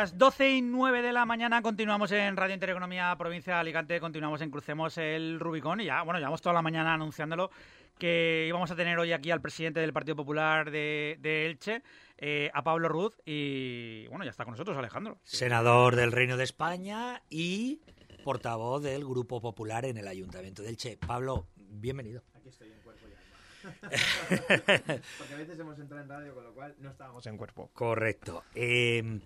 Las 0.00 0.16
12 0.16 0.50
y 0.50 0.62
9 0.62 1.02
de 1.02 1.12
la 1.12 1.26
mañana 1.26 1.60
continuamos 1.60 2.10
en 2.12 2.34
Radio 2.34 2.54
Intereconomía 2.54 3.14
Provincia 3.18 3.52
de 3.52 3.60
Alicante, 3.60 4.00
continuamos 4.00 4.40
en 4.40 4.50
Crucemos 4.50 4.96
el 4.96 5.38
Rubicón 5.38 5.82
y 5.82 5.84
ya, 5.84 6.00
bueno, 6.04 6.18
llevamos 6.18 6.40
toda 6.40 6.54
la 6.54 6.62
mañana 6.62 6.94
anunciándolo 6.94 7.50
que 7.98 8.46
íbamos 8.48 8.70
a 8.70 8.76
tener 8.76 8.98
hoy 8.98 9.12
aquí 9.12 9.30
al 9.30 9.42
presidente 9.42 9.80
del 9.80 9.92
Partido 9.92 10.16
Popular 10.16 10.70
de, 10.70 11.18
Elche, 11.22 11.82
eh, 12.16 12.50
a 12.54 12.62
Pablo 12.62 12.88
Ruz, 12.88 13.20
y 13.26 14.06
bueno, 14.08 14.24
ya 14.24 14.30
está 14.30 14.46
con 14.46 14.52
nosotros 14.52 14.74
Alejandro. 14.78 15.18
Senador 15.22 15.96
del 15.96 16.12
Reino 16.12 16.38
de 16.38 16.44
España 16.44 17.20
y 17.28 17.82
portavoz 18.24 18.82
del 18.82 19.04
Grupo 19.04 19.42
Popular 19.42 19.84
en 19.84 19.98
el 19.98 20.08
Ayuntamiento 20.08 20.62
de 20.62 20.70
Elche. 20.70 20.96
Pablo, 20.96 21.46
bienvenido. 21.56 22.22
Aquí 22.32 22.48
estoy 22.48 22.68
en 22.68 22.80
cuerpo 22.80 23.04
y 23.06 23.12
alma. 23.12 23.82
Porque 25.18 25.34
a 25.34 25.36
veces 25.36 25.58
hemos 25.58 25.78
entrado 25.78 26.02
en 26.02 26.08
radio, 26.08 26.34
con 26.34 26.44
lo 26.44 26.54
cual 26.54 26.74
no 26.78 26.88
estábamos 26.88 27.26
en 27.26 27.36
cuerpo. 27.36 27.68
Correcto. 27.74 28.44
Eh, 28.54 29.20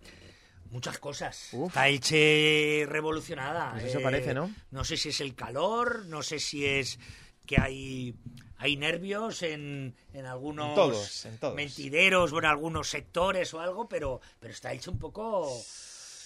muchas 0.70 0.98
cosas. 0.98 1.52
Está 1.52 1.88
Elche 1.88 2.86
revolucionada. 2.88 3.72
Pues 3.72 3.84
eso 3.84 4.00
parece, 4.00 4.34
¿no? 4.34 4.50
No 4.70 4.84
sé 4.84 4.96
si 4.96 5.10
es 5.10 5.20
el 5.20 5.34
calor, 5.34 6.06
no 6.06 6.22
sé 6.22 6.38
si 6.38 6.66
es 6.66 6.98
que 7.46 7.60
hay 7.60 8.14
hay 8.64 8.76
nervios 8.76 9.42
en, 9.42 9.94
en 10.14 10.26
algunos 10.26 11.26
mentideros 11.54 12.32
o 12.32 12.38
en 12.38 12.46
algunos 12.46 12.88
sectores 12.88 13.52
o 13.52 13.60
algo, 13.60 13.88
pero, 13.88 14.22
pero 14.40 14.54
está 14.54 14.72
hecho 14.72 14.90
un 14.90 14.98
poco 14.98 15.62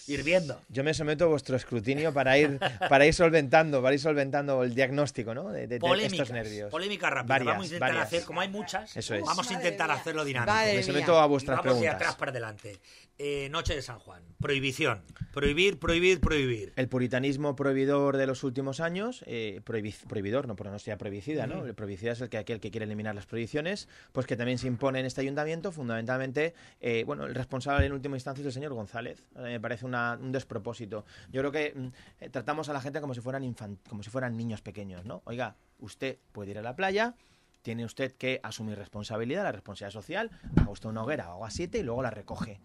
hirviendo. 0.06 0.60
Yo 0.68 0.84
me 0.84 0.94
someto 0.94 1.24
a 1.24 1.28
vuestro 1.28 1.56
escrutinio 1.56 2.12
para 2.12 2.38
ir, 2.38 2.58
para 2.88 3.06
ir 3.06 3.14
solventando, 3.14 3.82
para 3.82 3.94
ir 3.94 4.00
solventando 4.00 4.62
el 4.62 4.74
diagnóstico, 4.74 5.34
¿no? 5.34 5.50
De, 5.50 5.64
estos 5.74 6.30
nervios. 6.30 6.70
Polémica 6.70 7.10
rápida. 7.10 7.38
vamos 7.44 7.64
a 7.64 7.74
intentar 7.74 7.98
hacer, 7.98 8.24
como 8.24 8.40
hay 8.40 8.48
muchas, 8.48 8.94
vamos 9.24 9.50
a 9.50 9.54
intentar 9.54 9.90
hacerlo 9.90 10.24
dinámico. 10.24 10.54
me 10.54 10.82
someto 10.82 11.18
a 11.18 11.26
vuestras 11.26 11.56
vamos 11.56 11.64
preguntas. 11.64 11.90
de 11.90 11.96
atrás 11.96 12.16
para 12.16 12.30
adelante. 12.30 12.78
Eh, 13.20 13.48
Noche 13.50 13.74
de 13.74 13.82
San 13.82 13.98
Juan. 13.98 14.22
Prohibición. 14.40 15.02
Prohibir, 15.32 15.80
prohibir, 15.80 16.20
prohibir. 16.20 16.72
El 16.76 16.88
puritanismo 16.88 17.56
prohibidor 17.56 18.16
de 18.16 18.28
los 18.28 18.44
últimos 18.44 18.78
años, 18.78 19.24
eh, 19.26 19.60
prohibidor, 19.64 20.46
no 20.46 20.54
por 20.54 20.68
no 20.68 20.78
sea 20.78 20.98
prohibicida, 20.98 21.48
¿no? 21.48 21.66
El 21.66 21.74
prohibicida 21.74 22.12
es 22.12 22.20
el 22.20 22.28
que 22.28 22.38
aquel 22.38 22.60
que 22.60 22.70
quiere 22.70 22.86
eliminar 22.86 23.16
las 23.16 23.26
prohibiciones, 23.26 23.88
pues 24.12 24.26
que 24.26 24.36
también 24.36 24.58
se 24.58 24.68
impone 24.68 25.00
en 25.00 25.06
este 25.06 25.20
ayuntamiento, 25.20 25.72
fundamentalmente, 25.72 26.54
eh, 26.80 27.02
bueno, 27.04 27.26
el 27.26 27.34
responsable 27.34 27.86
en 27.86 27.92
última 27.92 28.16
instancia 28.16 28.42
es 28.42 28.46
el 28.46 28.52
señor 28.52 28.72
González. 28.72 29.26
me 29.34 29.58
parece 29.58 29.84
un 29.84 30.30
despropósito. 30.30 31.04
Yo 31.32 31.40
creo 31.40 31.50
que 31.50 31.72
mm, 31.74 32.30
tratamos 32.30 32.68
a 32.68 32.72
la 32.72 32.80
gente 32.80 33.00
como 33.00 33.14
si 33.14 33.20
fueran 33.20 33.52
como 33.88 34.04
si 34.04 34.10
fueran 34.10 34.36
niños 34.36 34.62
pequeños, 34.62 35.04
¿no? 35.04 35.22
Oiga, 35.24 35.56
usted 35.80 36.18
puede 36.30 36.52
ir 36.52 36.58
a 36.58 36.62
la 36.62 36.76
playa, 36.76 37.16
tiene 37.62 37.84
usted 37.84 38.12
que 38.12 38.38
asumir 38.44 38.78
responsabilidad, 38.78 39.42
la 39.42 39.52
responsabilidad 39.52 39.92
social, 39.92 40.30
haga 40.56 40.70
usted 40.70 40.88
una 40.88 41.02
hoguera 41.02 41.34
o 41.34 41.44
a 41.44 41.50
siete 41.50 41.78
y 41.78 41.82
luego 41.82 42.02
la 42.02 42.10
recoge. 42.10 42.60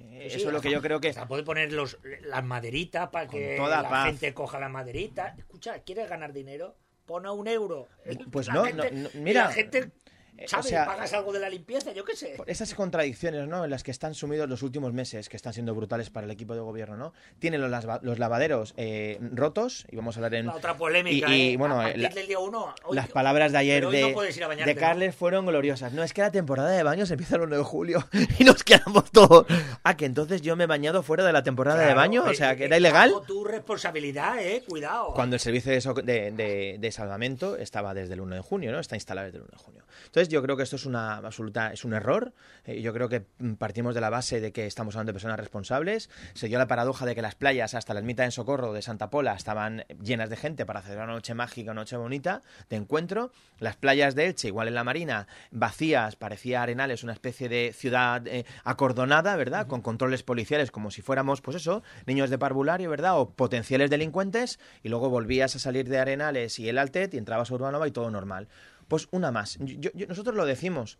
Eh, 0.00 0.26
eso 0.26 0.48
es 0.48 0.52
lo 0.52 0.60
que 0.60 0.70
yo 0.70 0.80
creo 0.80 1.00
que... 1.00 1.10
O 1.10 1.26
puede 1.26 1.42
poner 1.42 1.72
los, 1.72 1.98
las 2.22 2.44
maderitas 2.44 3.08
para 3.08 3.26
que 3.26 3.58
la 3.58 4.04
gente 4.06 4.32
coja 4.34 4.60
la 4.60 4.68
maderita. 4.68 5.34
Escucha, 5.36 5.80
¿quieres 5.80 6.08
ganar 6.08 6.32
dinero? 6.32 6.76
Pon 7.06 7.26
a 7.26 7.32
un 7.32 7.48
euro. 7.48 7.88
Pues 8.30 8.48
no, 8.48 8.64
no, 8.70 8.84
mira... 9.14 9.44
La 9.44 9.52
gente 9.52 9.90
eh, 10.38 10.46
¿Sabes? 10.46 10.72
¿Pagas 10.72 11.12
algo 11.14 11.32
de 11.32 11.40
la 11.40 11.50
limpieza? 11.50 11.92
Yo 11.92 12.04
qué 12.04 12.14
sé. 12.14 12.36
Esas 12.46 12.72
contradicciones, 12.74 13.48
¿no? 13.48 13.64
En 13.64 13.70
las 13.70 13.82
que 13.82 13.90
están 13.90 14.14
sumidos 14.14 14.48
los 14.48 14.62
últimos 14.62 14.92
meses, 14.92 15.28
que 15.28 15.36
están 15.36 15.52
siendo 15.52 15.74
brutales 15.74 16.10
para 16.10 16.26
el 16.26 16.30
equipo 16.30 16.54
de 16.54 16.60
gobierno, 16.60 16.96
¿no? 16.96 17.12
Tienen 17.40 17.60
los, 17.60 17.84
los 18.02 18.18
lavaderos 18.20 18.72
eh, 18.76 19.18
rotos, 19.32 19.84
y 19.90 19.96
vamos 19.96 20.16
a 20.16 20.20
hablar 20.20 20.34
en... 20.34 20.46
La 20.46 20.54
otra 20.54 20.76
polémica, 20.76 21.34
y, 21.34 21.56
bueno, 21.56 21.82
las 22.92 23.08
palabras 23.08 23.50
de 23.50 23.58
ayer 23.58 23.88
de, 23.88 24.14
de 24.64 24.74
Carles 24.76 25.16
fueron 25.16 25.44
gloriosas. 25.46 25.92
No, 25.92 26.04
es 26.04 26.12
que 26.12 26.20
la 26.20 26.30
temporada 26.30 26.70
de 26.70 26.84
baños 26.84 27.10
empieza 27.10 27.34
el 27.34 27.42
1 27.42 27.56
de 27.56 27.62
julio 27.64 28.08
y 28.38 28.44
nos 28.44 28.62
quedamos 28.62 29.10
todos... 29.10 29.46
Ah, 29.82 29.96
que 29.96 30.04
entonces 30.04 30.42
yo 30.42 30.54
me 30.54 30.64
he 30.64 30.66
bañado 30.66 31.02
fuera 31.02 31.24
de 31.24 31.32
la 31.32 31.42
temporada 31.42 31.84
de 31.84 31.94
baño, 31.94 32.22
o 32.24 32.34
sea, 32.34 32.54
que 32.54 32.64
era 32.64 32.76
ilegal. 32.76 33.12
tu 33.26 33.44
responsabilidad, 33.44 34.40
eh, 34.40 34.62
cuidado. 34.68 35.14
Cuando 35.14 35.34
el 35.34 35.40
servicio 35.40 35.72
de, 35.94 36.30
de, 36.30 36.76
de 36.78 36.92
salvamento 36.92 37.56
estaba 37.56 37.94
desde 37.94 38.14
el 38.14 38.20
1 38.20 38.36
de 38.36 38.40
junio, 38.42 38.70
¿no? 38.70 38.78
Está 38.78 38.94
instalado 38.94 39.26
desde 39.26 39.38
el 39.38 39.44
1 39.44 39.50
de 39.50 39.58
junio. 39.58 39.82
Entonces, 40.06 40.27
yo 40.28 40.42
creo 40.42 40.56
que 40.56 40.62
esto 40.62 40.76
es 40.76 40.86
una 40.86 41.16
absoluta, 41.16 41.72
es 41.72 41.84
un 41.84 41.94
error. 41.94 42.32
Eh, 42.64 42.80
yo 42.80 42.92
creo 42.92 43.08
que 43.08 43.24
partimos 43.58 43.94
de 43.94 44.00
la 44.00 44.10
base 44.10 44.40
de 44.40 44.52
que 44.52 44.66
estamos 44.66 44.94
hablando 44.94 45.10
de 45.10 45.14
personas 45.14 45.38
responsables. 45.38 46.10
Se 46.34 46.48
dio 46.48 46.58
la 46.58 46.66
paradoja 46.66 47.06
de 47.06 47.14
que 47.14 47.22
las 47.22 47.34
playas, 47.34 47.74
hasta 47.74 47.94
la 47.94 48.00
ermita 48.00 48.24
en 48.24 48.32
Socorro 48.32 48.72
de 48.72 48.82
Santa 48.82 49.10
Pola, 49.10 49.34
estaban 49.34 49.84
llenas 50.02 50.30
de 50.30 50.36
gente 50.36 50.66
para 50.66 50.82
celebrar 50.82 51.08
una 51.08 51.16
noche 51.16 51.34
mágica, 51.34 51.72
una 51.72 51.82
noche 51.82 51.96
bonita 51.96 52.42
de 52.68 52.76
encuentro. 52.76 53.32
Las 53.58 53.76
playas 53.76 54.14
de 54.14 54.26
Elche, 54.26 54.48
igual 54.48 54.68
en 54.68 54.74
la 54.74 54.84
Marina, 54.84 55.26
vacías, 55.50 56.16
parecía 56.16 56.62
Arenales 56.62 57.02
una 57.02 57.12
especie 57.12 57.48
de 57.48 57.72
ciudad 57.72 58.26
eh, 58.26 58.44
acordonada, 58.64 59.36
¿verdad? 59.36 59.66
Con 59.66 59.82
controles 59.82 60.22
policiales 60.22 60.70
como 60.70 60.90
si 60.90 61.02
fuéramos, 61.02 61.40
pues 61.40 61.56
eso, 61.56 61.82
niños 62.06 62.30
de 62.30 62.38
parvulario, 62.38 62.90
¿verdad? 62.90 63.18
O 63.18 63.30
potenciales 63.30 63.90
delincuentes. 63.90 64.58
Y 64.82 64.88
luego 64.88 65.10
volvías 65.10 65.56
a 65.56 65.58
salir 65.58 65.88
de 65.88 65.98
Arenales 65.98 66.58
y 66.58 66.68
el 66.68 66.78
Altet 66.78 67.14
y 67.14 67.18
entrabas 67.18 67.50
a 67.50 67.54
Urbanova 67.54 67.88
y 67.88 67.90
todo 67.90 68.10
normal. 68.10 68.48
Pues 68.88 69.08
una 69.10 69.30
más. 69.30 69.58
nosotros 70.08 70.34
lo 70.34 70.46
decimos. 70.46 70.98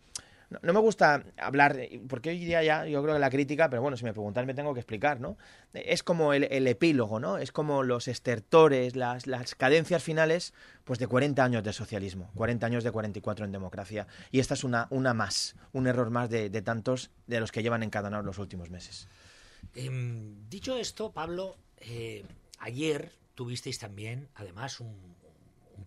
No, 0.49 0.73
me 0.73 0.79
gusta 0.79 1.23
hablar, 1.37 1.77
porque 2.07 2.29
hoy 2.29 2.43
día 2.43 2.63
ya 2.63 2.87
yo 2.87 3.03
creo 3.03 3.13
que 3.13 3.19
la 3.19 3.29
crítica, 3.29 3.69
pero 3.69 3.83
bueno, 3.83 3.97
si 3.97 4.03
me 4.03 4.13
preguntan 4.13 4.47
me 4.47 4.55
tengo 4.55 4.73
que 4.73 4.79
explicar, 4.79 5.19
¿no? 5.19 5.37
Es 5.73 6.01
como 6.01 6.33
el, 6.33 6.65
epílogo, 6.67 7.19
¿no? 7.19 7.37
Es 7.37 7.51
como 7.51 7.83
los 7.83 8.07
estertores, 8.07 8.95
las, 8.95 9.25
cadencias 9.55 10.01
finales, 10.01 10.55
pues 10.85 10.97
de 10.97 11.05
40 11.05 11.43
años 11.43 11.63
de 11.63 11.71
socialismo, 11.71 12.31
40 12.33 12.65
años 12.65 12.83
de 12.83 12.91
44 12.91 13.45
en 13.45 13.51
democracia. 13.51 14.07
Y 14.31 14.39
esta 14.39 14.55
es 14.55 14.63
una, 14.63 14.87
una 14.89 15.13
más, 15.13 15.55
un 15.71 15.85
error 15.85 16.09
más 16.09 16.31
de, 16.31 16.49
tantos 16.63 17.11
de 17.27 17.39
los 17.39 17.51
que 17.51 17.61
llevan 17.61 17.83
encadenados 17.83 18.25
los 18.25 18.39
últimos 18.39 18.71
meses. 18.71 19.07
Em, 19.75 20.49
dicho 20.49 20.77
esto, 20.77 21.11
Pablo, 21.11 21.57
eh, 21.77 22.25
ayer 22.57 23.11
tuvisteis 23.35 23.77
también, 23.77 24.29
además, 24.33 24.79
un 24.79 24.95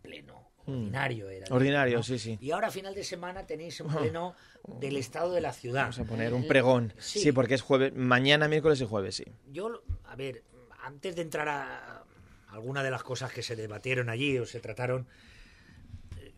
pleno. 0.02 0.51
Ordinario 0.66 1.28
era. 1.28 1.46
Ordinario, 1.50 2.02
sí, 2.02 2.18
sí. 2.18 2.38
Y 2.40 2.50
ahora 2.50 2.68
a 2.68 2.70
final 2.70 2.94
de 2.94 3.04
semana 3.04 3.46
tenéis 3.46 3.80
un 3.80 3.94
pleno 3.94 4.34
del 4.80 4.96
estado 4.96 5.32
de 5.32 5.40
la 5.40 5.52
ciudad. 5.52 5.82
Vamos 5.82 5.98
a 5.98 6.04
poner 6.04 6.34
un 6.34 6.46
pregón. 6.46 6.92
Sí. 6.98 7.32
porque 7.32 7.54
es 7.54 7.62
jueves, 7.62 7.92
mañana, 7.94 8.48
miércoles 8.48 8.80
y 8.80 8.86
jueves, 8.86 9.16
sí. 9.16 9.24
Yo, 9.50 9.82
a 10.04 10.16
ver, 10.16 10.42
antes 10.82 11.16
de 11.16 11.22
entrar 11.22 11.48
a 11.48 12.04
alguna 12.48 12.82
de 12.82 12.90
las 12.90 13.02
cosas 13.02 13.32
que 13.32 13.42
se 13.42 13.56
debatieron 13.56 14.08
allí 14.08 14.38
o 14.38 14.46
se 14.46 14.60
trataron, 14.60 15.06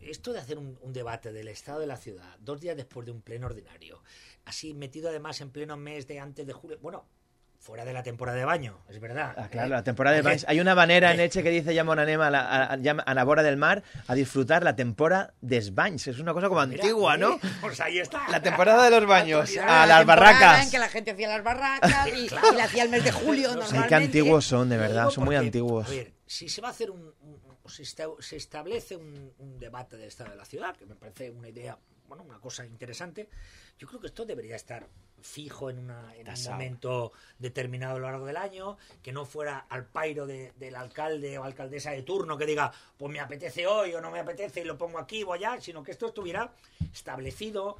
esto 0.01 0.33
de 0.33 0.39
hacer 0.39 0.57
un, 0.57 0.77
un, 0.81 0.93
debate 0.93 1.31
del 1.31 1.47
estado 1.47 1.79
de 1.79 1.87
la 1.87 1.97
ciudad 1.97 2.37
dos 2.39 2.61
días 2.61 2.77
después 2.77 3.05
de 3.05 3.11
un 3.11 3.21
pleno 3.21 3.47
ordinario, 3.47 4.01
así 4.45 4.73
metido 4.73 5.09
además 5.09 5.41
en 5.41 5.49
pleno 5.49 5.77
mes 5.77 6.07
de 6.07 6.19
antes 6.19 6.45
de 6.45 6.53
julio, 6.53 6.77
bueno, 6.81 7.05
fuera 7.65 7.83
de 7.83 7.93
la 7.93 8.03
temporada 8.03 8.37
de 8.37 8.45
baño, 8.45 8.77
es 8.87 8.99
verdad. 8.99 9.33
Ah, 9.35 9.47
claro, 9.49 9.69
la 9.69 9.83
temporada 9.83 10.15
de 10.15 10.21
baño. 10.21 10.39
Hay 10.45 10.59
una 10.59 10.75
manera 10.75 11.11
en 11.11 11.19
Eche 11.19 11.41
que 11.41 11.49
dice 11.49 11.73
llama 11.73 11.93
a 11.93 12.05
Nema 12.05 12.27
a, 12.27 13.13
la 13.15 13.23
bora 13.23 13.41
del 13.41 13.57
mar 13.57 13.81
a 14.05 14.13
disfrutar 14.13 14.63
la 14.63 14.75
temporada 14.75 15.33
de 15.41 15.71
baños. 15.71 16.05
Es 16.05 16.19
una 16.19 16.31
cosa 16.31 16.47
como 16.47 16.61
antigua, 16.61 17.17
¿no? 17.17 17.39
Pues 17.61 17.81
ahí 17.81 17.97
está. 17.97 18.29
La 18.29 18.39
temporada 18.39 18.83
de 18.83 18.91
los 18.91 19.07
baños, 19.07 19.57
a 19.57 19.87
las 19.87 20.05
barracas. 20.05 20.65
En 20.65 20.69
que 20.69 20.77
la 20.77 20.89
gente 20.89 21.09
hacía 21.09 21.27
las 21.27 21.43
barracas 21.43 22.07
y, 22.15 22.29
la 22.29 22.65
hacía 22.65 22.83
el 22.83 22.89
mes 22.89 23.03
de 23.03 23.11
julio 23.11 23.55
no, 23.55 23.87
qué 23.87 23.95
antiguos 23.95 24.45
son, 24.45 24.69
de 24.69 24.77
verdad, 24.77 25.09
son 25.09 25.23
muy 25.23 25.35
antiguos. 25.35 25.87
A 25.87 25.89
ver, 25.89 26.13
si 26.27 26.47
se 26.47 26.61
va 26.61 26.67
a 26.67 26.71
hacer 26.71 26.91
un... 26.91 27.15
se 27.67 28.35
establece 28.35 28.95
un, 28.95 29.33
un 29.39 29.57
debate 29.57 29.97
del 29.97 30.09
estado 30.09 30.29
de 30.29 30.35
la 30.35 30.45
ciudad, 30.45 30.77
que 30.77 30.85
me 30.85 30.95
parece 30.95 31.31
una 31.31 31.49
idea 31.49 31.79
bueno, 32.07 32.23
una 32.23 32.39
cosa 32.39 32.65
interesante. 32.65 33.29
Yo 33.77 33.87
creo 33.87 33.99
que 33.99 34.07
esto 34.07 34.25
debería 34.25 34.55
estar 34.55 34.87
fijo 35.21 35.69
en, 35.69 35.79
una, 35.79 36.13
en 36.15 36.27
un 36.27 36.43
momento 36.43 37.11
determinado 37.39 37.95
a 37.95 37.99
lo 37.99 38.05
largo 38.05 38.25
del 38.25 38.37
año, 38.37 38.77
que 39.01 39.11
no 39.11 39.25
fuera 39.25 39.65
al 39.69 39.85
pairo 39.85 40.25
del 40.25 40.75
alcalde 40.75 41.37
o 41.37 41.43
alcaldesa 41.43 41.91
de 41.91 42.03
turno 42.03 42.37
que 42.37 42.45
diga, 42.45 42.71
pues 42.97 43.11
me 43.11 43.19
apetece 43.19 43.67
hoy 43.67 43.93
o 43.93 44.01
no 44.01 44.11
me 44.11 44.19
apetece 44.19 44.61
y 44.61 44.65
lo 44.65 44.77
pongo 44.77 44.99
aquí 44.99 45.23
o 45.23 45.33
allá, 45.33 45.59
sino 45.59 45.83
que 45.83 45.91
esto 45.91 46.07
estuviera 46.07 46.53
establecido 46.93 47.77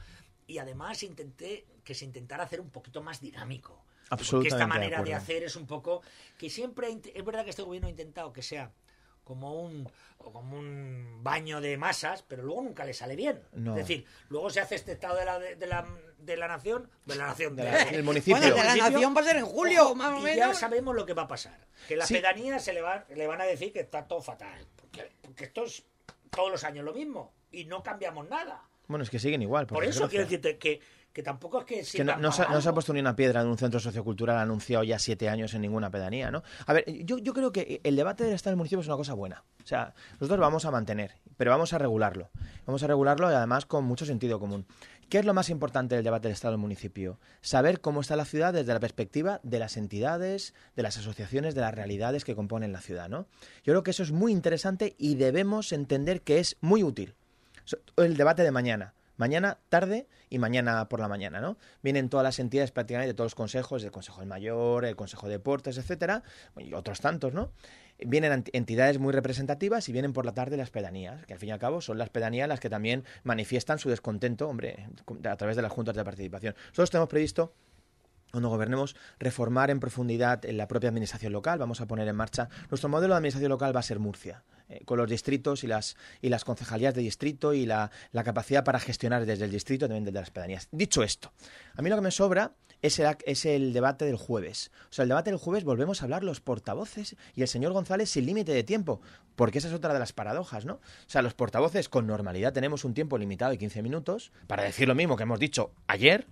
y 0.47 0.57
además 0.57 1.03
intenté 1.03 1.65
que 1.83 1.93
se 1.93 2.05
intentara 2.05 2.43
hacer 2.43 2.61
un 2.61 2.69
poquito 2.69 3.01
más 3.01 3.21
dinámico. 3.21 3.83
Porque 4.09 4.49
esta 4.49 4.67
manera 4.67 4.99
de, 4.99 5.05
de, 5.05 5.13
hacer 5.15 5.43
es 5.43 5.55
un 5.55 5.65
poco 5.65 6.01
que 6.37 6.49
siempre 6.49 6.87
es 7.13 7.25
verdad 7.25 7.43
que 7.43 7.49
este 7.49 7.63
gobierno 7.63 7.87
ha 7.87 7.91
intentado 7.91 8.31
que 8.31 8.43
sea 8.43 8.71
como 9.23 9.59
un 9.59 9.89
como 10.17 10.57
un 10.57 11.19
baño 11.23 11.61
de 11.61 11.77
masas, 11.77 12.23
pero 12.27 12.43
luego 12.43 12.63
nunca 12.63 12.85
le 12.85 12.93
sale 12.93 13.15
bien. 13.15 13.41
Es 13.55 13.75
decir, 13.75 14.05
luego 14.29 14.49
se 14.49 14.61
hace 14.61 14.75
este 14.75 14.93
estado 14.93 15.17
de 15.17 15.25
la, 15.25 15.39
de, 15.39 15.67
la, 15.67 15.85
de 16.25 16.37
la 16.37 16.47
nación, 16.47 16.89
de 17.05 17.15
la 17.15 17.27
nación, 17.27 17.55
del 17.55 18.03
municipio. 18.03 18.37
Bueno, 18.37 18.55
de 18.55 18.63
la 18.63 18.75
nación 18.75 19.15
va 19.15 19.21
a 19.21 19.23
ser 19.23 19.37
en 19.37 19.45
julio, 19.45 19.95
más 19.95 20.09
o 20.09 20.19
menos. 20.19 20.35
Y 20.35 20.39
ya 20.39 20.53
sabemos 20.53 20.95
lo 20.95 21.05
que 21.05 21.13
va 21.13 21.23
a 21.23 21.27
pasar. 21.27 21.67
Que 21.87 21.95
la 21.95 22.05
pedanía 22.05 22.59
se 22.59 22.73
le, 22.73 22.81
va, 22.81 23.05
le 23.13 23.27
van 23.27 23.41
a 23.41 23.45
decir 23.45 23.71
que 23.71 23.81
está 23.81 24.07
todo 24.07 24.21
fatal. 24.21 24.65
Porque, 24.75 25.11
porque 25.21 25.45
esto 25.45 25.63
es 25.63 25.83
todos 26.29 26.51
los 26.51 26.63
años 26.63 26.83
lo 26.83 26.93
mismo. 26.93 27.33
Y 27.51 27.65
no 27.65 27.83
cambiamos 27.83 28.27
nada. 28.27 28.63
Bueno, 28.87 29.03
es 29.03 29.09
que 29.09 29.19
siguen 29.19 29.41
igual. 29.41 29.67
Por 29.67 29.83
eso 29.83 30.09
quiero 30.09 30.25
decirte 30.25 30.57
que 30.57 30.81
que 31.15 31.23
tampoco 31.23 31.63
es 31.65 31.93
que... 31.93 32.03
no, 32.03 32.31
se, 32.33 32.43
ha 32.43 32.73
puesto 32.73 32.91
ni 32.91 32.99
una 32.99 33.15
piedra 33.15 33.39
en 33.39 33.47
un 33.47 33.57
centro 33.57 33.79
sociocultural 33.79 34.37
anunciado 34.37 34.83
ya 34.83 34.99
siete 34.99 35.29
años 35.29 35.53
en 35.53 35.61
ninguna 35.61 35.89
pedanía, 35.89 36.29
¿no? 36.29 36.43
A 36.65 36.73
ver, 36.73 36.83
yo, 37.05 37.19
yo 37.19 37.33
creo 37.33 37.53
que 37.53 37.79
el 37.85 37.95
debate 37.95 38.25
del 38.25 38.33
Estado 38.33 38.51
del 38.51 38.57
municipio 38.57 38.81
es 38.81 38.87
una 38.87 38.97
cosa 38.97 39.13
buena. 39.13 39.45
O 39.63 39.65
sea, 39.65 39.93
nosotros 40.15 40.37
lo 40.37 40.41
vamos 40.41 40.65
a 40.65 40.71
mantener, 40.71 41.15
pero 41.37 41.51
vamos 41.51 41.71
a 41.71 41.77
regularlo. 41.77 42.31
Vamos 42.65 42.83
a 42.83 42.87
regularlo 42.87 43.31
y 43.31 43.33
además 43.33 43.65
con 43.65 43.85
mucho 43.85 44.05
sentido 44.05 44.41
común. 44.41 44.65
¿Qué 45.09 45.19
es 45.19 45.25
lo 45.25 45.35
más 45.35 45.49
importante 45.49 45.95
del 45.95 46.03
debate 46.03 46.27
del 46.27 46.33
Estado 46.33 46.57
municipio? 46.57 47.19
Saber 47.41 47.79
cómo 47.79 48.01
está 48.01 48.15
la 48.15 48.25
ciudad 48.25 48.53
desde 48.53 48.73
la 48.73 48.79
perspectiva 48.79 49.39
de 49.43 49.59
las 49.59 49.77
entidades, 49.77 50.55
de 50.75 50.81
las 50.81 50.97
asociaciones, 50.97 51.53
de 51.53 51.61
las 51.61 51.75
realidades 51.75 52.25
que 52.25 52.35
componen 52.35 52.73
la 52.73 52.81
ciudad, 52.81 53.07
¿no? 53.07 53.27
Yo 53.63 53.73
creo 53.73 53.83
que 53.83 53.91
eso 53.91 54.01
es 54.01 54.11
muy 54.11 54.31
interesante 54.31 54.95
y 54.97 55.15
debemos 55.15 55.71
entender 55.73 56.21
que 56.21 56.39
es 56.39 56.57
muy 56.59 56.81
útil. 56.81 57.13
El 57.97 58.17
debate 58.17 58.43
de 58.43 58.51
mañana 58.51 58.95
mañana 59.17 59.59
tarde 59.69 60.07
y 60.29 60.39
mañana 60.39 60.87
por 60.89 60.99
la 60.99 61.07
mañana, 61.07 61.39
¿no? 61.39 61.57
Vienen 61.81 62.09
todas 62.09 62.23
las 62.23 62.39
entidades 62.39 62.71
prácticamente 62.71 63.07
de 63.07 63.13
todos 63.13 63.27
los 63.27 63.35
consejos, 63.35 63.83
el 63.83 63.91
Consejo 63.91 64.19
del 64.19 64.29
Mayor, 64.29 64.85
el 64.85 64.95
Consejo 64.95 65.27
de 65.27 65.33
Deportes, 65.33 65.77
etcétera, 65.77 66.23
y 66.57 66.73
otros 66.73 66.99
tantos, 66.99 67.33
¿no? 67.33 67.51
Vienen 67.99 68.43
entidades 68.51 68.99
muy 68.99 69.13
representativas 69.13 69.87
y 69.87 69.91
vienen 69.93 70.13
por 70.13 70.25
la 70.25 70.33
tarde 70.33 70.57
las 70.57 70.69
pedanías, 70.69 71.25
que 71.25 71.33
al 71.33 71.39
fin 71.39 71.49
y 71.49 71.51
al 71.53 71.59
cabo 71.59 71.81
son 71.81 71.97
las 71.97 72.09
pedanías 72.09 72.49
las 72.49 72.59
que 72.59 72.69
también 72.69 73.05
manifiestan 73.23 73.79
su 73.79 73.89
descontento, 73.89 74.49
hombre, 74.49 74.87
a 75.23 75.35
través 75.37 75.55
de 75.55 75.61
las 75.61 75.71
juntas 75.71 75.95
de 75.95 76.03
participación. 76.03 76.55
Nosotros 76.67 76.91
tenemos 76.91 77.09
previsto 77.09 77.53
cuando 78.35 78.49
gobernemos, 78.49 78.97
reformar 79.17 79.69
en 79.69 79.79
profundidad 79.79 80.43
la 80.43 80.67
propia 80.67 80.89
administración 80.89 81.31
local. 81.31 81.57
Vamos 81.57 81.79
a 81.79 81.85
poner 81.85 82.05
en 82.09 82.17
marcha. 82.17 82.49
Nuestro 82.69 82.89
modelo 82.89 83.13
de 83.13 83.19
administración 83.19 83.49
local 83.49 83.73
va 83.73 83.79
a 83.79 83.83
ser 83.83 83.97
Murcia. 83.99 84.43
Eh, 84.67 84.81
con 84.83 84.97
los 84.97 85.07
distritos 85.07 85.63
y 85.63 85.67
las, 85.67 85.95
y 86.21 86.29
las 86.29 86.43
concejalías 86.43 86.95
de 86.95 87.01
distrito 87.01 87.53
y 87.53 87.67
la, 87.67 87.91
capacidad 88.11 88.63
para 88.63 88.79
gestionar 88.79 89.23
desde 89.27 89.45
el 89.45 89.51
distrito 89.51 89.85
también 89.85 90.05
desde 90.05 90.19
las 90.19 90.31
pedanías. 90.31 90.67
Dicho 90.71 91.03
esto, 91.03 91.31
a 91.75 91.83
mí 91.83 91.89
lo 91.89 91.95
que 91.95 92.01
me 92.01 92.09
sobra 92.09 92.53
es 92.81 92.97
el, 92.97 93.15
es 93.25 93.45
el 93.45 93.73
debate 93.73 94.05
del 94.05 94.15
jueves. 94.15 94.71
O 94.89 94.93
sea, 94.93 95.03
el 95.03 95.09
debate 95.09 95.29
del 95.29 95.37
jueves 95.39 95.63
volvemos 95.63 96.01
a 96.01 96.05
hablar 96.05 96.23
los 96.23 96.41
portavoces 96.41 97.15
y 97.35 97.43
el 97.43 97.47
señor 97.47 97.73
González 97.73 98.09
sin 98.09 98.25
límite 98.25 98.53
de 98.53 98.63
tiempo, 98.63 99.01
porque 99.35 99.59
esa 99.59 99.67
es 99.67 99.73
otra 99.75 99.93
de 99.93 99.99
las 99.99 100.13
paradojas, 100.13 100.65
¿no? 100.65 100.73
O 100.73 101.09
sea, 101.09 101.21
los 101.21 101.35
portavoces 101.35 101.87
con 101.87 102.07
normalidad 102.07 102.51
tenemos 102.51 102.85
un 102.85 102.95
tiempo 102.95 103.19
limitado 103.19 103.51
de 103.51 103.59
15 103.59 103.83
minutos 103.83 104.31
para 104.47 104.63
decir 104.63 104.87
lo 104.87 104.95
mismo 104.95 105.15
que 105.15 105.23
hemos 105.23 105.39
dicho 105.39 105.73
ayer, 105.85 106.25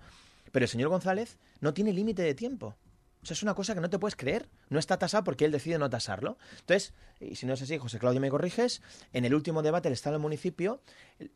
pero 0.52 0.66
el 0.66 0.70
señor 0.70 0.90
González 0.90 1.38
no 1.62 1.76
tiene 1.76 1.94
límite 1.94 2.24
de 2.24 2.34
tiempo. 2.34 2.76
O 3.24 3.26
sea, 3.26 3.36
es 3.36 3.44
una 3.44 3.54
cosa 3.54 3.74
que 3.74 3.80
no 3.82 3.90
te 3.90 3.98
puedes 4.00 4.16
creer. 4.16 4.50
No 4.70 4.80
está 4.80 5.00
tasado 5.00 5.24
porque 5.24 5.46
él 5.46 5.52
decide 5.52 5.78
no 5.80 5.90
tasarlo. 5.90 6.38
Entonces, 6.60 6.94
y 7.22 7.36
si 7.36 7.46
no 7.46 7.54
es 7.54 7.62
así, 7.62 7.78
José 7.78 7.98
Claudio 7.98 8.20
me 8.20 8.30
corriges, 8.30 8.82
en 9.14 9.24
el 9.24 9.34
último 9.34 9.62
debate 9.62 9.88
del 9.88 9.94
Estado 9.94 10.16
del 10.16 10.22
municipio, 10.22 10.82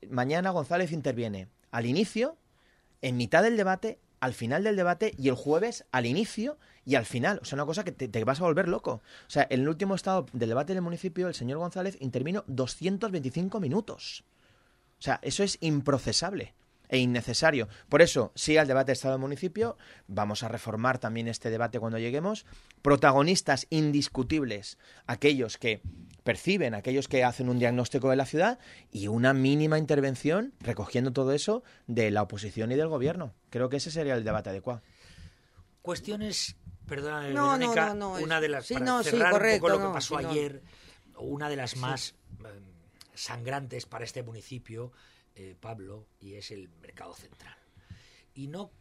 mañana 0.10 0.50
González 0.52 0.92
interviene 0.92 1.48
al 1.72 1.86
inicio, 1.86 2.38
en 3.02 3.16
mitad 3.16 3.42
del 3.42 3.56
debate, 3.56 4.00
al 4.20 4.34
final 4.34 4.64
del 4.64 4.76
debate 4.76 5.14
y 5.18 5.30
el 5.30 5.36
jueves 5.36 5.86
al 5.92 6.06
inicio 6.06 6.58
y 6.84 6.96
al 6.96 7.06
final. 7.06 7.40
O 7.42 7.46
sea, 7.46 7.56
una 7.56 7.66
cosa 7.66 7.86
que 7.86 7.94
te, 7.94 8.10
te, 8.10 8.24
vas 8.26 8.42
a 8.42 8.44
volver 8.44 8.68
loco. 8.68 9.02
O 9.28 9.30
sea, 9.30 9.48
en 9.50 9.62
el 9.62 9.70
último 9.70 9.96
estado 9.96 10.26
del 10.34 10.50
debate 10.50 10.74
del 10.74 10.82
municipio, 10.82 11.28
el 11.28 11.36
señor 11.36 11.60
González 11.60 11.98
intervino 12.02 12.44
225 12.48 13.60
minutos. 13.62 14.26
O 15.00 15.02
sea, 15.02 15.20
eso 15.22 15.44
es 15.44 15.58
improcesable 15.62 16.54
e 16.90 16.98
innecesario. 16.98 17.68
Por 17.90 18.02
eso, 18.02 18.32
sí 18.36 18.58
al 18.58 18.68
debate 18.68 18.88
de 18.88 18.94
Estado-municipio, 18.94 19.78
vamos 20.08 20.44
a 20.44 20.48
reformar 20.48 21.00
también 21.00 21.28
este 21.28 21.50
debate 21.50 21.80
cuando 21.80 22.00
lleguemos. 22.00 22.46
Protagonistas 22.82 23.68
indiscutibles, 23.70 24.78
aquellos 25.06 25.58
que 25.58 25.82
perciben, 26.24 26.76
aquellos 26.76 27.08
que 27.08 27.24
hacen 27.24 27.50
un 27.50 27.60
diagnóstico 27.60 28.10
de 28.10 28.18
la 28.18 28.26
ciudad 28.26 28.60
y 28.92 29.08
una 29.08 29.34
mínima 29.34 29.78
intervención, 29.78 30.54
recogiendo 30.60 31.14
todo 31.14 31.32
eso, 31.32 31.64
de 31.88 32.12
la 32.12 32.22
oposición 32.22 32.72
y 32.72 32.76
del 32.76 32.90
gobierno. 32.90 33.34
Creo 33.50 33.70
que 33.70 33.78
ese 33.78 33.92
sería 33.92 34.16
el 34.16 34.24
debate 34.24 34.50
adecuado. 34.50 34.82
Cuestiones, 35.82 36.58
perdona, 36.86 37.30
una 38.20 38.42
de 38.42 38.50
las, 38.50 38.68
para 38.68 39.04
cerrar 39.04 39.42
un 39.42 39.60
poco 39.60 39.70
lo 39.70 39.80
que 39.80 39.94
pasó 39.94 40.18
ayer, 40.18 40.64
una 41.18 41.50
de 41.50 41.56
las 41.56 41.78
más 41.78 42.16
eh, 42.44 42.60
sangrantes 43.14 43.86
para 43.86 44.04
este 44.04 44.22
municipio, 44.22 44.92
eh, 45.40 45.56
Pablo, 45.60 46.08
y 46.20 46.34
es 46.34 46.50
el 46.50 46.68
mercado 46.82 47.14
central. 47.14 47.56
Y 48.34 48.48
no 48.48 48.72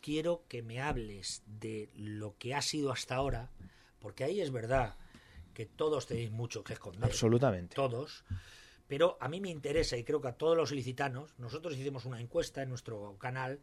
quiero 0.00 0.44
que 0.48 0.62
me 0.62 0.80
hables 0.80 1.42
de 1.46 1.90
lo 1.94 2.38
que 2.38 2.54
ha 2.54 2.62
sido 2.62 2.90
hasta 2.90 3.16
ahora, 3.16 3.50
porque 3.98 4.24
ahí 4.24 4.40
es 4.40 4.50
verdad 4.50 4.96
que 5.52 5.66
todos 5.66 6.06
tenéis 6.06 6.30
mucho 6.30 6.64
que 6.64 6.72
esconder. 6.72 7.04
Absolutamente. 7.04 7.74
Todos. 7.74 8.24
Pero 8.88 9.18
a 9.20 9.28
mí 9.28 9.42
me 9.42 9.50
interesa, 9.50 9.98
y 9.98 10.04
creo 10.04 10.22
que 10.22 10.28
a 10.28 10.38
todos 10.38 10.56
los 10.56 10.72
ilicitanos, 10.72 11.38
nosotros 11.38 11.76
hicimos 11.76 12.06
una 12.06 12.18
encuesta 12.18 12.62
en 12.62 12.70
nuestro 12.70 13.18
canal 13.18 13.60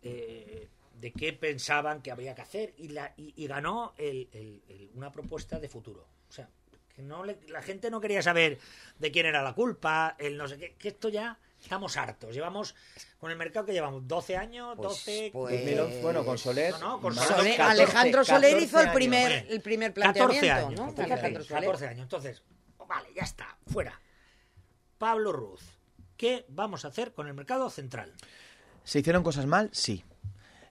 eh, 0.00 0.70
de 0.98 1.12
qué 1.12 1.34
pensaban 1.34 2.00
que 2.00 2.10
había 2.10 2.34
que 2.34 2.42
hacer 2.42 2.74
y, 2.78 2.88
la, 2.88 3.12
y, 3.18 3.46
ganó 3.46 3.92
una 4.94 5.12
propuesta 5.12 5.60
de 5.60 5.68
futuro. 5.68 6.08
O 6.30 6.32
sea, 6.32 6.48
que 6.94 7.02
no 7.02 7.24
la 7.24 7.62
gente 7.62 7.90
no 7.90 8.00
quería 8.00 8.22
saber 8.22 8.58
de 8.98 9.10
quién 9.10 9.26
era 9.26 9.42
la 9.42 9.52
culpa, 9.52 10.16
el 10.18 10.36
no 10.36 10.48
sé 10.48 10.58
qué, 10.58 10.74
que 10.78 10.88
esto 10.88 11.08
ya 11.08 11.38
Estamos 11.64 11.96
hartos. 11.96 12.34
Llevamos, 12.34 12.74
con 13.18 13.30
el 13.30 13.38
mercado 13.38 13.64
que 13.64 13.72
llevamos, 13.72 14.06
12 14.06 14.36
años, 14.36 14.76
12... 14.76 15.30
Pues, 15.32 15.62
pues 15.62 16.02
bueno, 16.02 16.22
con 16.22 16.36
Soler... 16.36 16.74
Alejandro 17.58 18.22
Soler 18.22 18.62
hizo 18.62 18.80
el 18.80 18.92
primer, 18.92 19.46
el 19.48 19.62
primer 19.62 19.94
planteamiento, 19.94 20.44
14 20.44 20.50
años, 20.50 20.80
¿no? 20.80 20.94
14, 20.94 21.86
años. 21.86 22.02
Entonces, 22.02 22.42
vale, 22.86 23.08
ya 23.16 23.22
está, 23.22 23.56
fuera. 23.66 23.98
Pablo 24.98 25.32
Ruz, 25.32 25.62
¿qué 26.18 26.44
vamos 26.48 26.84
a 26.84 26.88
hacer 26.88 27.14
con 27.14 27.28
el 27.28 27.34
mercado 27.34 27.70
central? 27.70 28.12
¿Se 28.84 28.98
hicieron 28.98 29.22
cosas 29.22 29.46
mal? 29.46 29.70
Sí. 29.72 30.04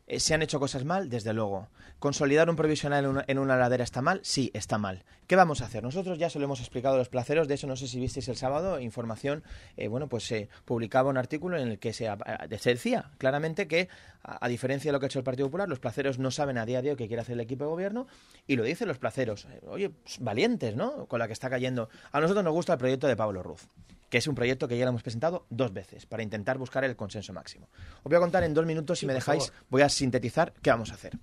Eh, 0.06 0.20
¿Se 0.20 0.34
han 0.34 0.42
hecho 0.42 0.60
cosas 0.60 0.84
mal? 0.84 1.10
Desde 1.10 1.34
luego. 1.34 1.70
¿Consolidar 2.00 2.50
un 2.50 2.58
provisional 2.58 3.24
en 3.26 3.40
una, 3.40 3.56
ladera 3.56 3.86
está 3.86 4.02
mal? 4.02 4.20
Sí, 4.24 4.52
está 4.54 4.78
mal. 4.78 5.06
¿Qué 5.28 5.38
vamos 5.38 5.62
a 5.62 5.66
hacer? 5.66 5.82
Nosotros 5.82 6.20
ya 6.20 6.30
se 6.30 6.38
lo 6.40 6.46
hemos 6.46 6.60
explicado 6.60 6.96
a 6.96 6.98
los 6.98 7.08
placeros, 7.08 7.48
de 7.48 7.54
eso 7.54 7.68
no 7.68 7.78
sé 7.78 7.88
si 7.88 8.00
visteis 8.00 8.28
el 8.28 8.36
sábado, 8.36 8.82
información, 8.82 9.44
eh, 9.78 9.88
bueno, 9.88 10.10
pues 10.10 10.26
se 10.26 10.50
publicaba 10.66 11.10
un 11.10 11.18
artículo 11.18 11.58
en 11.58 11.70
el 11.70 11.80
que 11.80 11.94
se, 11.94 12.10
decía 12.50 13.12
claramente 13.18 13.70
que, 13.70 13.88
a, 14.22 14.50
diferencia 14.50 14.90
de 14.90 14.94
lo 14.94 15.00
que 15.00 15.06
ha 15.06 15.08
hecho 15.08 15.20
el 15.20 15.26
Partido 15.26 15.48
Popular, 15.48 15.70
los 15.70 15.80
placeros 15.80 16.20
no 16.20 16.32
saben 16.32 16.58
a 16.58 16.66
día 16.66 16.82
de 16.82 16.92
hoy 16.92 16.96
qué 16.98 17.08
quiere 17.08 17.22
hacer 17.22 17.34
el 17.34 17.40
equipo 17.40 17.64
de 17.64 17.70
gobierno 17.70 18.08
y 18.46 18.58
lo 18.58 18.64
dicen 18.64 18.90
los 18.90 18.98
placeros. 18.98 19.46
Eh, 19.46 19.62
oye, 19.68 19.90
pues, 19.90 20.20
valientes, 20.20 20.76
¿no? 20.76 21.06
Con 21.06 21.20
la 21.20 21.28
que 21.28 21.34
está 21.34 21.50
cayendo. 21.50 21.88
A 22.12 22.20
nosotros 22.20 22.44
nos 22.44 22.54
gusta 22.54 22.74
el 22.74 22.80
proyecto 22.80 23.08
de 23.08 23.16
Pablo 23.16 23.42
Ruz 23.42 23.70
que 24.14 24.20
es 24.20 24.28
un 24.28 24.36
proyecto 24.36 24.68
que 24.68 24.78
ya 24.78 24.86
lo 24.86 24.90
hemos 24.90 25.02
presentado 25.02 25.48
dos 25.50 25.74
veces 25.74 26.06
para 26.06 26.22
intentar 26.22 26.60
buscar 26.60 26.84
el 26.84 26.96
consenso 26.96 27.34
máximo. 27.34 27.68
Os 28.04 28.04
voy 28.04 28.18
a 28.18 28.20
contar 28.20 28.44
en 28.44 28.54
dos 28.54 28.64
minutos, 28.64 29.00
si 29.00 29.08
me 29.08 29.14
dejáis, 29.16 29.52
voy 29.72 29.82
a 29.82 29.90
sintetizar 29.90 30.54
qué 30.62 30.70
vamos 30.70 30.92
a 30.92 30.94
hacer. 30.94 31.18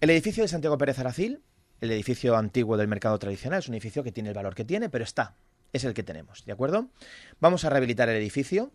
El 0.00 0.08
edificio 0.08 0.42
de 0.42 0.48
Santiago 0.48 0.78
Pérez 0.78 0.98
Aracil, 0.98 1.42
el 1.82 1.90
edificio 1.90 2.38
antiguo 2.38 2.78
del 2.78 2.88
mercado 2.88 3.18
tradicional, 3.18 3.58
es 3.58 3.68
un 3.68 3.74
edificio 3.74 4.02
que 4.02 4.12
tiene 4.12 4.30
el 4.30 4.34
valor 4.34 4.54
que 4.54 4.64
tiene, 4.64 4.88
pero 4.88 5.04
está, 5.04 5.34
es 5.70 5.84
el 5.84 5.92
que 5.92 6.02
tenemos, 6.02 6.42
¿de 6.46 6.52
acuerdo? 6.52 6.88
Vamos 7.38 7.66
a 7.66 7.68
rehabilitar 7.68 8.08
el 8.08 8.16
edificio, 8.16 8.72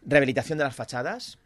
rehabilitación 0.00 0.56
de 0.56 0.64
las 0.64 0.74
fachadas, 0.74 1.38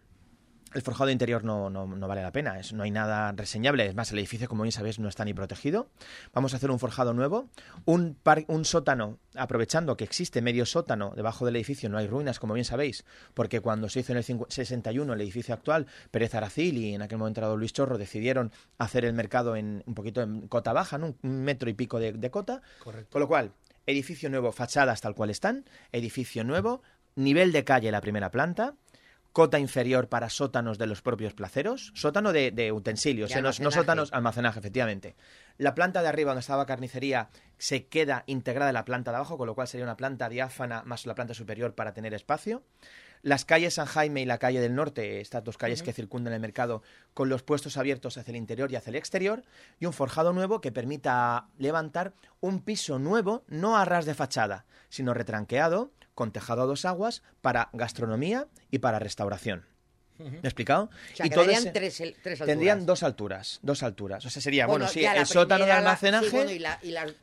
el 0.75 0.83
forjado 0.83 1.11
interior 1.11 1.45
no, 1.45 1.71
no, 1.71 1.87
vale 1.87 2.23
la 2.23 2.33
pena, 2.33 2.59
es, 2.59 2.73
no 2.73 2.83
hay 2.83 2.91
nada 2.91 3.33
reseñable. 3.33 3.87
Es 3.87 3.95
más, 3.95 4.13
el 4.13 4.19
edificio, 4.19 4.49
como 4.49 4.63
bien 4.63 4.73
sabéis, 4.73 4.99
no 4.99 5.09
está 5.09 5.25
ni 5.25 5.35
protegido. 5.35 5.89
Vamos 6.33 6.53
a 6.53 6.57
hacer 6.57 6.71
un 6.71 6.79
forjado 6.79 7.13
nuevo, 7.13 7.49
un, 7.85 8.17
un 8.49 8.65
sótano, 8.65 9.19
aprovechando 9.35 9.97
que 9.97 10.05
existe 10.05 10.43
medio 10.43 10.67
sótano 10.67 11.13
debajo 11.15 11.45
del 11.47 11.57
edificio, 11.57 11.89
no 11.89 11.99
hay 11.99 12.07
ruinas, 12.07 12.39
como 12.39 12.55
bien 12.55 12.65
sabéis, 12.65 13.05
porque 13.35 13.61
cuando 13.61 13.89
se 13.89 14.01
hizo 14.01 14.13
en 14.13 14.19
el 14.19 14.25
61 14.25 15.13
el 15.13 15.21
edificio 15.21 15.55
actual, 15.55 15.87
Pérez 16.11 16.35
Aracil 16.35 16.79
y 16.79 16.95
en 16.95 17.03
aquel 17.03 17.19
momento 17.19 17.41
era 17.41 17.55
Luis 17.55 17.73
Chorro 17.73 17.99
decidieron 17.99 18.53
hacer 18.79 19.05
el 19.05 19.13
mercado 19.13 19.57
en 19.57 19.83
un 19.87 19.95
poquito 19.95 20.23
en 20.23 20.49
cota 20.49 20.73
baja, 20.73 20.97
un 20.97 21.17
metro 21.23 21.69
y 21.71 21.75
pico 21.75 21.99
de, 21.99 22.13
de 22.13 22.31
cota. 22.31 22.63
Correcto. 22.83 23.11
Con 23.11 23.21
lo 23.21 23.29
cual, 23.29 23.53
edificio 23.87 24.31
nuevo, 24.31 24.53
fachadas 24.53 25.01
tal 25.01 25.15
cual 25.15 25.31
están, 25.31 25.65
edificio 25.93 26.45
nuevo, 26.45 26.83
nivel 27.15 27.53
de 27.53 27.65
calle 27.65 27.91
la 27.91 28.01
primera 28.01 28.31
planta, 28.31 28.75
cota 29.33 29.59
inferior 29.59 30.09
para 30.09 30.29
sótanos 30.29 30.79
de 30.79 30.87
los 30.87 31.03
propios 31.03 31.35
placeros, 31.35 31.93
sótano 31.95 32.33
de, 32.33 32.73
utensilios, 32.73 33.35
¿eh? 33.35 33.43
no, 33.43 33.53
sótanos, 33.53 34.13
almacenaje, 34.13 34.59
efectivamente. 34.59 35.17
La 35.59 35.75
planta 35.75 36.03
de 36.03 36.09
arriba, 36.09 36.31
donde 36.31 36.41
estaba 36.41 36.67
carnicería, 36.67 37.31
se 37.59 37.87
queda 37.87 38.25
integrada 38.27 38.71
en 38.71 38.75
la 38.75 38.85
planta 38.85 39.11
de 39.11 39.17
abajo, 39.17 39.39
con 39.39 39.47
lo 39.47 39.55
cual 39.55 39.69
sería 39.69 39.85
una 39.85 39.97
planta 39.97 40.29
diáfana 40.29 40.83
más 40.85 41.07
la 41.07 41.15
planta 41.15 41.35
superior 41.35 41.75
para 41.75 41.95
tener 41.95 42.15
espacio. 42.15 42.63
Las 43.23 43.45
calles 43.45 43.75
San 43.75 43.87
Jaime 43.87 44.23
y 44.23 44.27
la 44.27 44.39
calle 44.39 44.61
del 44.61 44.75
Norte, 44.75 45.21
estas 45.21 45.45
dos 45.45 45.57
calles 45.57 45.85
que 45.85 45.93
circundan 45.93 46.35
el 46.35 46.41
mercado, 46.41 46.83
con 47.15 47.29
los 47.29 47.45
puestos 47.45 47.77
abiertos 47.77 48.19
hacia 48.19 48.33
el 48.33 48.37
interior 48.37 48.73
y 48.73 48.77
hacia 48.77 48.91
el 48.91 48.97
exterior, 48.97 49.45
y 49.79 49.87
un 49.87 49.93
forjado 49.93 50.33
nuevo 50.33 50.61
que 50.61 50.73
permita 50.73 51.47
levantar 51.57 52.15
un 52.41 52.61
piso 52.61 52.99
nuevo, 52.99 53.45
no 53.47 53.77
a 53.77 53.85
ras 53.85 54.07
de 54.07 54.15
fachada, 54.15 54.67
sino 54.89 55.15
retranqueado, 55.15 55.93
con 56.15 56.33
tejado 56.33 56.63
a 56.63 56.67
dos 56.67 56.85
aguas 56.85 57.23
para 57.41 57.71
gastronomía 57.73 58.49
y 58.71 58.79
para 58.79 58.99
restauración. 58.99 59.67
¿Me 60.19 60.37
he 60.37 60.47
explicado? 60.47 60.91
y 61.23 61.31
tendrían 61.31 61.73
tres, 61.73 62.01
alturas. 62.01 62.39
Tendrían 62.47 62.87
dos 62.87 63.03
alturas, 63.03 63.59
dos 63.63 63.83
alturas. 63.83 64.25
O 64.25 64.31
sea, 64.31 64.41
sería, 64.41 64.67
bueno, 64.67 64.87
sí, 64.87 65.05
el 65.05 65.27
sótano 65.27 65.65
de 65.65 65.73
almacenaje... 65.73 66.31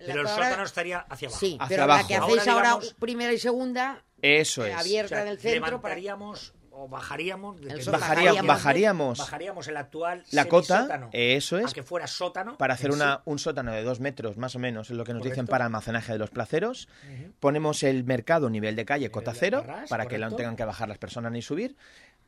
pero 0.05 0.21
el 0.21 0.27
sótano 0.27 0.63
estaría 0.63 0.99
hacia 0.99 1.29
abajo. 1.29 1.39
Sí, 1.39 1.57
pero 1.69 1.87
la 1.87 2.05
que 2.05 2.15
hacéis 2.15 2.47
ahora, 2.47 2.77
primera 2.99 3.31
y 3.31 3.39
segunda... 3.39 4.03
Eso 4.21 4.65
es. 4.65 4.75
Abierta 4.75 5.21
en 5.21 5.29
el 5.29 5.39
centro. 5.39 5.65
Levantaríamos 5.65 6.53
o 6.79 6.87
bajaríamos, 6.87 7.57
bajaríamos, 7.91 9.17
bajaríamos. 9.17 9.67
El 9.67 9.75
actual 9.75 10.23
la 10.31 10.45
cota 10.45 11.09
eso 11.11 11.57
es 11.57 11.71
a 11.71 11.73
que 11.73 11.83
fuera 11.83 12.07
sótano 12.07 12.57
para 12.57 12.73
hacer 12.73 12.91
una, 12.91 13.21
un 13.25 13.37
sótano 13.37 13.73
de 13.73 13.83
dos 13.83 13.99
metros 13.99 14.37
más 14.37 14.55
o 14.55 14.59
menos 14.59 14.89
es 14.89 14.95
lo 14.95 15.03
que 15.03 15.13
nos 15.13 15.21
dicen 15.21 15.45
para 15.45 15.65
almacenaje 15.65 16.13
de 16.13 16.19
los 16.19 16.29
placeros. 16.29 16.87
Ponemos 17.41 17.83
el 17.83 18.05
mercado 18.05 18.49
nivel 18.49 18.77
de 18.77 18.85
calle 18.85 19.11
cota 19.11 19.33
cero 19.33 19.65
para 19.89 20.05
que 20.05 20.17
no 20.17 20.31
tengan 20.31 20.55
que 20.55 20.63
bajar 20.63 20.87
las 20.87 20.97
personas 20.97 21.33
ni 21.33 21.41
subir 21.41 21.75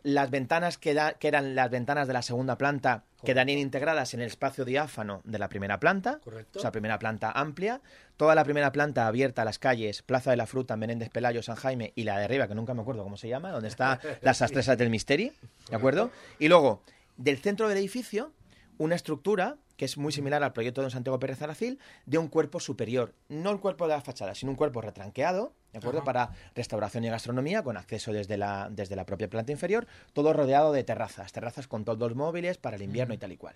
las 0.03 0.29
ventanas 0.31 0.77
que, 0.77 0.93
da- 0.93 1.13
que 1.13 1.27
eran 1.27 1.53
las 1.55 1.69
ventanas 1.69 2.07
de 2.07 2.13
la 2.13 2.21
segunda 2.21 2.57
planta 2.57 3.03
quedarían 3.23 3.59
integradas 3.59 4.13
en 4.15 4.21
el 4.21 4.27
espacio 4.27 4.65
diáfano 4.65 5.21
de 5.25 5.37
la 5.37 5.47
primera 5.47 5.79
planta, 5.79 6.19
Correcto. 6.23 6.57
o 6.57 6.61
sea, 6.61 6.71
primera 6.71 6.97
planta 6.97 7.31
amplia, 7.31 7.81
toda 8.17 8.33
la 8.33 8.43
primera 8.43 8.71
planta 8.71 9.05
abierta 9.05 9.43
a 9.43 9.45
las 9.45 9.59
calles 9.59 10.01
Plaza 10.01 10.31
de 10.31 10.37
la 10.37 10.47
Fruta, 10.47 10.75
Menéndez 10.75 11.09
Pelayo, 11.09 11.43
San 11.43 11.55
Jaime 11.55 11.93
y 11.95 12.03
la 12.03 12.17
de 12.17 12.25
arriba, 12.25 12.47
que 12.47 12.55
nunca 12.55 12.73
me 12.73 12.81
acuerdo 12.81 13.03
cómo 13.03 13.17
se 13.17 13.27
llama, 13.29 13.51
donde 13.51 13.67
está 13.67 13.99
las 14.21 14.37
sastresas 14.37 14.77
del 14.77 14.89
Misteri, 14.89 15.31
¿de 15.69 15.75
acuerdo? 15.75 16.09
Y 16.39 16.47
luego, 16.47 16.81
del 17.17 17.37
centro 17.37 17.69
del 17.69 17.77
edificio, 17.77 18.31
una 18.79 18.95
estructura 18.95 19.57
que 19.81 19.85
es 19.85 19.97
muy 19.97 20.11
similar 20.11 20.43
al 20.43 20.53
proyecto 20.53 20.81
de 20.81 20.83
don 20.83 20.91
Santiago 20.91 21.17
Pérez 21.17 21.41
Aracil, 21.41 21.79
de 22.05 22.19
un 22.19 22.27
cuerpo 22.27 22.59
superior, 22.59 23.15
no 23.29 23.49
el 23.49 23.59
cuerpo 23.59 23.87
de 23.87 23.95
la 23.95 24.01
fachada, 24.01 24.35
sino 24.35 24.51
un 24.51 24.55
cuerpo 24.55 24.79
retranqueado, 24.79 25.53
¿de 25.73 25.79
acuerdo? 25.79 26.01
Ajá. 26.01 26.05
Para 26.05 26.31
restauración 26.53 27.03
y 27.03 27.09
gastronomía, 27.09 27.63
con 27.63 27.77
acceso 27.77 28.13
desde 28.13 28.37
la, 28.37 28.69
desde 28.69 28.95
la 28.95 29.07
propia 29.07 29.27
planta 29.27 29.51
inferior, 29.51 29.87
todo 30.13 30.33
rodeado 30.33 30.71
de 30.71 30.83
terrazas, 30.83 31.31
terrazas 31.31 31.67
con 31.67 31.83
toldos 31.83 32.13
móviles 32.13 32.59
para 32.59 32.75
el 32.75 32.83
invierno 32.83 33.15
y 33.15 33.17
tal 33.17 33.31
y 33.31 33.37
cual. 33.37 33.55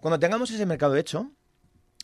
Cuando 0.00 0.18
tengamos 0.18 0.50
ese 0.50 0.66
mercado 0.66 0.96
hecho, 0.96 1.30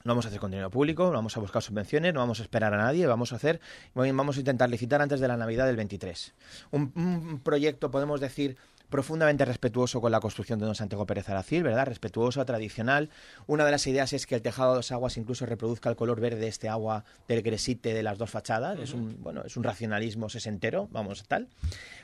no 0.05 0.13
vamos 0.13 0.27
a 0.27 0.29
hacer 0.29 0.39
contenido 0.39 0.71
público, 0.71 1.07
no 1.07 1.15
vamos 1.15 1.37
a 1.37 1.41
buscar 1.41 1.61
subvenciones, 1.61 2.15
no 2.15 2.21
vamos 2.21 2.39
a 2.39 2.45
esperar 2.45 2.73
a 2.73 2.77
nadie, 2.77 3.05
vamos 3.09 3.33
a 3.33 3.37
hacer, 3.37 3.61
vamos 3.95 4.37
a 4.37 4.39
intentar 4.39 4.71
licitar 4.71 5.03
antes 5.03 5.19
de 5.19 5.27
la 5.27 5.37
Navidad 5.37 5.67
del 5.67 5.75
23. 5.75 6.35
Un, 6.71 6.93
un 6.95 7.41
proyecto, 7.41 7.91
podemos 7.91 8.21
decir, 8.21 8.59
profundamente 8.89 9.45
respetuoso 9.45 10.01
con 10.01 10.13
la 10.13 10.21
construcción 10.21 10.59
de 10.59 10.67
don 10.67 10.75
Santiago 10.75 11.07
Pérez 11.07 11.29
Aracil, 11.29 11.63
¿verdad? 11.63 11.87
Respetuoso, 11.87 12.45
tradicional. 12.45 13.11
Una 13.47 13.65
de 13.65 13.71
las 13.71 13.87
ideas 13.87 14.13
es 14.13 14.27
que 14.27 14.35
el 14.35 14.43
tejado 14.43 14.73
de 14.73 14.77
dos 14.77 14.93
aguas 14.93 15.17
incluso 15.17 15.47
reproduzca 15.47 15.91
el 15.91 15.97
color 15.97 16.21
verde 16.21 16.41
de 16.41 16.49
este 16.49 16.69
agua 16.69 17.05
del 17.29 17.43
gresite 17.43 17.95
de 17.95 18.03
las 18.03 18.19
dos 18.19 18.31
fachadas. 18.31 18.79
Es 18.79 18.93
un, 18.93 19.23
bueno, 19.23 19.43
es 19.45 19.57
un 19.57 19.65
racionalismo 19.65 20.29
sesentero, 20.29 20.89
vamos, 20.91 21.25
tal. 21.27 21.49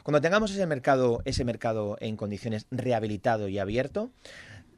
Cuando 0.03 0.21
tengamos 0.21 0.51
ese 0.51 0.67
mercado, 0.67 1.23
ese 1.25 1.45
mercado 1.45 1.97
en 2.01 2.17
condiciones 2.17 2.67
rehabilitado 2.71 3.49
y 3.49 3.59
abierto, 3.59 4.11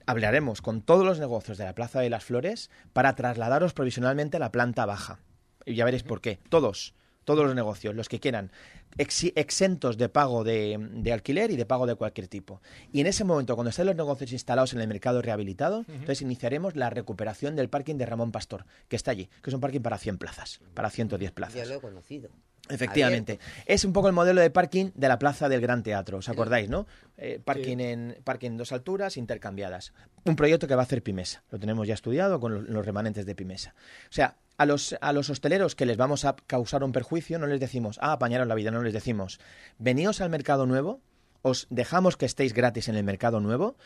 hablaremos 0.07 0.61
con 0.61 0.83
todos 0.83 1.05
los 1.05 1.19
negocios 1.19 1.59
de 1.59 1.65
la 1.65 1.75
Plaza 1.75 2.01
de 2.01 2.11
las 2.11 2.25
Flores 2.25 2.71
para 2.93 3.15
trasladaros 3.15 3.73
provisionalmente 3.73 4.37
a 4.37 4.41
la 4.41 4.53
planta 4.53 4.87
baja. 4.87 5.19
Y 5.65 5.75
ya 5.75 5.85
veréis 5.85 6.03
por 6.03 6.21
qué. 6.21 6.39
Todos, 6.51 6.95
todos 7.25 7.45
los 7.45 7.55
negocios, 7.55 7.95
los 7.95 8.09
que 8.09 8.21
quieran, 8.21 8.51
exi- 8.99 9.33
exentos 9.37 9.97
de 9.99 10.09
pago 10.09 10.45
de, 10.45 10.79
de 10.93 11.13
alquiler 11.13 11.51
y 11.51 11.57
de 11.57 11.67
pago 11.67 11.87
de 11.87 11.95
cualquier 11.95 12.29
tipo. 12.29 12.61
Y 12.93 13.01
en 13.01 13.07
ese 13.07 13.25
momento, 13.25 13.55
cuando 13.57 13.71
estén 13.71 13.87
los 13.87 13.97
negocios 13.97 14.33
instalados 14.33 14.73
en 14.75 14.81
el 14.81 14.89
mercado 14.89 15.23
rehabilitado, 15.23 15.85
entonces 15.89 16.23
iniciaremos 16.23 16.77
la 16.77 16.91
recuperación 16.91 17.57
del 17.57 17.69
parking 17.69 17.97
de 17.97 18.07
Ramón 18.07 18.33
Pastor, 18.33 18.65
que 18.89 18.97
está 18.97 19.11
allí, 19.11 19.29
que 19.43 19.51
es 19.51 19.55
un 19.55 19.61
parking 19.61 19.81
para 19.81 19.99
100 19.99 20.19
plazas, 20.19 20.61
para 20.75 20.91
110 20.91 21.33
plazas. 21.33 21.55
Yo 21.57 21.65
lo 21.67 21.75
he 21.79 21.81
conocido. 21.81 22.31
Efectivamente. 22.71 23.39
Es 23.67 23.85
un 23.85 23.93
poco 23.93 24.09
el 24.09 24.15
modelo 24.15 24.41
de 24.41 24.49
parking 24.49 24.91
de 24.95 25.09
la 25.09 25.19
plaza 25.19 25.51
del 25.51 25.61
Gran 25.61 25.83
Teatro, 25.83 26.17
¿os 26.19 26.29
acordáis, 26.31 26.71
no? 26.71 26.87
Eh, 27.19 27.39
parking, 27.45 27.79
en, 27.79 28.17
parking 28.25 28.53
en 28.53 28.57
dos 28.57 28.73
alturas 28.73 29.19
intercambiadas. 29.19 29.93
Un 30.25 30.35
proyecto 30.35 30.67
que 30.67 30.75
va 30.75 30.81
a 30.81 30.85
hacer 30.85 31.03
Pimesa. 31.03 31.45
Lo 31.51 31.59
tenemos 31.59 31.87
ya 31.87 31.93
estudiado 31.93 32.41
con 32.41 32.55
los, 32.55 32.69
los 32.69 32.87
remanentes 32.87 33.27
de 33.27 33.35
Pimesa. 33.35 33.75
O 34.09 34.13
sea, 34.13 34.37
a 34.57 34.67
los, 34.67 34.97
a 35.01 35.13
los 35.13 35.31
hosteleros 35.31 35.75
que 35.75 35.87
les 35.87 35.97
vamos 35.97 36.25
a 36.25 36.37
causar 36.47 36.85
un 36.85 36.93
perjuicio, 36.93 37.39
no 37.39 37.47
les 37.47 37.61
decimos, 37.61 37.99
ah, 38.01 38.13
apañaros 38.13 38.47
la 38.47 38.55
vida, 38.55 38.71
no 38.71 38.83
les 38.83 38.93
decimos, 38.93 39.41
veníos 39.79 40.21
al 40.21 40.31
mercado 40.31 40.67
nuevo, 40.67 41.01
os 41.43 41.67
dejamos 41.71 42.17
que 42.17 42.27
estéis 42.27 42.55
gratis 42.55 42.89
en 42.89 42.97
el 42.97 43.05
mercado 43.05 43.41
nuevo, 43.41 43.77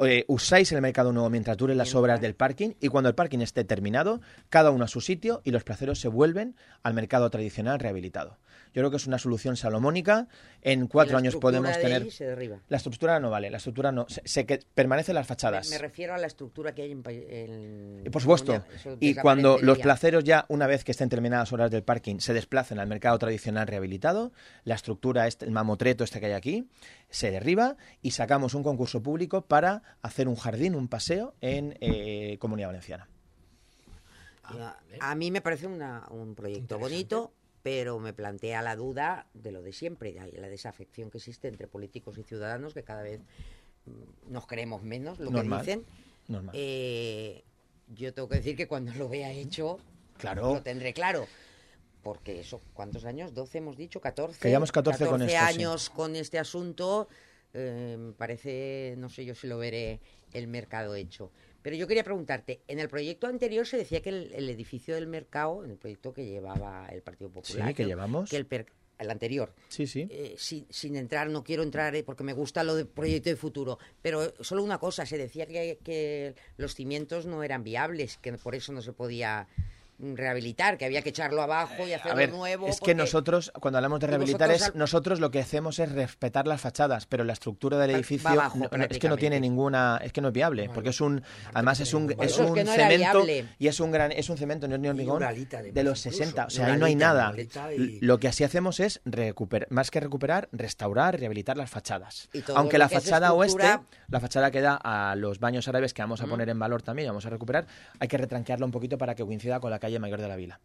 eh, 0.00 0.24
usáis 0.28 0.72
el 0.72 0.82
mercado 0.82 1.12
nuevo 1.12 1.30
mientras 1.30 1.56
duren 1.56 1.78
las 1.78 1.94
obras 1.94 2.20
del 2.20 2.34
parking 2.34 2.72
y 2.80 2.88
cuando 2.88 3.08
el 3.08 3.14
parking 3.14 3.38
esté 3.38 3.64
terminado, 3.64 4.20
cada 4.50 4.70
uno 4.70 4.84
a 4.84 4.88
su 4.88 5.00
sitio 5.00 5.40
y 5.44 5.52
los 5.52 5.64
placeros 5.64 6.00
se 6.00 6.08
vuelven 6.08 6.56
al 6.82 6.94
mercado 6.94 7.30
tradicional 7.30 7.78
rehabilitado. 7.78 8.38
Yo 8.74 8.80
creo 8.82 8.90
que 8.90 8.96
es 8.96 9.06
una 9.06 9.18
solución 9.18 9.56
salomónica. 9.56 10.28
En 10.62 10.86
cuatro 10.86 11.16
años 11.16 11.36
podemos 11.36 11.74
de 11.74 11.80
tener. 11.82 12.02
ahí 12.02 12.10
se 12.10 12.24
derriba. 12.24 12.60
La 12.68 12.76
estructura 12.76 13.18
no 13.20 13.30
vale, 13.30 13.50
la 13.50 13.56
estructura 13.58 13.92
no. 13.92 14.06
Se, 14.08 14.22
se 14.24 14.44
que 14.46 14.60
permanecen 14.74 15.14
las 15.14 15.26
fachadas. 15.26 15.70
me 15.70 15.78
refiero 15.78 16.14
a 16.14 16.18
la 16.18 16.26
estructura 16.26 16.74
que 16.74 16.82
hay 16.82 16.92
en... 16.92 17.02
en 17.06 18.02
Y 18.04 18.10
Por 18.10 18.20
supuesto. 18.22 18.64
Y 19.00 19.14
cuando 19.14 19.58
los 19.58 19.78
placeros 19.78 20.24
ya, 20.24 20.44
una 20.48 20.66
vez 20.66 20.84
que 20.84 20.92
estén 20.92 21.08
terminadas 21.08 21.52
horas 21.52 21.70
del 21.70 21.82
parking, 21.82 22.18
se 22.18 22.34
desplacen 22.34 22.78
al 22.78 22.86
mercado 22.86 23.18
tradicional 23.18 23.66
rehabilitado, 23.66 24.32
la 24.64 24.74
estructura, 24.74 25.26
este, 25.26 25.44
el 25.44 25.50
mamotreto 25.52 26.04
este 26.04 26.20
que 26.20 26.26
hay 26.26 26.32
aquí, 26.32 26.68
se 27.08 27.30
derriba 27.30 27.76
y 28.02 28.10
sacamos 28.10 28.54
un 28.54 28.62
concurso 28.62 29.02
público 29.02 29.42
para 29.46 29.82
hacer 30.02 30.28
un 30.28 30.36
jardín, 30.36 30.74
un 30.74 30.88
paseo 30.88 31.34
en 31.40 31.76
eh, 31.80 32.36
Comunidad 32.38 32.68
Valenciana. 32.68 33.08
A, 34.44 34.76
a 35.00 35.14
mí 35.16 35.30
me 35.30 35.40
parece 35.40 35.66
una- 35.66 36.06
un 36.10 36.34
proyecto 36.36 36.78
bonito, 36.78 37.32
pero 37.66 37.98
me 37.98 38.12
plantea 38.12 38.62
la 38.62 38.76
duda 38.76 39.26
de 39.34 39.50
lo 39.50 39.60
de 39.60 39.72
siempre, 39.72 40.12
de 40.12 40.40
la 40.40 40.48
desafección 40.48 41.10
que 41.10 41.18
existe 41.18 41.48
entre 41.48 41.66
políticos 41.66 42.16
y 42.16 42.22
ciudadanos, 42.22 42.74
que 42.74 42.84
cada 42.84 43.02
vez 43.02 43.20
mm, 43.86 44.30
nos 44.32 44.46
creemos 44.46 44.84
menos 44.84 45.18
lo 45.18 45.32
Normal. 45.32 45.64
que 45.64 45.66
dicen. 45.72 45.86
Normal. 46.28 46.54
Eh, 46.56 47.42
yo 47.88 48.14
tengo 48.14 48.28
que 48.28 48.36
decir 48.36 48.54
que 48.54 48.68
cuando 48.68 48.94
lo 48.94 49.08
vea 49.08 49.32
hecho, 49.32 49.80
Claro. 50.16 50.54
lo 50.54 50.62
tendré 50.62 50.92
claro. 50.92 51.26
Porque 52.04 52.38
eso, 52.38 52.62
¿cuántos 52.72 53.04
años? 53.04 53.34
¿12 53.34 53.56
hemos 53.56 53.76
dicho? 53.76 54.00
¿14? 54.00 54.38
Que 54.38 54.46
llevamos 54.46 54.70
14 54.70 55.04
con 55.06 55.22
esto, 55.22 55.30
sí. 55.32 55.34
años 55.36 55.90
con 55.90 56.14
este 56.14 56.38
asunto. 56.38 57.08
eh, 57.52 58.12
parece, 58.16 58.94
no 58.96 59.08
sé 59.08 59.24
yo 59.24 59.34
si 59.34 59.48
lo 59.48 59.58
veré 59.58 59.98
el 60.32 60.46
mercado 60.46 60.94
hecho. 60.94 61.32
Pero 61.66 61.74
yo 61.74 61.88
quería 61.88 62.04
preguntarte, 62.04 62.60
en 62.68 62.78
el 62.78 62.88
proyecto 62.88 63.26
anterior 63.26 63.66
se 63.66 63.76
decía 63.76 64.00
que 64.00 64.10
el, 64.10 64.32
el 64.34 64.48
edificio 64.48 64.94
del 64.94 65.08
mercado, 65.08 65.64
en 65.64 65.72
el 65.72 65.76
proyecto 65.76 66.12
que 66.14 66.24
llevaba 66.24 66.86
el 66.92 67.02
Partido 67.02 67.28
Popular, 67.28 67.66
Sí, 67.70 67.74
que 67.74 67.84
llevamos. 67.84 68.30
que 68.30 68.36
el, 68.36 68.46
per- 68.46 68.66
el 69.00 69.10
anterior, 69.10 69.52
Sí, 69.66 69.88
sí. 69.88 70.06
eh, 70.08 70.36
sin, 70.38 70.64
sin 70.70 70.94
entrar, 70.94 71.28
no 71.28 71.42
quiero 71.42 71.64
entrar 71.64 71.96
eh, 71.96 72.04
porque 72.04 72.22
me 72.22 72.34
gusta 72.34 72.62
lo 72.62 72.76
de 72.76 72.84
proyecto 72.84 73.30
de 73.30 73.34
futuro, 73.36 73.80
pero 74.00 74.32
solo 74.44 74.62
una 74.62 74.78
cosa, 74.78 75.06
se 75.06 75.18
decía 75.18 75.44
que, 75.46 75.80
que 75.82 76.36
los 76.56 76.76
cimientos 76.76 77.26
no 77.26 77.42
eran 77.42 77.64
viables, 77.64 78.16
que 78.18 78.32
por 78.34 78.54
eso 78.54 78.72
no 78.72 78.80
se 78.80 78.92
podía 78.92 79.48
rehabilitar, 79.98 80.76
que 80.78 80.84
había 80.84 81.02
que 81.02 81.10
echarlo 81.10 81.42
abajo 81.42 81.86
y 81.86 81.92
A 81.92 81.96
hacerlo 81.96 82.16
ver, 82.16 82.30
nuevo. 82.32 82.66
es 82.68 82.80
que 82.80 82.94
nosotros, 82.94 83.52
cuando 83.60 83.78
hablamos 83.78 84.00
de 84.00 84.06
rehabilitar, 84.08 84.48
vosotros 84.48 84.68
es, 84.70 84.74
nosotros 84.74 85.20
lo 85.20 85.30
que 85.30 85.40
hacemos 85.40 85.78
es 85.78 85.90
respetar 85.92 86.46
las 86.46 86.60
fachadas, 86.60 87.06
pero 87.06 87.24
la 87.24 87.32
estructura 87.32 87.78
del 87.78 87.90
edificio 87.92 88.28
abajo, 88.30 88.58
no- 88.58 88.68
no- 88.76 88.84
es 88.84 88.98
que 88.98 89.08
no 89.08 89.16
tiene 89.16 89.40
ninguna, 89.40 90.00
es 90.02 90.12
que 90.12 90.20
no 90.20 90.28
es 90.28 90.34
viable, 90.34 90.70
porque 90.72 90.90
es 90.90 91.00
un, 91.00 91.22
además 91.54 91.80
es 91.80 91.94
un, 91.94 92.14
es 92.20 92.38
un 92.38 92.54
no 92.54 92.72
cemento 92.72 93.24
y 93.58 93.66
es 93.68 93.80
un 93.80 93.90
gran, 93.90 94.12
es 94.12 94.28
un 94.28 94.36
cemento, 94.38 94.68
no 94.68 94.74
es 94.74 94.80
ni 94.80 94.88
hormigón, 94.88 95.20
de 95.20 95.82
los 95.84 96.04
incluso. 96.06 96.18
60, 96.18 96.46
o 96.46 96.50
sea, 96.50 96.66
ahí 96.66 96.78
no 96.78 96.86
hay 96.86 96.94
nada. 96.94 97.32
y- 97.76 98.00
Lo 98.00 98.18
que 98.18 98.28
así 98.28 98.44
hacemos 98.44 98.80
es 98.80 99.00
recuperar, 99.04 99.68
más 99.70 99.90
que 99.90 100.00
recuperar, 100.00 100.48
restaurar, 100.52 101.18
rehabilitar 101.18 101.56
las 101.56 101.70
fachadas. 101.70 102.28
Aunque 102.54 102.78
la 102.78 102.88
fachada 102.88 103.28
estructura- 103.28 103.74
oeste, 103.76 103.86
la 104.08 104.20
fachada 104.20 104.50
que 104.50 104.60
da 104.60 104.78
a 104.82 105.14
los 105.16 105.40
baños 105.40 105.66
árabes 105.68 105.94
que 105.94 106.02
vamos 106.02 106.20
a 106.20 106.26
poner 106.26 106.48
en 106.48 106.58
valor 106.58 106.82
también, 106.82 107.08
vamos 107.08 107.26
a 107.26 107.30
recuperar, 107.30 107.66
hay 107.98 108.08
que 108.08 108.18
retranquearla 108.18 108.66
un 108.66 108.72
poquito 108.72 108.98
para 108.98 109.14
que 109.14 109.24
coincida 109.24 109.60
con 109.60 109.70
la 109.70 109.78
calle 109.86 109.98
mayor 110.00 110.20
de 110.20 110.28
la 110.28 110.36
vila. 110.36 110.60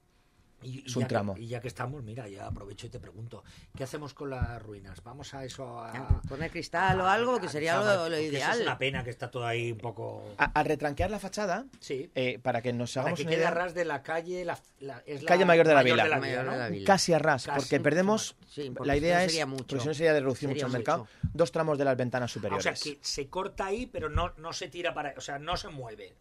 Y, 0.63 0.85
Es 0.85 0.95
un 0.95 1.01
ya 1.01 1.07
que- 1.07 1.13
tramo. 1.15 1.33
y 1.39 1.47
ya 1.47 1.59
que 1.59 1.67
estamos, 1.67 2.03
mira, 2.03 2.27
ya 2.27 2.45
aprovecho 2.45 2.85
y 2.85 2.89
te 2.91 2.99
pregunto, 2.99 3.43
¿qué 3.75 3.83
hacemos 3.83 4.13
con 4.13 4.29
las 4.29 4.61
ruinas? 4.61 5.01
¿Vamos 5.03 5.33
a 5.33 5.43
eso 5.43 5.79
a... 5.79 5.89
Ah, 5.91 6.21
poner 6.29 6.51
cristal 6.51 7.01
o 7.01 7.07
algo, 7.07 7.41
que 7.41 7.49
sería 7.49 7.79
a- 7.79 7.83
lo- 7.83 7.95
lo 7.95 8.01
porque 8.03 8.27
eso 8.27 8.35
ideal. 8.35 8.59
Es 8.59 8.67
una 8.67 8.77
pena 8.77 9.03
que 9.03 9.09
está 9.09 9.31
todo 9.31 9.47
ahí 9.47 9.71
un 9.71 9.79
poco... 9.79 10.23
A- 10.37 10.51
al 10.59 10.65
retranquear 10.65 11.09
la 11.09 11.17
fachada, 11.17 11.65
Sí. 11.79 12.11
eh, 12.13 12.37
para 12.43 12.61
que 12.61 12.73
nos 12.73 12.93
Para 12.93 13.01
hagamos 13.05 13.17
que 13.17 13.23
una 13.23 13.29
quede 13.31 13.39
idea, 13.39 13.47
a 13.49 13.53
ras 13.55 13.73
de 13.73 13.85
la 13.85 14.03
calle... 14.03 14.45
La, 14.45 14.59
la- 14.81 15.01
es 15.07 15.23
la 15.23 15.27
Calle 15.29 15.45
Mayor 15.45 15.67
de 15.67 15.73
la 15.73 15.81
Vila. 15.81 16.19
Mayor 16.19 16.45
¿no? 16.45 16.51
de 16.51 16.57
la 16.59 16.69
Vila. 16.69 16.85
casi 16.85 17.13
a 17.13 17.17
ras, 17.17 17.47
Casi 17.47 17.59
porque 17.59 17.79
perdemos. 17.79 18.35
Sí, 18.47 18.69
porque 18.69 18.87
la 18.87 18.97
idea 18.97 19.23
es. 19.23 19.47
mucho. 19.47 19.65
Porque 19.65 19.81
si 19.81 19.87
no 19.87 19.93
sería 19.95 20.13
de 20.13 20.19
reducir 20.19 20.47
Sería 20.49 20.65
mucho 20.65 20.65
el 20.67 20.73
mercado. 20.79 21.07
Dos 21.33 21.51
tramos 21.51 21.79
de 21.79 21.85
las 21.85 21.97
ventanas 21.97 22.29
Ah, 22.29 22.31
o 22.31 22.33
superiores. 22.35 22.63
sea, 22.63 22.73
que 22.75 22.99
se 23.01 23.27
corta 23.29 23.65
ahí, 23.65 23.87
pero 23.87 24.09
no, 24.09 24.33
no 24.37 24.53
se 24.53 24.67
tira 24.67 24.93
para... 24.93 25.15
O 25.17 25.21
sea, 25.21 25.39
no 25.39 25.57
se 25.57 25.69
mueve. 25.69 26.13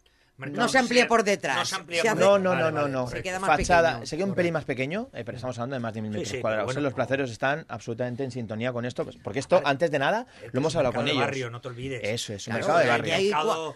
No 0.49 0.67
se 0.67 0.77
amplía 0.77 1.07
por 1.07 1.23
detrás. 1.23 1.57
No 1.57 1.65
se 1.65 1.75
amplía 1.75 2.01
Se 2.01 2.07
por 2.09 2.17
hace- 2.17 2.25
No, 2.25 2.39
no, 2.39 2.49
Vale, 2.51 2.61
no, 2.63 2.71
no, 2.71 2.81
vale, 2.81 2.91
no. 2.93 3.07
Se 3.07 3.21
queda 3.23 3.39
más 3.39 3.49
Fachada, 3.49 3.89
pequeño. 3.91 4.05
sería 4.05 4.25
un 4.25 4.33
pelín 4.35 4.53
más 4.53 4.65
pequeño, 4.65 5.09
eh, 5.13 5.23
pero 5.25 5.35
estamos 5.37 5.57
hablando 5.59 5.75
de 5.75 5.79
más 5.79 5.93
de 5.93 6.01
mil 6.01 6.11
metros 6.11 6.35
cuadrados. 6.41 6.65
bueno, 6.65 6.81
los 6.81 6.93
placeros 6.93 7.31
están 7.31 7.65
absolutamente 7.67 8.23
en 8.23 8.31
sintonía 8.31 8.71
con 8.73 8.85
esto, 8.85 9.03
pues, 9.03 9.17
porque 9.23 9.39
esto, 9.39 9.61
antes 9.63 9.91
de 9.91 9.99
nada, 9.99 10.25
lo 10.51 10.59
hemos 10.59 10.71
es 10.71 10.75
un 10.75 10.79
hablado 10.79 10.93
con 10.95 11.03
mercado 11.03 11.05
de 11.05 11.11
ellos. 11.11 11.21
barrio, 11.27 11.49
no 11.51 11.61
te 11.61 11.67
olvides. 11.67 12.01
Eso 12.03 12.33
es, 12.33 12.47
un 12.47 12.51
Claro, 12.53 12.67
mercado 12.67 12.79
de 12.79 12.85
y 13.21 13.31
barrio. 13.31 13.75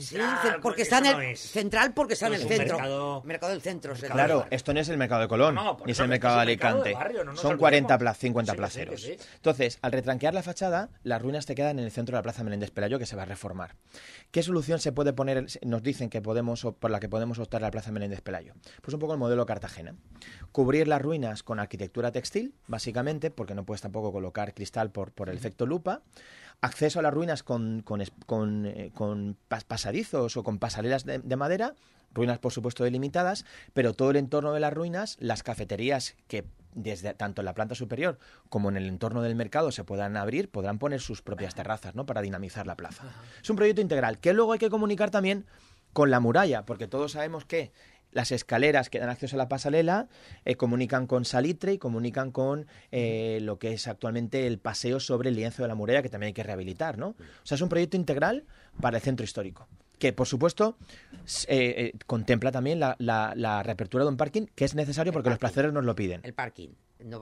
Sí, 0.00 0.16
central. 0.16 0.60
porque 0.62 0.82
está 0.82 0.98
en 0.98 1.04
no 1.04 1.20
el 1.20 1.26
es. 1.30 1.40
central 1.40 1.92
porque 1.94 2.14
está 2.14 2.28
No 2.28 2.34
en 2.34 2.42
el 2.42 2.48
centro. 2.48 2.76
mercado- 2.78 3.22
Mercado 3.24 3.52
del 3.52 3.62
centro. 3.62 3.94
Claro, 3.94 4.46
esto 4.50 4.72
no 4.74 4.80
es 4.80 4.88
el 4.88 4.96
mercado 4.96 5.22
de 5.22 5.28
Colón, 5.28 5.54
No, 5.54 5.76
por 5.76 5.86
ni 5.86 5.92
es 5.92 6.00
el 6.00 6.08
mercado 6.08 6.38
de 6.40 6.46
mercado 6.46 6.76
Alicante. 6.82 6.94
barrio, 6.98 7.24
no 7.24 7.32
nos 7.32 7.40
Son 7.40 7.52
olvidemos. 7.52 7.60
40, 7.60 7.98
pla- 7.98 8.14
50 8.14 8.52
Sí, 8.52 8.56
que 8.58 8.66
sí, 8.66 8.78
que 8.80 8.86
placeros. 8.86 9.02
sí. 9.02 9.16
Entonces, 9.36 9.78
al 9.82 9.92
retranquear 9.92 10.34
la 10.34 10.42
fachada, 10.42 10.90
las 11.02 11.20
ruinas 11.22 11.46
te 11.46 11.54
quedan 11.54 11.78
en 11.78 11.84
el 11.84 11.90
centro 11.90 12.14
de 12.14 12.18
la 12.18 12.22
Plaza 12.22 12.44
Menéndez 12.44 12.70
Pelayo, 12.70 12.98
que 12.98 13.06
se 13.06 13.16
va 13.16 13.22
a 13.22 13.26
reformar. 13.26 13.74
¿Qué 14.30 14.42
solución 14.42 14.78
se 14.78 14.92
puede 14.92 15.12
poner? 15.12 15.46
Nos 15.62 15.82
dicen 15.82 16.10
que 16.10 16.20
podemos, 16.22 16.64
o 16.64 16.72
por 16.72 16.90
la 16.90 17.00
que 17.00 17.08
podemos 17.08 17.38
optar 17.38 17.62
a 17.62 17.66
la 17.66 17.70
Plaza 17.70 17.92
Menéndez 17.92 18.20
Pelayo. 18.20 18.54
Pues 18.82 18.94
un 18.94 19.00
poco 19.00 19.12
el 19.14 19.18
modelo 19.18 19.46
Cartagena. 19.46 19.94
Cubrir 20.52 20.88
las 20.88 21.02
ruinas 21.02 21.42
con 21.42 21.58
arquitectura 21.60 22.12
textil, 22.12 22.54
básicamente, 22.66 23.30
porque 23.30 23.54
no 23.54 23.64
puedes 23.64 23.80
tampoco 23.82 24.12
colocar 24.12 24.54
cristal 24.54 24.90
por, 24.90 25.12
por 25.12 25.28
el 25.28 25.36
efecto 25.36 25.66
lupa. 25.66 26.02
Acceso 26.64 26.98
a 26.98 27.02
las 27.02 27.12
ruinas 27.12 27.42
con, 27.42 27.82
con, 27.82 28.00
eh, 28.66 28.90
pasadizos 29.68 30.36
o 30.36 30.42
con 30.42 30.58
pasarelas 30.58 31.04
de, 31.04 31.36
madera, 31.36 31.74
ruinas 32.12 32.38
por 32.38 32.52
supuesto 32.52 32.84
delimitadas, 32.84 33.44
pero 33.74 33.92
todo 33.92 34.10
el 34.10 34.16
entorno 34.16 34.52
de 34.52 34.60
las 34.60 34.72
ruinas, 34.72 35.16
las 35.20 35.42
cafeterías 35.42 36.16
que 36.26 36.44
desde 36.74 37.14
tanto 37.14 37.42
en 37.42 37.46
la 37.46 37.54
planta 37.54 37.74
superior 37.74 38.18
como 38.48 38.68
en 38.68 38.76
el 38.76 38.88
entorno 38.88 39.22
del 39.22 39.36
mercado 39.36 39.70
se 39.72 39.84
puedan 39.84 40.16
abrir, 40.16 40.48
podrán 40.48 40.78
poner 40.78 41.00
sus 41.00 41.22
propias 41.22 41.54
terrazas, 41.54 41.94
¿no? 41.94 42.06
Para 42.06 42.22
dinamizar 42.22 42.66
la 42.66 42.76
plaza. 42.76 43.04
Es 43.42 43.50
un 43.50 43.56
proyecto 43.56 43.80
integral 43.80 44.18
que 44.18 44.32
luego 44.32 44.52
hay 44.52 44.58
que 44.58 44.70
comunicar 44.70 45.10
también 45.10 45.46
con 45.92 46.10
la 46.10 46.18
muralla, 46.18 46.64
porque 46.64 46.88
todos 46.88 47.12
sabemos 47.12 47.44
que 47.44 47.72
las 48.14 48.32
escaleras 48.32 48.88
que 48.88 48.98
dan 48.98 49.10
acceso 49.10 49.36
a 49.36 49.38
la 49.38 49.48
pasarela 49.48 50.08
eh, 50.44 50.54
comunican 50.54 51.06
con 51.06 51.24
Salitre 51.24 51.74
y 51.74 51.78
comunican 51.78 52.30
con 52.30 52.66
eh, 52.90 53.40
lo 53.42 53.58
que 53.58 53.74
es 53.74 53.86
actualmente 53.86 54.46
el 54.46 54.58
paseo 54.58 55.00
sobre 55.00 55.28
el 55.28 55.36
lienzo 55.36 55.62
de 55.62 55.68
la 55.68 55.74
muralla, 55.74 56.02
que 56.02 56.08
también 56.08 56.28
hay 56.28 56.32
que 56.32 56.42
rehabilitar, 56.42 56.96
¿no? 56.96 57.08
O 57.08 57.16
sea, 57.46 57.56
es 57.56 57.60
un 57.60 57.68
proyecto 57.68 57.96
integral 57.96 58.44
para 58.80 58.96
el 58.96 59.02
centro 59.02 59.24
histórico 59.24 59.68
que 59.98 60.12
por 60.12 60.26
supuesto 60.26 60.76
eh, 61.46 61.92
contempla 62.06 62.50
también 62.50 62.80
la, 62.80 62.96
la, 62.98 63.62
reapertura 63.62 64.04
de 64.04 64.10
un 64.10 64.16
parking 64.16 64.46
que 64.54 64.64
es 64.64 64.74
necesario 64.74 65.12
porque 65.12 65.30
los 65.30 65.38
placeres 65.38 65.72
nos 65.72 65.84
lo 65.84 65.94
piden. 65.94 66.20
El 66.24 66.34
parking. 66.34 66.70
No, 66.98 67.20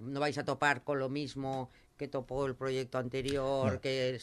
no 0.00 0.20
vais 0.20 0.38
a 0.38 0.44
topar 0.44 0.82
con 0.84 0.98
lo 0.98 1.08
mismo 1.08 1.70
que 2.02 2.08
topó 2.08 2.46
el 2.46 2.56
proyecto 2.56 2.98
anterior, 2.98 3.80
que 3.80 4.18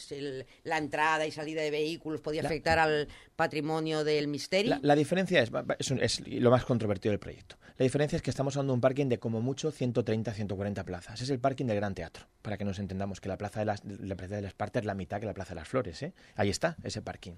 la 0.64 0.76
entrada 0.76 1.26
y 1.26 1.30
salida 1.30 1.62
de 1.62 1.70
vehículos 1.70 2.20
podía 2.20 2.42
afectar 2.42 2.78
al 2.78 3.08
patrimonio 3.36 4.04
del 4.04 4.28
misterio. 4.28 4.78
La, 4.82 4.94
diferencia 4.94 5.40
es, 5.40 5.50
es, 5.98 6.20
lo 6.26 6.50
más 6.50 6.66
controvertido 6.66 7.12
del 7.12 7.18
proyecto. 7.18 7.56
La 7.78 7.84
diferencia 7.84 8.16
es 8.16 8.22
que 8.22 8.28
estamos 8.28 8.54
hablando 8.54 8.74
de 8.74 8.74
un 8.74 8.80
parking 8.82 9.06
de 9.06 9.18
como 9.18 9.40
mucho 9.40 9.70
130, 9.70 10.34
140 10.34 10.84
plazas. 10.84 11.22
Es 11.22 11.30
el 11.30 11.38
parking 11.38 11.64
del 11.64 11.76
Gran 11.76 11.94
Teatro, 11.94 12.26
para 12.42 12.58
que 12.58 12.66
nos 12.66 12.78
entendamos 12.78 13.18
que 13.18 13.30
la 13.30 13.38
Plaza 13.38 13.60
de 13.60 13.64
las, 13.64 13.82
la 13.82 14.14
Plaza 14.14 14.36
de 14.36 14.42
las 14.42 14.52
Partes 14.52 14.82
es 14.82 14.86
la 14.86 14.94
mitad 14.94 15.18
que 15.18 15.24
la 15.24 15.32
Plaza 15.32 15.54
de 15.54 15.60
las 15.60 15.68
Flores. 15.68 16.02
¿eh? 16.02 16.12
Ahí 16.34 16.50
está, 16.50 16.76
ese 16.84 17.00
parking. 17.00 17.32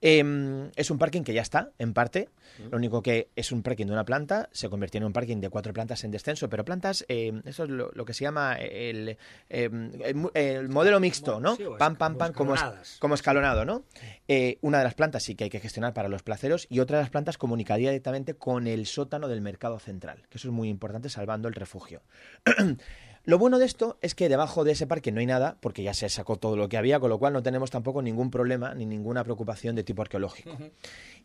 Em, 0.00 0.70
es 0.76 0.90
un 0.90 0.98
parking 0.98 1.22
que 1.22 1.32
ya 1.32 1.42
está, 1.42 1.70
en 1.78 1.92
parte. 1.92 2.28
Lo 2.70 2.78
único 2.78 3.02
que 3.02 3.28
es 3.36 3.52
un 3.52 3.62
parking 3.62 3.86
de 3.86 3.92
una 3.92 4.04
planta, 4.04 4.48
se 4.52 4.70
convirtió 4.70 4.98
en 4.98 5.04
un 5.04 5.12
parking 5.12 5.38
de 5.40 5.50
cuatro 5.50 5.72
plantas 5.72 6.04
en 6.04 6.10
descenso, 6.10 6.48
pero 6.48 6.64
plantas, 6.64 7.04
em, 7.08 7.42
eso 7.44 7.64
es 7.64 7.70
lo, 7.70 8.04
que 8.04 8.14
se 8.14 8.24
llama 8.24 8.54
el, 8.54 9.18
em, 9.50 9.92
el, 10.32 10.68
modelo 10.68 10.98
mixto, 10.98 11.38
¿no? 11.38 11.56
pam, 11.78 11.96
pam, 11.96 12.16
pam, 12.16 12.32
como, 12.32 12.54
como 12.98 13.14
escalonado, 13.14 13.64
¿no? 13.64 13.84
Eh, 14.26 14.58
una 14.62 14.78
de 14.78 14.84
las 14.84 14.94
plantas 14.94 15.22
sí 15.22 15.34
que 15.34 15.44
hay 15.44 15.50
que 15.50 15.60
gestionar 15.60 15.92
para 15.92 16.08
los 16.08 16.22
placeros 16.22 16.66
y 16.70 16.80
otra 16.80 16.98
de 16.98 17.04
las 17.04 17.10
plantas 17.10 17.36
comunicaría 17.36 17.90
directamente 17.90 18.34
con 18.34 18.66
el 18.66 18.86
sótano 18.86 19.28
del 19.28 19.40
mercado 19.42 19.78
central, 19.78 20.26
que 20.30 20.38
eso 20.38 20.48
es 20.48 20.54
muy 20.54 20.68
importante, 20.68 21.10
salvando 21.10 21.48
el 21.48 21.54
refugio. 21.54 22.02
Lo 23.26 23.38
bueno 23.38 23.58
de 23.58 23.66
esto 23.66 23.98
es 24.02 24.14
que 24.14 24.28
debajo 24.28 24.62
de 24.62 24.70
ese 24.70 24.86
parque 24.86 25.10
no 25.10 25.18
hay 25.18 25.26
nada, 25.26 25.56
porque 25.60 25.82
ya 25.82 25.94
se 25.94 26.08
sacó 26.08 26.36
todo 26.36 26.56
lo 26.56 26.68
que 26.68 26.76
había, 26.76 27.00
con 27.00 27.10
lo 27.10 27.18
cual 27.18 27.32
no 27.32 27.42
tenemos 27.42 27.72
tampoco 27.72 28.00
ningún 28.00 28.30
problema 28.30 28.72
ni 28.72 28.86
ninguna 28.86 29.24
preocupación 29.24 29.74
de 29.74 29.82
tipo 29.82 30.00
arqueológico. 30.00 30.56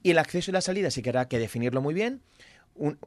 Y 0.01 0.10
el 0.10 0.17
acceso 0.17 0.50
y 0.50 0.53
la 0.53 0.62
salida 0.62 0.89
sí 0.89 1.03
que 1.03 1.10
habrá 1.10 1.27
que 1.27 1.38
definirlo 1.38 1.79
muy 1.79 1.93
bien 1.93 2.22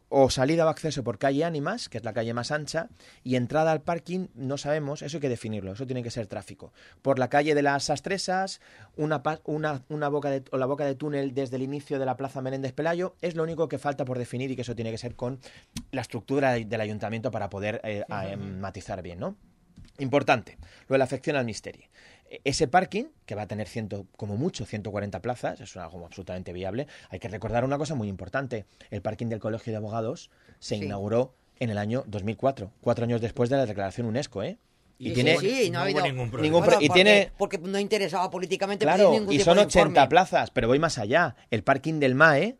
o 0.08 0.30
salida 0.30 0.66
o 0.66 0.68
acceso 0.68 1.02
por 1.02 1.18
calle 1.18 1.44
Ánimas, 1.44 1.88
que 1.88 1.98
es 1.98 2.04
la 2.04 2.12
calle 2.12 2.34
más 2.34 2.50
ancha, 2.50 2.88
y 3.22 3.36
entrada 3.36 3.72
al 3.72 3.82
parking, 3.82 4.28
no 4.34 4.56
sabemos, 4.56 5.02
eso 5.02 5.16
hay 5.16 5.20
que 5.20 5.28
definirlo, 5.28 5.72
eso 5.72 5.86
tiene 5.86 6.02
que 6.02 6.10
ser 6.10 6.26
tráfico. 6.26 6.72
Por 7.02 7.18
la 7.18 7.28
calle 7.28 7.54
de 7.54 7.62
las 7.62 7.90
Astresas, 7.90 8.60
una, 8.96 9.22
una, 9.44 10.08
boca 10.08 10.30
de, 10.30 10.44
o 10.52 10.58
la 10.58 10.66
boca 10.66 10.84
de 10.84 10.94
túnel 10.94 11.34
desde 11.34 11.56
el 11.56 11.62
inicio 11.62 11.98
de 11.98 12.06
la 12.06 12.16
Plaza 12.16 12.40
Menéndez 12.42 12.72
Pelayo, 12.72 13.16
es 13.20 13.34
lo 13.34 13.42
único 13.42 13.68
que 13.68 13.78
falta 13.78 14.04
por 14.04 14.18
definir 14.18 14.50
y 14.50 14.56
que 14.56 14.62
eso 14.62 14.74
tiene 14.74 14.90
que 14.90 14.98
ser 14.98 15.16
con 15.16 15.40
la 15.90 16.02
estructura 16.02 16.52
del 16.52 16.80
ayuntamiento 16.80 17.30
para 17.30 17.50
poder 17.50 17.80
eh, 17.84 18.04
matizar 18.36 19.02
bien, 19.02 19.18
¿no? 19.18 19.36
Importante, 19.98 20.58
lo 20.88 20.94
de 20.94 20.98
la 20.98 21.04
afección 21.04 21.36
al 21.36 21.44
misterio. 21.44 21.88
Ese 22.42 22.66
parking, 22.66 23.04
que 23.26 23.34
va 23.34 23.42
a 23.42 23.46
tener 23.46 23.68
ciento, 23.68 24.06
como 24.16 24.36
mucho 24.36 24.64
140 24.64 25.20
plazas, 25.20 25.60
es 25.60 25.76
algo 25.76 26.04
absolutamente 26.04 26.52
viable. 26.52 26.86
Hay 27.10 27.20
que 27.20 27.28
recordar 27.28 27.64
una 27.64 27.78
cosa 27.78 27.94
muy 27.94 28.08
importante. 28.08 28.64
El 28.90 29.02
parking 29.02 29.26
del 29.26 29.38
Colegio 29.38 29.72
de 29.72 29.76
Abogados 29.76 30.30
se 30.58 30.76
inauguró 30.76 31.34
en 31.60 31.70
el 31.70 31.78
año 31.78 32.02
2004, 32.06 32.72
cuatro 32.80 33.04
años 33.04 33.20
después 33.20 33.50
de 33.50 33.56
la 33.56 33.66
declaración 33.66 34.06
UNESCO, 34.06 34.42
¿eh? 34.42 34.58
Y, 34.96 35.12
tiene 35.12 35.36
sí, 35.38 35.70
no, 35.70 35.80
ha 35.80 35.82
habido 35.82 36.02
ningún 36.02 36.30
problema. 36.30 36.78
y 36.80 36.88
tiene 36.88 37.32
porque 37.36 37.58
no 37.58 37.80
interesaba 37.80 38.30
políticamente 38.30 38.84
claro 38.84 39.26
y 39.28 39.40
son 39.40 39.58
80 39.58 40.08
plazas 40.08 40.52
pero 40.52 40.68
voy 40.68 40.78
más 40.78 40.98
allá 40.98 41.34
el 41.50 41.64
parking 41.64 41.98
del 41.98 42.14
MAE 42.14 42.58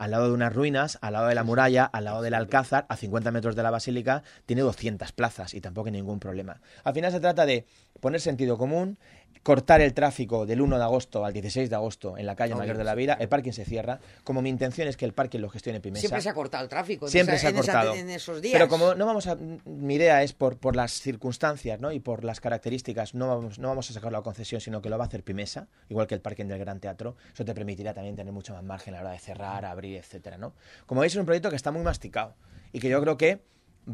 al 0.00 0.12
lado 0.12 0.28
de 0.28 0.32
unas 0.32 0.54
ruinas, 0.54 0.98
al 1.02 1.12
lado 1.12 1.26
de 1.26 1.34
la 1.34 1.44
muralla, 1.44 1.84
al 1.84 2.04
lado 2.04 2.22
del 2.22 2.32
Alcázar, 2.32 2.86
a 2.88 2.96
50 2.96 3.30
metros 3.32 3.54
de 3.54 3.62
la 3.62 3.70
basílica, 3.70 4.22
tiene 4.46 4.62
200 4.62 5.12
plazas 5.12 5.52
y 5.52 5.60
tampoco 5.60 5.88
hay 5.88 5.92
ningún 5.92 6.18
problema. 6.18 6.62
Al 6.84 6.94
final 6.94 7.12
se 7.12 7.20
trata 7.20 7.44
de 7.44 7.66
poner 8.00 8.22
sentido 8.22 8.56
común, 8.56 8.96
cortar 9.42 9.80
el 9.80 9.94
tráfico 9.94 10.44
del 10.44 10.60
1 10.60 10.78
de 10.78 10.84
agosto 10.84 11.24
al 11.24 11.32
16 11.32 11.70
de 11.70 11.76
agosto 11.76 12.18
en 12.18 12.26
la 12.26 12.36
calle 12.36 12.54
Mayor 12.54 12.76
de 12.76 12.84
la 12.84 12.94
Vida, 12.94 13.16
el 13.18 13.28
parking 13.28 13.52
se 13.52 13.64
cierra. 13.64 14.00
Como 14.22 14.42
mi 14.42 14.50
intención 14.50 14.86
es 14.88 14.96
que 14.96 15.04
el 15.04 15.12
parking 15.12 15.40
lo 15.40 15.48
gestione 15.48 15.80
Pimesa. 15.80 16.00
Siempre 16.00 16.20
se 16.20 16.28
ha 16.28 16.34
cortado 16.34 16.62
el 16.62 16.68
tráfico. 16.68 17.08
Siempre 17.08 17.38
se 17.38 17.46
ha 17.46 17.52
cortado. 17.52 17.94
en 17.94 18.10
esos 18.10 18.42
días. 18.42 18.52
Pero 18.52 18.68
como 18.68 18.94
no 18.94 19.06
vamos 19.06 19.26
a, 19.26 19.36
mi 19.36 19.94
idea 19.94 20.22
es 20.22 20.32
por, 20.32 20.58
por 20.58 20.76
las 20.76 20.92
circunstancias 20.92 21.80
¿no? 21.80 21.92
y 21.92 22.00
por 22.00 22.24
las 22.24 22.40
características, 22.40 23.14
no 23.14 23.28
vamos, 23.28 23.58
no 23.58 23.68
vamos 23.68 23.90
a 23.90 23.94
sacar 23.94 24.12
la 24.12 24.22
concesión, 24.22 24.60
sino 24.60 24.82
que 24.82 24.90
lo 24.90 24.98
va 24.98 25.04
a 25.04 25.06
hacer 25.06 25.22
Pimesa, 25.22 25.68
igual 25.88 26.06
que 26.06 26.14
el 26.14 26.20
parking 26.20 26.46
del 26.46 26.58
Gran 26.58 26.80
Teatro. 26.80 27.16
Eso 27.32 27.44
te 27.44 27.54
permitirá 27.54 27.94
también 27.94 28.16
tener 28.16 28.32
mucho 28.32 28.52
más 28.52 28.62
margen 28.62 28.94
a 28.94 28.98
la 28.98 29.02
hora 29.04 29.12
de 29.12 29.18
cerrar, 29.18 29.64
abrir, 29.64 29.96
etcétera, 29.96 30.36
¿no? 30.36 30.52
Como 30.86 31.00
veis, 31.00 31.14
es 31.14 31.18
un 31.18 31.26
proyecto 31.26 31.50
que 31.50 31.56
está 31.56 31.70
muy 31.70 31.82
masticado 31.82 32.34
y 32.72 32.80
que 32.80 32.88
yo 32.88 33.00
creo 33.00 33.16
que 33.16 33.40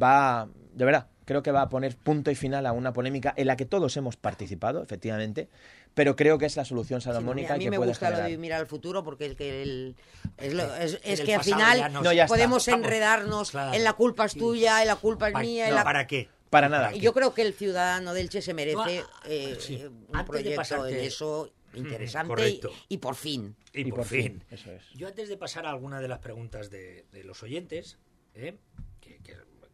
va, 0.01 0.49
de 0.73 0.85
verdad, 0.85 1.09
creo 1.25 1.43
que 1.43 1.51
va 1.51 1.63
a 1.63 1.69
poner 1.69 1.97
punto 1.97 2.31
y 2.31 2.35
final 2.35 2.67
a 2.67 2.73
una 2.73 2.93
polémica 2.93 3.35
en 3.37 3.47
la 3.47 3.57
que 3.57 3.67
todos 3.67 3.97
hemos 3.97 4.17
participado, 4.17 4.83
efectivamente, 4.83 5.49
pero 5.95 6.15
creo 6.17 6.39
que 6.39 6.47
es 6.47 6.57
la 6.57 6.65
solución 6.65 7.01
salomónica. 7.01 7.55
a 7.55 7.59
mí, 7.59 7.67
a 7.67 7.71
mí 7.71 7.79
me 7.79 7.85
gusta 7.85 8.11
lo 8.11 8.19
de 8.19 8.39
mirar 8.39 8.61
al 8.61 8.67
futuro 8.67 9.03
porque 9.03 9.27
el 9.27 9.37
que 9.37 9.63
el, 9.63 9.97
es, 10.39 11.21
que 11.21 11.35
al 11.35 11.43
final 11.43 11.93
podemos 12.29 12.69
enredarnos 12.69 13.55
en 13.55 13.83
la 13.85 13.95
culpa 13.95 14.27
es 14.27 14.35
tuya, 14.35 14.83
en 14.83 14.89
la 14.89 14.97
culpa 14.97 15.29
es 15.29 15.35
mía. 15.35 15.71
No, 15.71 15.83
¿Para 15.83 16.07
qué? 16.07 16.29
Para 16.51 16.69
nada. 16.69 16.93
Yo 16.93 17.13
creo 17.13 17.35
que 17.35 17.43
el 17.43 17.55
ciudadano 17.55 18.15
del 18.15 18.29
Che 18.29 18.41
se 18.41 18.55
merece 18.55 19.03
eh, 19.25 19.91
un 20.09 20.25
proyecto 20.25 20.87
en 20.87 20.97
eso 20.97 21.51
interesante 21.75 22.61
y, 22.89 22.99
por 22.99 23.15
fin. 23.15 23.57
Y, 23.73 23.91
por, 23.91 24.05
fin. 24.05 24.43
Eso 24.51 24.71
es. 24.73 24.83
Yo 24.95 25.09
antes 25.09 25.29
de 25.29 25.37
pasar 25.37 25.67
a 25.67 25.71
alguna 25.71 26.01
de 26.01 26.09
las 26.09 26.21
preguntas 26.21 26.71
de, 26.71 27.05
los 27.25 27.43
oyentes, 27.43 27.99
¿eh? 28.35 28.57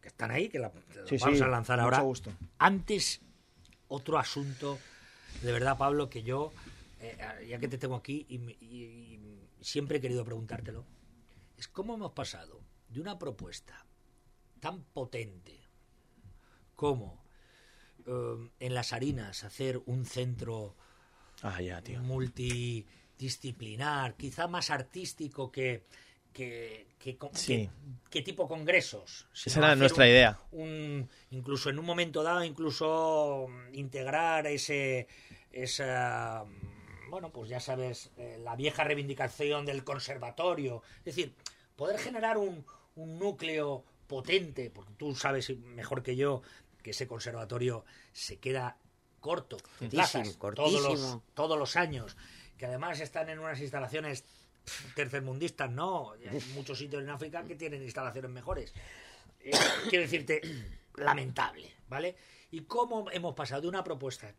Que, 0.03 0.09
están 0.09 0.29
ahí, 0.29 0.49
que 0.49 0.59
la, 0.59 0.71
vamos 1.21 1.41
a 1.41 1.47
lanzar 1.47 1.79
ahora. 1.79 2.01
Gusto. 2.01 2.31
Antes, 2.59 3.21
otro 3.87 4.19
asunto 4.19 4.77
de 5.41 5.51
verdad, 5.51 5.77
Pablo, 5.77 6.09
que 6.09 6.23
yo, 6.23 6.53
eh, 6.99 7.17
ya 7.49 7.59
que 7.59 7.67
te 7.67 7.77
tengo 7.77 7.95
aquí 7.95 8.25
y, 8.29 9.19
siempre 9.61 9.97
he 9.97 10.01
querido 10.01 10.25
preguntártelo, 10.25 10.85
es 11.57 11.67
cómo 11.67 11.93
hemos 11.95 12.13
pasado 12.13 12.61
de 12.89 13.01
una 13.01 13.17
propuesta 13.17 13.87
tan 14.59 14.83
potente 14.83 15.59
como 16.75 17.23
eh, 18.05 18.49
en 18.59 18.73
las 18.73 18.91
harinas 18.93 19.45
hacer 19.45 19.81
un 19.85 20.05
centro 20.05 20.75
ah, 21.43 21.59
multidisciplinar, 22.01 24.15
quizá 24.15 24.47
más 24.47 24.69
artístico 24.69 25.51
que, 25.51 25.85
que, 26.33 26.92
que, 27.03 28.21
tipo 28.21 28.47
congresos. 28.47 29.27
Esa 29.45 29.59
era 29.59 29.75
nuestra 29.75 30.07
idea. 30.07 30.39
Un, 30.51 31.09
incluso 31.31 31.69
en 31.69 31.79
un 31.79 31.85
momento 31.85 32.23
dado, 32.23 32.43
incluso 32.43 33.47
integrar 33.73 34.47
ese, 34.47 35.07
esa, 35.51 36.45
bueno, 37.09 37.31
pues 37.31 37.49
ya 37.49 37.59
sabes, 37.59 38.11
eh, 38.17 38.39
la 38.41 38.55
vieja 38.55 38.83
reivindicación 38.83 39.65
del 39.65 39.83
conservatorio. 39.83 40.81
Es 40.99 41.15
decir, 41.15 41.35
poder 41.75 41.99
generar 41.99 42.37
un, 42.37 42.65
un 42.95 43.19
núcleo 43.19 43.83
potente, 44.07 44.69
porque 44.69 44.93
tú 44.97 45.15
sabes 45.15 45.49
mejor 45.57 46.03
que 46.03 46.15
yo 46.15 46.41
que 46.81 46.91
ese 46.91 47.07
conservatorio 47.07 47.85
se 48.11 48.37
queda 48.39 48.77
corto, 49.21 49.55
todos 50.53 50.81
los, 50.83 51.19
todos 51.33 51.57
los 51.57 51.77
años, 51.77 52.17
que 52.57 52.65
además 52.65 52.99
están 52.99 53.29
en 53.29 53.39
unas 53.39 53.61
instalaciones 53.61 54.25
tercermundistas, 54.95 55.69
no, 55.69 56.11
hay 56.11 56.41
muchos 56.53 56.77
sitios 56.77 57.03
en 57.03 57.09
África 57.09 57.43
que 57.43 57.55
tienen 57.55 57.81
instalaciones 57.83 58.31
mejores. 58.31 58.73
Eh, 59.39 59.51
quiero 59.89 60.03
decirte, 60.03 60.41
lamentable, 60.95 61.71
¿vale? 61.89 62.15
Y 62.51 62.61
cómo 62.61 63.09
hemos 63.11 63.35
pasado 63.35 63.61
de 63.63 63.67
una 63.67 63.83
propuesta 63.83 64.33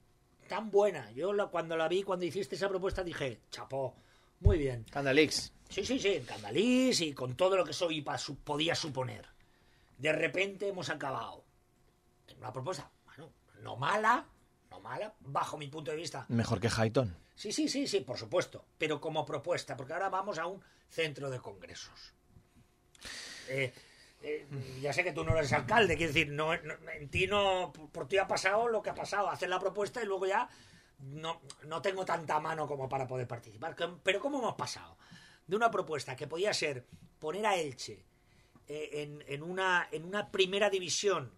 tan 0.48 0.70
buena. 0.70 1.10
Yo 1.12 1.32
cuando 1.50 1.76
la 1.76 1.88
vi, 1.88 2.02
cuando 2.02 2.24
hiciste 2.24 2.54
esa 2.54 2.68
propuesta, 2.68 3.02
dije, 3.02 3.40
chapó, 3.50 3.94
muy 4.40 4.58
bien. 4.58 4.84
Candalix. 4.90 5.52
Sí, 5.68 5.84
sí, 5.84 5.98
sí, 5.98 6.08
en 6.14 6.24
Candalix 6.24 7.00
y 7.00 7.12
con 7.12 7.36
todo 7.36 7.56
lo 7.56 7.64
que 7.64 7.72
soy 7.72 8.04
podía 8.44 8.74
suponer. 8.74 9.26
De 9.98 10.12
repente 10.12 10.68
hemos 10.68 10.90
acabado 10.90 11.44
en 12.28 12.38
una 12.38 12.52
propuesta, 12.52 12.90
bueno, 13.04 13.32
no 13.62 13.76
mala, 13.76 14.26
no 14.70 14.80
mala, 14.80 15.14
bajo 15.20 15.56
mi 15.56 15.68
punto 15.68 15.90
de 15.90 15.96
vista. 15.96 16.26
Mejor 16.28 16.60
que 16.60 16.68
Highton. 16.68 17.23
Sí, 17.34 17.52
sí, 17.52 17.68
sí, 17.68 17.86
sí, 17.86 18.00
por 18.00 18.16
supuesto, 18.16 18.64
pero 18.78 19.00
como 19.00 19.24
propuesta, 19.24 19.76
porque 19.76 19.92
ahora 19.92 20.08
vamos 20.08 20.38
a 20.38 20.46
un 20.46 20.62
centro 20.88 21.30
de 21.30 21.40
congresos. 21.40 22.14
Eh, 23.48 23.72
eh, 24.22 24.46
ya 24.80 24.92
sé 24.92 25.04
que 25.04 25.12
tú 25.12 25.24
no 25.24 25.36
eres 25.36 25.52
alcalde, 25.52 25.96
quiero 25.96 26.12
decir, 26.12 26.30
no, 26.30 26.54
en 26.54 27.08
ti 27.10 27.26
no, 27.26 27.72
por 27.92 28.08
ti 28.08 28.18
ha 28.18 28.26
pasado 28.26 28.68
lo 28.68 28.82
que 28.82 28.90
ha 28.90 28.94
pasado, 28.94 29.28
hacer 29.28 29.48
la 29.48 29.58
propuesta 29.58 30.02
y 30.02 30.06
luego 30.06 30.26
ya 30.26 30.48
no, 30.98 31.42
no 31.64 31.82
tengo 31.82 32.04
tanta 32.04 32.40
mano 32.40 32.66
como 32.66 32.88
para 32.88 33.06
poder 33.06 33.26
participar. 33.26 33.76
Pero 34.02 34.20
¿cómo 34.20 34.38
hemos 34.38 34.54
pasado? 34.54 34.96
De 35.46 35.56
una 35.56 35.70
propuesta 35.70 36.16
que 36.16 36.26
podía 36.26 36.54
ser 36.54 36.86
poner 37.18 37.44
a 37.46 37.56
Elche 37.56 38.04
eh, 38.66 39.22
en, 39.26 39.42
una, 39.42 39.88
en 39.92 40.04
una 40.04 40.30
primera 40.30 40.70
división 40.70 41.30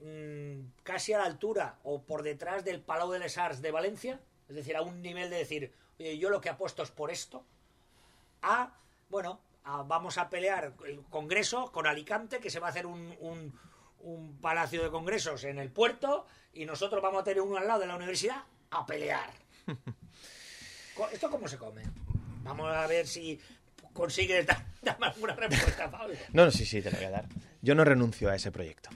mm, 0.00 0.82
casi 0.82 1.12
a 1.12 1.18
la 1.18 1.24
altura 1.24 1.78
o 1.82 2.04
por 2.04 2.22
detrás 2.22 2.64
del 2.64 2.80
Palau 2.80 3.10
de 3.10 3.18
les 3.18 3.36
Arts 3.36 3.60
de 3.60 3.70
Valencia, 3.70 4.20
es 4.48 4.54
decir, 4.54 4.76
a 4.76 4.82
un 4.82 5.00
nivel 5.02 5.30
de 5.30 5.36
decir, 5.36 5.72
oye, 5.98 6.18
yo 6.18 6.30
lo 6.30 6.40
que 6.40 6.48
apuesto 6.48 6.82
es 6.82 6.90
por 6.90 7.10
esto, 7.10 7.44
a, 8.42 8.74
bueno, 9.08 9.40
vamos 9.86 10.18
a 10.18 10.28
pelear 10.28 10.74
el 10.86 11.02
Congreso 11.04 11.72
con 11.72 11.86
Alicante, 11.86 12.38
que 12.38 12.50
se 12.50 12.60
va 12.60 12.68
a 12.68 12.70
hacer 12.70 12.86
un, 12.86 13.14
un, 13.20 13.58
un 14.00 14.38
palacio 14.40 14.82
de 14.82 14.90
congresos 14.90 15.44
en 15.44 15.58
el 15.58 15.70
puerto 15.70 16.26
y 16.52 16.66
nosotros 16.66 17.02
vamos 17.02 17.22
a 17.22 17.24
tener 17.24 17.40
uno 17.40 17.56
al 17.56 17.66
lado 17.66 17.80
de 17.80 17.86
la 17.86 17.96
universidad 17.96 18.42
a 18.70 18.84
pelear. 18.84 19.30
¿Esto 21.12 21.30
cómo 21.30 21.48
se 21.48 21.58
come? 21.58 21.82
Vamos 22.42 22.70
a 22.70 22.86
ver 22.86 23.06
si 23.06 23.40
consigues 23.92 24.46
darme 24.82 25.06
alguna 25.06 25.34
respuesta, 25.34 25.90
Pablo. 25.90 26.14
No, 26.32 26.44
no, 26.44 26.50
sí, 26.50 26.66
sí, 26.66 26.82
te 26.82 26.90
lo 26.90 26.96
voy 26.96 27.06
a 27.06 27.10
dar. 27.10 27.28
Yo 27.62 27.74
no 27.74 27.84
renuncio 27.84 28.30
a 28.30 28.36
ese 28.36 28.52
proyecto. 28.52 28.90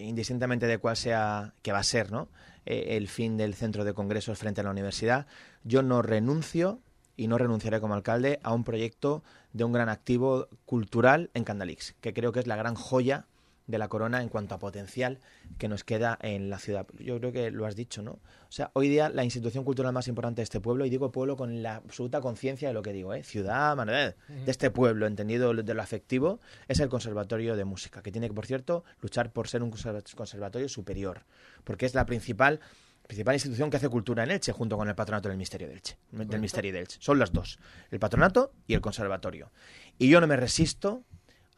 Indistintamente 0.00 0.66
de 0.66 0.78
cuál 0.78 0.96
sea, 0.96 1.54
que 1.62 1.72
va 1.72 1.78
a 1.78 1.84
ser, 1.84 2.12
¿no? 2.12 2.28
Eh, 2.64 2.96
el 2.96 3.08
fin 3.08 3.36
del 3.36 3.54
centro 3.54 3.84
de 3.84 3.94
congresos 3.94 4.38
frente 4.38 4.60
a 4.60 4.64
la 4.64 4.70
universidad, 4.70 5.26
yo 5.64 5.82
no 5.82 6.02
renuncio 6.02 6.80
y 7.16 7.26
no 7.28 7.38
renunciaré 7.38 7.80
como 7.80 7.94
alcalde 7.94 8.40
a 8.42 8.52
un 8.52 8.64
proyecto 8.64 9.22
de 9.52 9.64
un 9.64 9.72
gran 9.72 9.88
activo 9.88 10.48
cultural 10.64 11.30
en 11.34 11.44
Candalix, 11.44 11.94
que 12.00 12.14
creo 12.14 12.32
que 12.32 12.40
es 12.40 12.46
la 12.46 12.56
gran 12.56 12.74
joya 12.74 13.26
de 13.72 13.78
la 13.78 13.88
corona 13.88 14.22
en 14.22 14.28
cuanto 14.28 14.54
a 14.54 14.58
potencial 14.58 15.18
que 15.58 15.66
nos 15.66 15.82
queda 15.82 16.18
en 16.20 16.50
la 16.50 16.58
ciudad. 16.58 16.86
Yo 16.98 17.18
creo 17.18 17.32
que 17.32 17.50
lo 17.50 17.66
has 17.66 17.74
dicho, 17.74 18.02
¿no? 18.02 18.12
O 18.12 18.50
sea, 18.50 18.70
hoy 18.74 18.88
día 18.88 19.08
la 19.08 19.24
institución 19.24 19.64
cultural 19.64 19.94
más 19.94 20.08
importante 20.08 20.40
de 20.40 20.44
este 20.44 20.60
pueblo, 20.60 20.84
y 20.84 20.90
digo 20.90 21.10
pueblo 21.10 21.36
con 21.36 21.62
la 21.62 21.76
absoluta 21.76 22.20
conciencia 22.20 22.68
de 22.68 22.74
lo 22.74 22.82
que 22.82 22.92
digo, 22.92 23.14
¿eh? 23.14 23.24
Ciudad, 23.24 23.74
Manuel, 23.74 24.14
de 24.28 24.50
este 24.50 24.70
pueblo, 24.70 25.06
entendido 25.06 25.54
de 25.54 25.74
lo 25.74 25.82
afectivo, 25.82 26.38
es 26.68 26.80
el 26.80 26.90
Conservatorio 26.90 27.56
de 27.56 27.64
Música, 27.64 28.02
que 28.02 28.12
tiene 28.12 28.28
que, 28.28 28.34
por 28.34 28.46
cierto, 28.46 28.84
luchar 29.00 29.32
por 29.32 29.48
ser 29.48 29.62
un 29.62 29.70
conservatorio 29.70 30.68
superior, 30.68 31.24
porque 31.64 31.86
es 31.86 31.94
la 31.94 32.04
principal 32.06 32.60
principal 33.06 33.34
institución 33.34 33.68
que 33.68 33.78
hace 33.78 33.88
cultura 33.88 34.22
en 34.22 34.30
Elche, 34.30 34.52
junto 34.52 34.76
con 34.76 34.88
el 34.88 34.94
patronato 34.94 35.28
del 35.28 35.36
Misterio 35.36 35.66
de 35.68 35.74
Elche, 35.74 35.96
del 36.12 36.40
Misterio 36.40 36.72
de 36.72 36.80
Elche. 36.80 36.98
Son 37.00 37.18
las 37.18 37.32
dos, 37.32 37.58
el 37.90 37.98
patronato 37.98 38.52
y 38.66 38.74
el 38.74 38.80
conservatorio. 38.80 39.50
Y 39.98 40.08
yo 40.08 40.20
no 40.20 40.26
me 40.26 40.36
resisto 40.36 41.02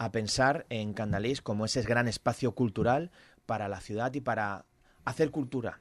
a 0.04 0.12
pensar 0.12 0.66
en 0.68 0.94
Candalís 0.94 1.42
como 1.42 1.64
ese 1.64 1.82
gran 1.82 2.08
espacio 2.08 2.52
cultural 2.52 3.10
para 3.46 3.68
la 3.68 3.80
ciudad 3.80 4.12
y 4.14 4.20
para 4.20 4.64
hacer 5.04 5.30
cultura 5.30 5.80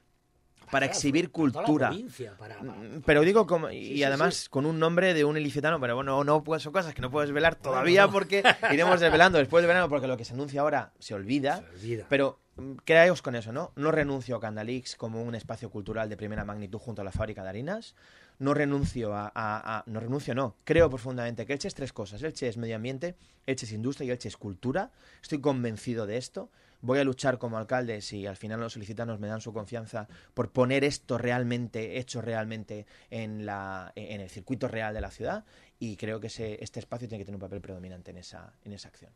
para 0.70 0.86
exhibir 0.86 1.30
cultura. 1.30 1.90
Mm, 1.92 3.00
pero 3.04 3.22
digo, 3.22 3.46
como, 3.46 3.70
y 3.70 4.02
además 4.02 4.48
con 4.48 4.66
un 4.66 4.78
nombre 4.78 5.14
de 5.14 5.24
un 5.24 5.36
ilicitano, 5.36 5.80
pero 5.80 5.94
bueno, 5.94 6.24
no 6.24 6.42
son 6.58 6.72
cosas 6.72 6.94
que 6.94 7.02
no 7.02 7.10
puedes 7.10 7.32
velar 7.32 7.56
todavía 7.56 8.08
porque 8.08 8.42
iremos 8.72 9.00
desvelando 9.00 9.38
después 9.38 9.62
del 9.62 9.68
verano, 9.68 9.88
porque 9.88 10.06
lo 10.06 10.16
que 10.16 10.24
se 10.24 10.34
anuncia 10.34 10.60
ahora 10.60 10.92
se 10.98 11.14
olvida. 11.14 11.64
Pero 12.08 12.40
mm, 12.56 12.72
creaos 12.84 13.22
con 13.22 13.34
eso, 13.34 13.52
¿no? 13.52 13.72
No 13.76 13.90
renuncio 13.90 14.36
a 14.36 14.40
Candalix 14.40 14.96
como 14.96 15.22
un 15.22 15.34
espacio 15.34 15.70
cultural 15.70 16.08
de 16.08 16.16
primera 16.16 16.44
magnitud 16.44 16.78
junto 16.78 17.02
a 17.02 17.04
la 17.04 17.12
fábrica 17.12 17.42
de 17.42 17.50
harinas 17.50 17.94
no 18.38 18.54
renuncio 18.54 19.12
a, 19.14 19.84
no 19.86 20.00
renuncio, 20.00 20.34
no, 20.34 20.56
creo 20.64 20.90
profundamente 20.90 21.46
que 21.46 21.52
Elche 21.52 21.68
es 21.68 21.74
tres 21.74 21.92
cosas. 21.92 22.22
Elche 22.22 22.48
es 22.48 22.56
medio 22.56 22.76
ambiente, 22.76 23.16
Elche 23.46 23.66
es 23.66 23.72
industria 23.72 24.06
y 24.06 24.10
Elche 24.10 24.28
es 24.28 24.36
cultura. 24.36 24.90
Estoy 25.22 25.40
convencido 25.40 26.06
de 26.06 26.16
esto. 26.16 26.50
Voy 26.80 26.98
a 26.98 27.04
luchar 27.04 27.38
como 27.38 27.56
alcalde, 27.56 28.02
si 28.02 28.26
al 28.26 28.36
final 28.36 28.60
los 28.60 28.74
solicitanos 28.74 29.18
me 29.18 29.26
dan 29.26 29.40
su 29.40 29.54
confianza, 29.54 30.06
por 30.34 30.52
poner 30.52 30.84
esto 30.84 31.16
realmente, 31.16 31.98
hecho 31.98 32.20
realmente 32.20 32.86
en, 33.08 33.46
la, 33.46 33.92
en 33.96 34.20
el 34.20 34.28
circuito 34.28 34.68
real 34.68 34.92
de 34.92 35.00
la 35.00 35.10
ciudad. 35.10 35.46
Y 35.78 35.96
creo 35.96 36.20
que 36.20 36.26
ese, 36.26 36.62
este 36.62 36.80
espacio 36.80 37.08
tiene 37.08 37.22
que 37.22 37.24
tener 37.24 37.36
un 37.36 37.40
papel 37.40 37.62
predominante 37.62 38.10
en 38.10 38.18
esa, 38.18 38.52
en 38.64 38.74
esa 38.74 38.88
acción. 38.88 39.12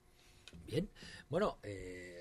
Bien. 0.66 0.88
Bueno, 1.28 1.58
eh, 1.62 2.17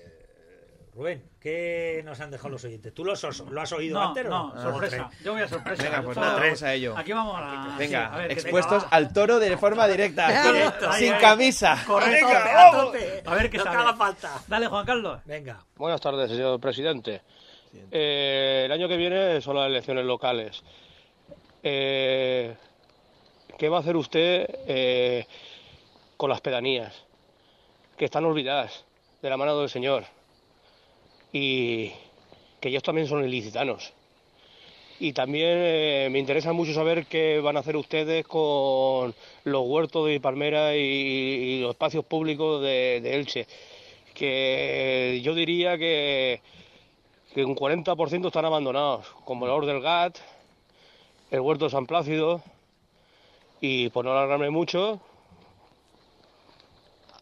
Rubén, 0.98 1.22
¿qué 1.38 2.02
nos 2.04 2.18
han 2.18 2.32
dejado 2.32 2.48
los 2.48 2.64
oyentes? 2.64 2.92
¿Tú 2.92 3.04
lo 3.04 3.12
has 3.12 3.72
oído 3.72 4.00
antes 4.00 4.26
o 4.26 4.28
no? 4.28 4.60
sorpresa. 4.60 5.08
Yo 5.22 5.32
voy 5.32 5.42
a 5.42 5.46
sorpresa. 5.46 5.84
Venga, 5.84 6.02
pues 6.02 6.16
nada, 6.16 6.40
vamos 6.40 6.62
a 6.64 6.74
ello. 6.74 6.94
Aquí 6.98 7.12
vamos 7.12 7.36
a 7.36 7.40
la... 7.40 7.76
Venga, 7.78 8.26
expuestos 8.26 8.84
al 8.90 9.12
toro 9.12 9.38
de 9.38 9.56
forma 9.56 9.86
directa, 9.86 10.92
sin 10.94 11.12
camisa. 11.20 11.84
Correcto, 11.86 12.26
a, 12.26 13.34
ver 13.36 13.48
qué 13.48 13.58
no 13.58 13.70
haga 13.70 13.94
falta. 13.94 14.42
Dale, 14.48 14.66
Juan 14.66 14.84
Carlos. 14.84 15.20
Venga. 15.24 15.64
Buenas 15.76 16.00
tardes, 16.00 16.32
señor 16.32 16.58
presidente. 16.58 17.22
Eh, 17.92 18.62
el 18.64 18.72
año 18.72 18.88
que 18.88 18.96
viene 18.96 19.40
son 19.40 19.54
las 19.54 19.68
elecciones 19.68 20.04
locales. 20.04 20.64
Eh, 21.62 22.56
¿Qué 23.56 23.68
va 23.68 23.76
a 23.76 23.80
hacer 23.80 23.94
usted 23.94 24.48
eh, 24.66 25.28
con 26.16 26.28
las 26.28 26.40
pedanías? 26.40 27.04
Que 27.96 28.06
están 28.06 28.24
olvidadas 28.24 28.84
de 29.22 29.30
la 29.30 29.36
mano 29.36 29.60
del 29.60 29.68
señor 29.68 30.17
y 31.32 31.92
que 32.60 32.68
ellos 32.68 32.82
también 32.82 33.06
son 33.06 33.24
ilicitanos. 33.24 33.92
Y 35.00 35.12
también 35.12 35.58
eh, 35.60 36.08
me 36.10 36.18
interesa 36.18 36.52
mucho 36.52 36.74
saber 36.74 37.06
qué 37.06 37.40
van 37.40 37.56
a 37.56 37.60
hacer 37.60 37.76
ustedes 37.76 38.26
con 38.26 39.14
los 39.44 39.66
huertos 39.66 40.08
de 40.08 40.20
Palmera 40.20 40.74
y, 40.74 41.60
los 41.60 41.70
espacios 41.70 42.04
públicos 42.04 42.60
de, 42.62 42.98
Elche, 43.14 43.46
que 44.12 45.20
yo 45.22 45.34
diría 45.34 45.78
que, 45.78 46.40
que 47.32 47.44
un 47.44 47.54
40% 47.54 48.26
están 48.26 48.44
abandonados, 48.44 49.06
como 49.24 49.46
el 49.46 49.52
Or 49.52 49.66
del 49.66 49.80
Gat, 49.80 50.18
el 51.30 51.40
huerto 51.40 51.66
de 51.66 51.70
San 51.70 51.86
Plácido, 51.86 52.42
y 53.60 53.90
por 53.90 54.04
no 54.04 54.12
alargarme 54.12 54.50
mucho, 54.50 55.00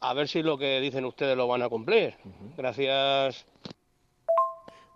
a 0.00 0.14
ver 0.14 0.28
si 0.28 0.42
lo 0.42 0.56
que 0.56 0.80
dicen 0.80 1.04
ustedes 1.04 1.36
lo 1.36 1.46
van 1.46 1.62
a 1.62 1.68
cumplir. 1.68 2.14
Gracias. 2.56 3.44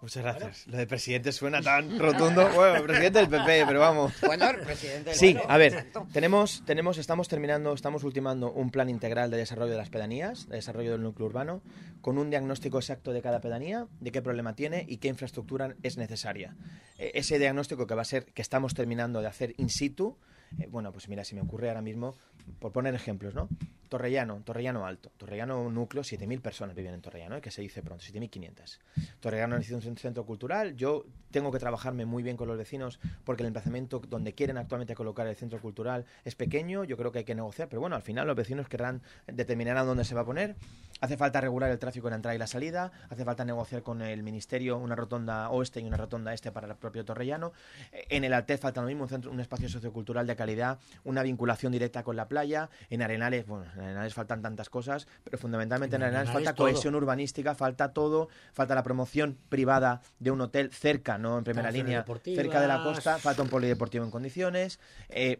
Muchas 0.02 0.22
gracias. 0.22 0.66
Lo 0.66 0.78
de 0.78 0.86
presidente 0.86 1.30
suena 1.32 1.60
tan 1.60 1.98
rotundo. 1.98 2.48
Bueno, 2.54 2.82
presidente 2.84 3.18
del 3.20 3.28
PP, 3.28 3.66
pero 3.66 3.80
vamos. 3.80 4.12
Bueno, 4.26 4.46
presidente 4.64 5.10
del 5.10 5.18
Sí, 5.18 5.36
a 5.48 5.56
ver, 5.58 5.86
tenemos, 6.12 6.62
tenemos, 6.64 6.98
estamos 6.98 7.28
terminando, 7.28 7.72
estamos 7.72 8.02
ultimando 8.04 8.50
un 8.50 8.70
plan 8.70 8.88
integral 8.88 9.30
de 9.30 9.36
desarrollo 9.36 9.72
de 9.72 9.76
las 9.78 9.90
pedanías, 9.90 10.48
de 10.48 10.56
desarrollo 10.56 10.92
del 10.92 11.02
núcleo 11.02 11.26
urbano, 11.26 11.62
con 12.00 12.18
un 12.18 12.30
diagnóstico 12.30 12.78
exacto 12.78 13.12
de 13.12 13.22
cada 13.22 13.40
pedanía, 13.40 13.86
de 14.00 14.10
qué 14.10 14.22
problema 14.22 14.54
tiene 14.54 14.84
y 14.88 14.98
qué 14.98 15.08
infraestructura 15.08 15.74
es 15.82 15.96
necesaria. 15.96 16.56
E, 16.98 17.12
ese 17.14 17.38
diagnóstico 17.38 17.86
que 17.86 17.94
va 17.94 18.02
a 18.02 18.06
ser, 18.06 18.24
que 18.26 18.42
estamos 18.42 18.74
terminando 18.74 19.20
de 19.20 19.28
hacer 19.28 19.54
in 19.58 19.68
situ, 19.68 20.16
eh, 20.58 20.66
bueno, 20.70 20.92
pues 20.92 21.08
mira, 21.08 21.24
si 21.24 21.34
me 21.34 21.40
ocurre 21.40 21.68
ahora 21.68 21.82
mismo, 21.82 22.14
por 22.58 22.72
poner 22.72 22.94
ejemplos, 22.94 23.34
¿no? 23.34 23.48
Torrellano, 23.90 24.40
Torrellano 24.44 24.86
Alto, 24.86 25.10
Torrellano 25.16 25.68
Núcleo, 25.68 26.04
7.000 26.04 26.40
personas 26.40 26.76
viven 26.76 26.94
en 26.94 27.02
Torrellano, 27.02 27.36
¿eh? 27.36 27.40
que 27.40 27.50
se 27.50 27.60
dice 27.60 27.82
pronto, 27.82 28.04
7.500. 28.04 28.78
Torrellano 29.18 29.56
es 29.56 29.70
un 29.72 29.96
centro 29.96 30.24
cultural, 30.24 30.76
yo 30.76 31.04
tengo 31.32 31.50
que 31.50 31.58
trabajarme 31.58 32.06
muy 32.06 32.22
bien 32.22 32.36
con 32.36 32.46
los 32.46 32.56
vecinos 32.56 33.00
porque 33.24 33.42
el 33.42 33.48
emplazamiento 33.48 34.00
donde 34.08 34.32
quieren 34.32 34.58
actualmente 34.58 34.94
colocar 34.94 35.26
el 35.26 35.34
centro 35.34 35.60
cultural 35.60 36.06
es 36.24 36.36
pequeño, 36.36 36.84
yo 36.84 36.96
creo 36.96 37.10
que 37.10 37.18
hay 37.18 37.24
que 37.24 37.34
negociar, 37.34 37.68
pero 37.68 37.80
bueno, 37.80 37.96
al 37.96 38.02
final 38.02 38.28
los 38.28 38.36
vecinos 38.36 38.68
querrán, 38.68 39.02
determinarán 39.26 39.86
dónde 39.86 40.04
se 40.04 40.14
va 40.14 40.20
a 40.20 40.24
poner. 40.24 40.54
Hace 41.00 41.16
falta 41.16 41.40
regular 41.40 41.70
el 41.70 41.78
tráfico 41.78 42.08
en 42.08 42.10
la 42.10 42.16
entrada 42.16 42.34
y 42.34 42.38
la 42.38 42.46
salida, 42.46 42.92
hace 43.08 43.24
falta 43.24 43.44
negociar 43.44 43.82
con 43.82 44.02
el 44.02 44.22
Ministerio 44.22 44.76
una 44.76 44.94
rotonda 44.94 45.50
oeste 45.50 45.80
y 45.80 45.84
una 45.84 45.96
rotonda 45.96 46.32
este 46.32 46.52
para 46.52 46.68
el 46.68 46.76
propio 46.76 47.04
Torrellano. 47.04 47.52
En 47.90 48.22
el 48.22 48.34
Altez 48.34 48.60
falta 48.60 48.82
lo 48.82 48.86
mismo, 48.86 49.04
un, 49.04 49.08
centro, 49.08 49.30
un 49.32 49.40
espacio 49.40 49.68
sociocultural 49.68 50.26
de 50.26 50.36
calidad, 50.40 50.78
una 51.04 51.22
vinculación 51.22 51.70
directa 51.70 52.02
con 52.02 52.16
la 52.16 52.26
playa. 52.26 52.70
En 52.88 53.02
Arenales, 53.02 53.46
bueno, 53.46 53.66
en 53.74 53.80
Arenales 53.80 54.14
faltan 54.14 54.40
tantas 54.40 54.70
cosas, 54.70 55.06
pero 55.22 55.36
fundamentalmente 55.36 55.96
en, 55.96 56.02
Arenales, 56.02 56.30
falta 56.30 56.54
cohesión 56.54 56.94
urbanística, 56.94 57.54
falta 57.54 57.92
todo, 57.92 58.30
falta 58.54 58.74
la 58.74 58.82
promoción 58.82 59.36
privada 59.50 60.00
de 60.18 60.30
un 60.30 60.40
hotel 60.40 60.72
cerca, 60.72 61.18
no 61.18 61.36
en 61.36 61.44
primera 61.44 61.70
línea, 61.70 62.06
cerca 62.24 62.60
de 62.62 62.68
la 62.68 62.82
costa, 62.82 63.18
falta 63.18 63.42
un 63.42 63.50
polideportivo 63.50 64.02
en 64.02 64.10
condiciones. 64.10 64.80
Eh, 65.10 65.38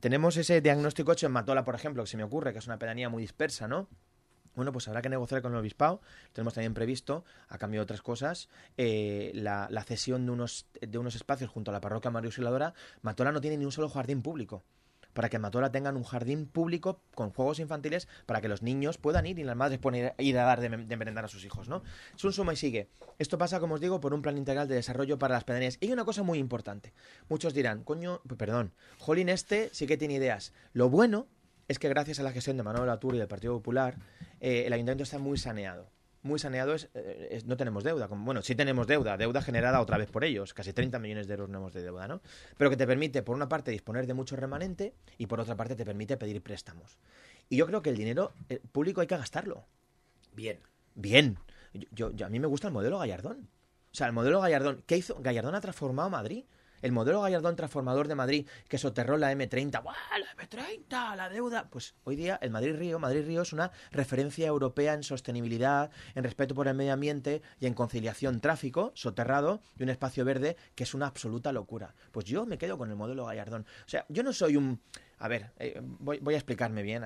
tenemos 0.00 0.38
ese 0.38 0.62
diagnóstico 0.62 1.12
hecho 1.12 1.26
en 1.26 1.32
Matola, 1.32 1.62
por 1.62 1.74
ejemplo, 1.74 2.02
que 2.04 2.10
se 2.10 2.16
me 2.16 2.24
ocurre, 2.24 2.54
que 2.54 2.60
es 2.60 2.66
una 2.66 2.78
pedanía 2.78 3.10
muy 3.10 3.20
dispersa, 3.20 3.68
¿no? 3.68 3.88
Bueno, 4.58 4.72
pues 4.72 4.88
habrá 4.88 5.02
que 5.02 5.08
negociar 5.08 5.40
con 5.40 5.52
el 5.52 5.58
obispado. 5.58 6.00
Tenemos 6.32 6.52
también 6.52 6.74
previsto, 6.74 7.24
a 7.48 7.58
cambio 7.58 7.78
de 7.78 7.84
otras 7.84 8.02
cosas, 8.02 8.48
eh, 8.76 9.30
la, 9.32 9.68
cesión 9.86 10.26
de 10.26 10.32
unos, 10.32 10.66
de 10.80 10.98
unos 10.98 11.14
espacios 11.14 11.48
junto 11.48 11.70
a 11.70 11.74
la 11.74 11.80
parroquia 11.80 12.10
María 12.10 12.26
Auxiliadora. 12.26 12.74
Matola 13.02 13.30
no 13.30 13.40
tiene 13.40 13.56
ni 13.56 13.64
un 13.64 13.70
solo 13.70 13.88
jardín 13.88 14.20
público 14.20 14.64
para 15.12 15.28
que 15.28 15.38
Matola 15.38 15.70
tengan 15.70 15.96
un 15.96 16.02
jardín 16.02 16.46
público 16.46 17.02
con 17.14 17.30
juegos 17.30 17.60
infantiles 17.60 18.08
para 18.26 18.40
que 18.40 18.48
los 18.48 18.62
niños 18.62 18.98
puedan 18.98 19.26
ir 19.26 19.38
y 19.38 19.44
las 19.44 19.54
madres 19.54 19.78
puedan 19.78 20.12
ir, 20.18 20.38
a 20.38 20.44
dar 20.44 20.60
de, 20.60 20.68
de, 20.68 20.96
merendar 20.96 21.24
a 21.24 21.28
sus 21.28 21.44
hijos, 21.44 21.68
¿no? 21.68 21.84
Es 22.16 22.24
un 22.24 22.32
suma 22.32 22.52
y 22.52 22.56
sigue. 22.56 22.88
Esto 23.20 23.38
pasa, 23.38 23.60
como 23.60 23.76
os 23.76 23.80
digo, 23.80 24.00
por 24.00 24.12
un 24.12 24.22
plan 24.22 24.36
integral 24.36 24.66
de 24.66 24.74
desarrollo 24.74 25.20
para 25.20 25.34
las 25.34 25.44
pedanías. 25.44 25.78
Y 25.80 25.86
hay 25.86 25.92
una 25.92 26.04
cosa 26.04 26.24
muy 26.24 26.38
importante. 26.38 26.92
Muchos 27.28 27.54
dirán, 27.54 27.84
coño, 27.84 28.22
perdón, 28.36 28.72
Jolín 28.98 29.28
este 29.28 29.70
sí 29.72 29.86
que 29.86 29.96
tiene 29.96 30.14
ideas. 30.14 30.52
Lo 30.72 30.88
bueno 30.90 31.28
es 31.68 31.78
que 31.78 31.88
gracias 31.88 32.18
a 32.18 32.22
la 32.22 32.32
gestión 32.32 32.56
de 32.56 32.62
Manuel 32.62 32.88
Atur 32.88 33.14
y 33.14 33.18
del 33.18 33.28
Partido 33.28 33.54
Popular, 33.54 33.98
eh, 34.40 34.64
el 34.66 34.72
ayuntamiento 34.72 35.04
está 35.04 35.18
muy 35.18 35.36
saneado. 35.36 35.90
muy 36.22 36.38
saneado 36.38 36.74
eh, 36.74 37.28
es, 37.30 37.44
no 37.44 37.56
tenemos 37.56 37.84
deuda. 37.84 38.06
Bueno, 38.06 38.42
sí 38.42 38.54
tenemos 38.54 38.86
deuda, 38.86 39.16
deuda 39.16 39.42
generada 39.42 39.80
otra 39.80 39.98
vez 39.98 40.10
por 40.10 40.24
ellos, 40.24 40.54
casi 40.54 40.72
30 40.72 40.98
millones 40.98 41.28
de 41.28 41.34
euros 41.34 41.48
tenemos 41.48 41.72
de 41.74 41.82
deuda, 41.82 42.08
¿no? 42.08 42.22
Pero 42.56 42.70
que 42.70 42.76
te 42.76 42.86
permite, 42.86 43.22
por 43.22 43.36
una 43.36 43.48
parte, 43.48 43.70
disponer 43.70 44.06
de 44.06 44.14
mucho 44.14 44.34
remanente 44.34 44.94
y 45.18 45.26
por 45.26 45.40
otra 45.40 45.56
parte 45.56 45.76
te 45.76 45.84
permite 45.84 46.16
pedir 46.16 46.42
préstamos. 46.42 46.98
Y 47.50 47.56
yo 47.56 47.66
creo 47.66 47.82
que 47.82 47.90
el 47.90 47.96
dinero 47.96 48.32
eh, 48.48 48.60
público 48.72 49.02
hay 49.02 49.06
que 49.06 49.16
gastarlo. 49.16 49.66
Bien. 50.32 50.58
Bien. 50.94 51.38
Yo, 51.92 52.10
yo, 52.12 52.26
a 52.26 52.30
mí 52.30 52.40
me 52.40 52.46
gusta 52.46 52.68
el 52.68 52.72
modelo 52.72 52.98
Gallardón. 52.98 53.48
O 53.92 53.94
sea, 53.94 54.06
el 54.06 54.12
modelo 54.12 54.40
Gallardón, 54.40 54.82
¿qué 54.86 54.96
hizo? 54.96 55.20
Gallardón 55.20 55.54
ha 55.54 55.60
transformado 55.60 56.08
Madrid 56.10 56.44
el 56.82 56.92
modelo 56.92 57.22
Gallardón 57.22 57.56
transformador 57.56 58.08
de 58.08 58.14
Madrid 58.14 58.48
que 58.68 58.78
soterró 58.78 59.16
la 59.16 59.32
M30, 59.32 59.82
¡Buah, 59.82 59.94
la 60.18 60.44
M30, 60.44 61.16
la 61.16 61.28
deuda. 61.28 61.68
Pues 61.70 61.94
hoy 62.04 62.16
día 62.16 62.38
el 62.42 62.50
Madrid-Río, 62.50 62.98
Madrid-Río 62.98 63.42
es 63.42 63.52
una 63.52 63.70
referencia 63.90 64.46
europea 64.46 64.94
en 64.94 65.02
sostenibilidad, 65.02 65.90
en 66.14 66.24
respeto 66.24 66.54
por 66.54 66.68
el 66.68 66.74
medio 66.74 66.92
ambiente 66.92 67.42
y 67.60 67.66
en 67.66 67.74
conciliación 67.74 68.40
tráfico 68.40 68.92
soterrado 68.94 69.60
y 69.78 69.82
un 69.82 69.90
espacio 69.90 70.24
verde 70.24 70.56
que 70.74 70.84
es 70.84 70.94
una 70.94 71.06
absoluta 71.06 71.52
locura. 71.52 71.94
Pues 72.12 72.26
yo 72.26 72.46
me 72.46 72.58
quedo 72.58 72.78
con 72.78 72.90
el 72.90 72.96
modelo 72.96 73.26
Gallardón. 73.26 73.66
O 73.84 73.88
sea, 73.88 74.04
yo 74.08 74.22
no 74.22 74.32
soy 74.32 74.56
un 74.56 74.80
a 75.20 75.28
ver, 75.28 75.50
eh, 75.58 75.80
voy, 75.82 76.34
a 76.34 76.36
explicarme 76.36 76.82
bien. 76.82 77.02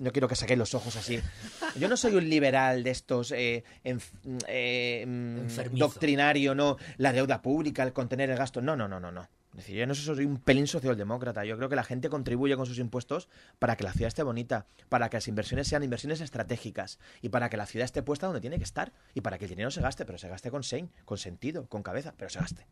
no 0.00 0.12
quiero 0.12 0.28
que 0.28 0.34
saquéis 0.34 0.58
los 0.58 0.74
ojos 0.74 0.96
así. 0.96 1.20
Yo 1.78 1.88
no 1.88 1.96
soy 1.96 2.14
un 2.16 2.28
liberal 2.28 2.82
de 2.82 2.90
estos 2.90 3.32
eh, 3.32 3.64
eh 3.84 5.06
mm, 5.06 5.76
doctrinario, 5.76 6.54
no. 6.54 6.76
La 6.96 7.12
deuda 7.12 7.42
pública, 7.42 7.82
el 7.82 7.92
contener 7.92 8.30
el 8.30 8.36
gasto. 8.36 8.60
No, 8.60 8.76
no, 8.76 8.88
no, 8.88 8.98
no, 8.98 9.12
no. 9.12 9.28
Es 9.56 9.64
decir, 9.64 9.76
yo 9.76 9.86
no 9.86 9.94
soy 9.94 10.26
un 10.26 10.38
pelín 10.38 10.66
socialdemócrata. 10.66 11.44
Yo 11.44 11.56
creo 11.56 11.70
que 11.70 11.76
la 11.76 11.84
gente 11.84 12.10
contribuye 12.10 12.56
con 12.56 12.66
sus 12.66 12.78
impuestos 12.78 13.28
para 13.58 13.76
que 13.76 13.84
la 13.84 13.92
ciudad 13.92 14.08
esté 14.08 14.22
bonita, 14.22 14.66
para 14.90 15.08
que 15.08 15.16
las 15.16 15.28
inversiones 15.28 15.66
sean 15.66 15.82
inversiones 15.82 16.20
estratégicas 16.20 16.98
y 17.22 17.30
para 17.30 17.48
que 17.48 17.56
la 17.56 17.64
ciudad 17.64 17.86
esté 17.86 18.02
puesta 18.02 18.26
donde 18.26 18.42
tiene 18.42 18.58
que 18.58 18.64
estar 18.64 18.92
y 19.14 19.22
para 19.22 19.38
que 19.38 19.46
el 19.46 19.50
dinero 19.50 19.70
se 19.70 19.80
gaste, 19.80 20.04
pero 20.04 20.18
se 20.18 20.28
gaste 20.28 20.50
con 20.50 20.62
sein, 20.62 20.90
con 21.06 21.16
sentido, 21.16 21.68
con 21.68 21.82
cabeza, 21.82 22.12
pero 22.18 22.28
se 22.28 22.38
gaste. 22.38 22.66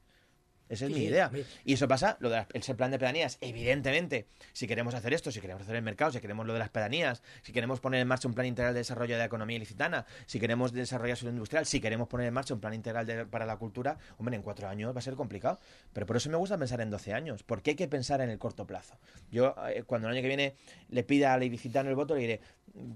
Esa 0.75 0.87
es 0.87 0.93
mi 0.93 1.05
idea. 1.05 1.31
Y 1.65 1.75
eso 1.75 1.89
pasa, 1.89 2.17
lo 2.21 2.31
del 2.31 2.45
plan 2.77 2.91
de 2.91 2.99
pedanías, 2.99 3.39
evidentemente, 3.41 4.27
si 4.53 4.67
queremos 4.67 4.95
hacer 4.95 5.15
esto, 5.15 5.31
si 5.31 5.41
queremos 5.41 5.63
hacer 5.63 5.77
el 5.77 5.83
mercado, 5.83 6.13
si 6.13 6.21
queremos 6.21 6.47
lo 6.47 6.53
de 6.53 6.59
las 6.59 6.69
pedanías, 6.69 7.23
si 7.43 7.53
queremos 7.53 7.81
poner 7.81 8.01
en 8.01 8.09
marcha 8.09 8.29
un 8.29 8.35
plan 8.35 8.47
integral 8.47 8.75
de 8.75 8.81
desarrollo 8.81 9.15
de 9.15 9.19
la 9.19 9.25
economía 9.25 9.57
ilicitana, 9.57 10.07
si 10.27 10.39
queremos 10.39 10.73
desarrollar 10.73 11.17
su 11.17 11.29
industrial, 11.29 11.67
si 11.67 11.81
queremos 11.81 12.09
poner 12.09 12.27
en 12.27 12.35
marcha 12.35 12.55
un 12.55 12.61
plan 12.61 12.75
integral 12.75 13.29
para 13.29 13.47
la 13.47 13.57
cultura, 13.57 13.99
hombre, 14.19 14.37
en 14.37 14.43
cuatro 14.43 14.69
años 14.69 14.95
va 14.95 14.99
a 14.99 15.03
ser 15.03 15.15
complicado. 15.15 15.59
Pero 15.93 16.07
por 16.07 16.17
eso 16.17 16.31
me 16.31 16.37
gusta 16.37 16.59
pensar 16.59 16.81
en 16.81 16.91
doce 16.91 17.13
años, 17.13 17.43
porque 17.43 17.71
hay 17.71 17.77
que 17.77 17.89
pensar 17.89 18.21
en 18.21 18.31
el 18.31 18.39
corto 18.39 18.67
plazo. 18.67 18.99
Yo, 19.31 19.55
eh, 19.69 19.83
cuando 19.85 20.09
el 20.09 20.15
año 20.15 20.23
que 20.23 20.29
viene 20.29 20.57
le 20.89 21.03
pida 21.05 21.33
al 21.33 21.43
ilicitano 21.43 21.89
el 21.91 21.97
voto, 21.97 22.15
le 22.15 22.21
diré, 22.21 22.41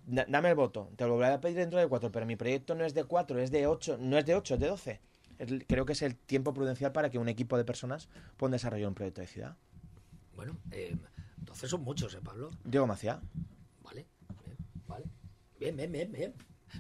dame 0.07 0.49
el 0.49 0.55
voto, 0.55 0.91
te 0.97 1.05
lo 1.05 1.15
volveré 1.15 1.35
a 1.35 1.41
pedir 1.41 1.57
dentro 1.57 1.79
de 1.79 1.87
cuatro, 1.87 2.11
pero 2.11 2.27
mi 2.27 2.37
proyecto 2.37 2.75
no 2.75 2.85
es 2.85 2.95
de 2.95 3.05
cuatro, 3.05 3.41
es 3.41 3.51
de 3.51 3.67
ocho, 3.67 3.97
no 3.99 4.19
es 4.19 4.27
de 4.27 4.35
ocho, 4.35 4.55
es 4.55 4.61
de 4.61 4.71
creo 5.67 5.87
que 5.87 5.93
es 5.93 6.03
el 6.03 6.17
tiempo 6.17 6.53
prudencial 6.53 6.93
para 6.93 7.11
que 7.11 7.19
un 7.19 7.29
equipo 7.29 7.57
de 7.57 7.65
personas 7.65 8.09
pueda 8.37 8.53
desarrollar 8.53 8.89
un 8.89 8.95
proyecto 8.95 9.21
de 9.21 9.27
ciudad. 9.27 9.57
Bueno, 10.35 10.57
eh, 10.71 10.97
entonces 11.39 11.71
son 11.71 11.83
muchos, 11.83 12.15
¿eh, 12.15 12.21
Pablo? 12.23 12.51
Diego 12.65 12.87
Macía. 12.87 13.21
Vale, 13.83 14.07
bien, 14.45 14.57
vale. 14.87 15.07
Bien, 15.59 15.77
bien, 15.77 15.93
bien, 15.93 16.13
bien. 16.13 16.35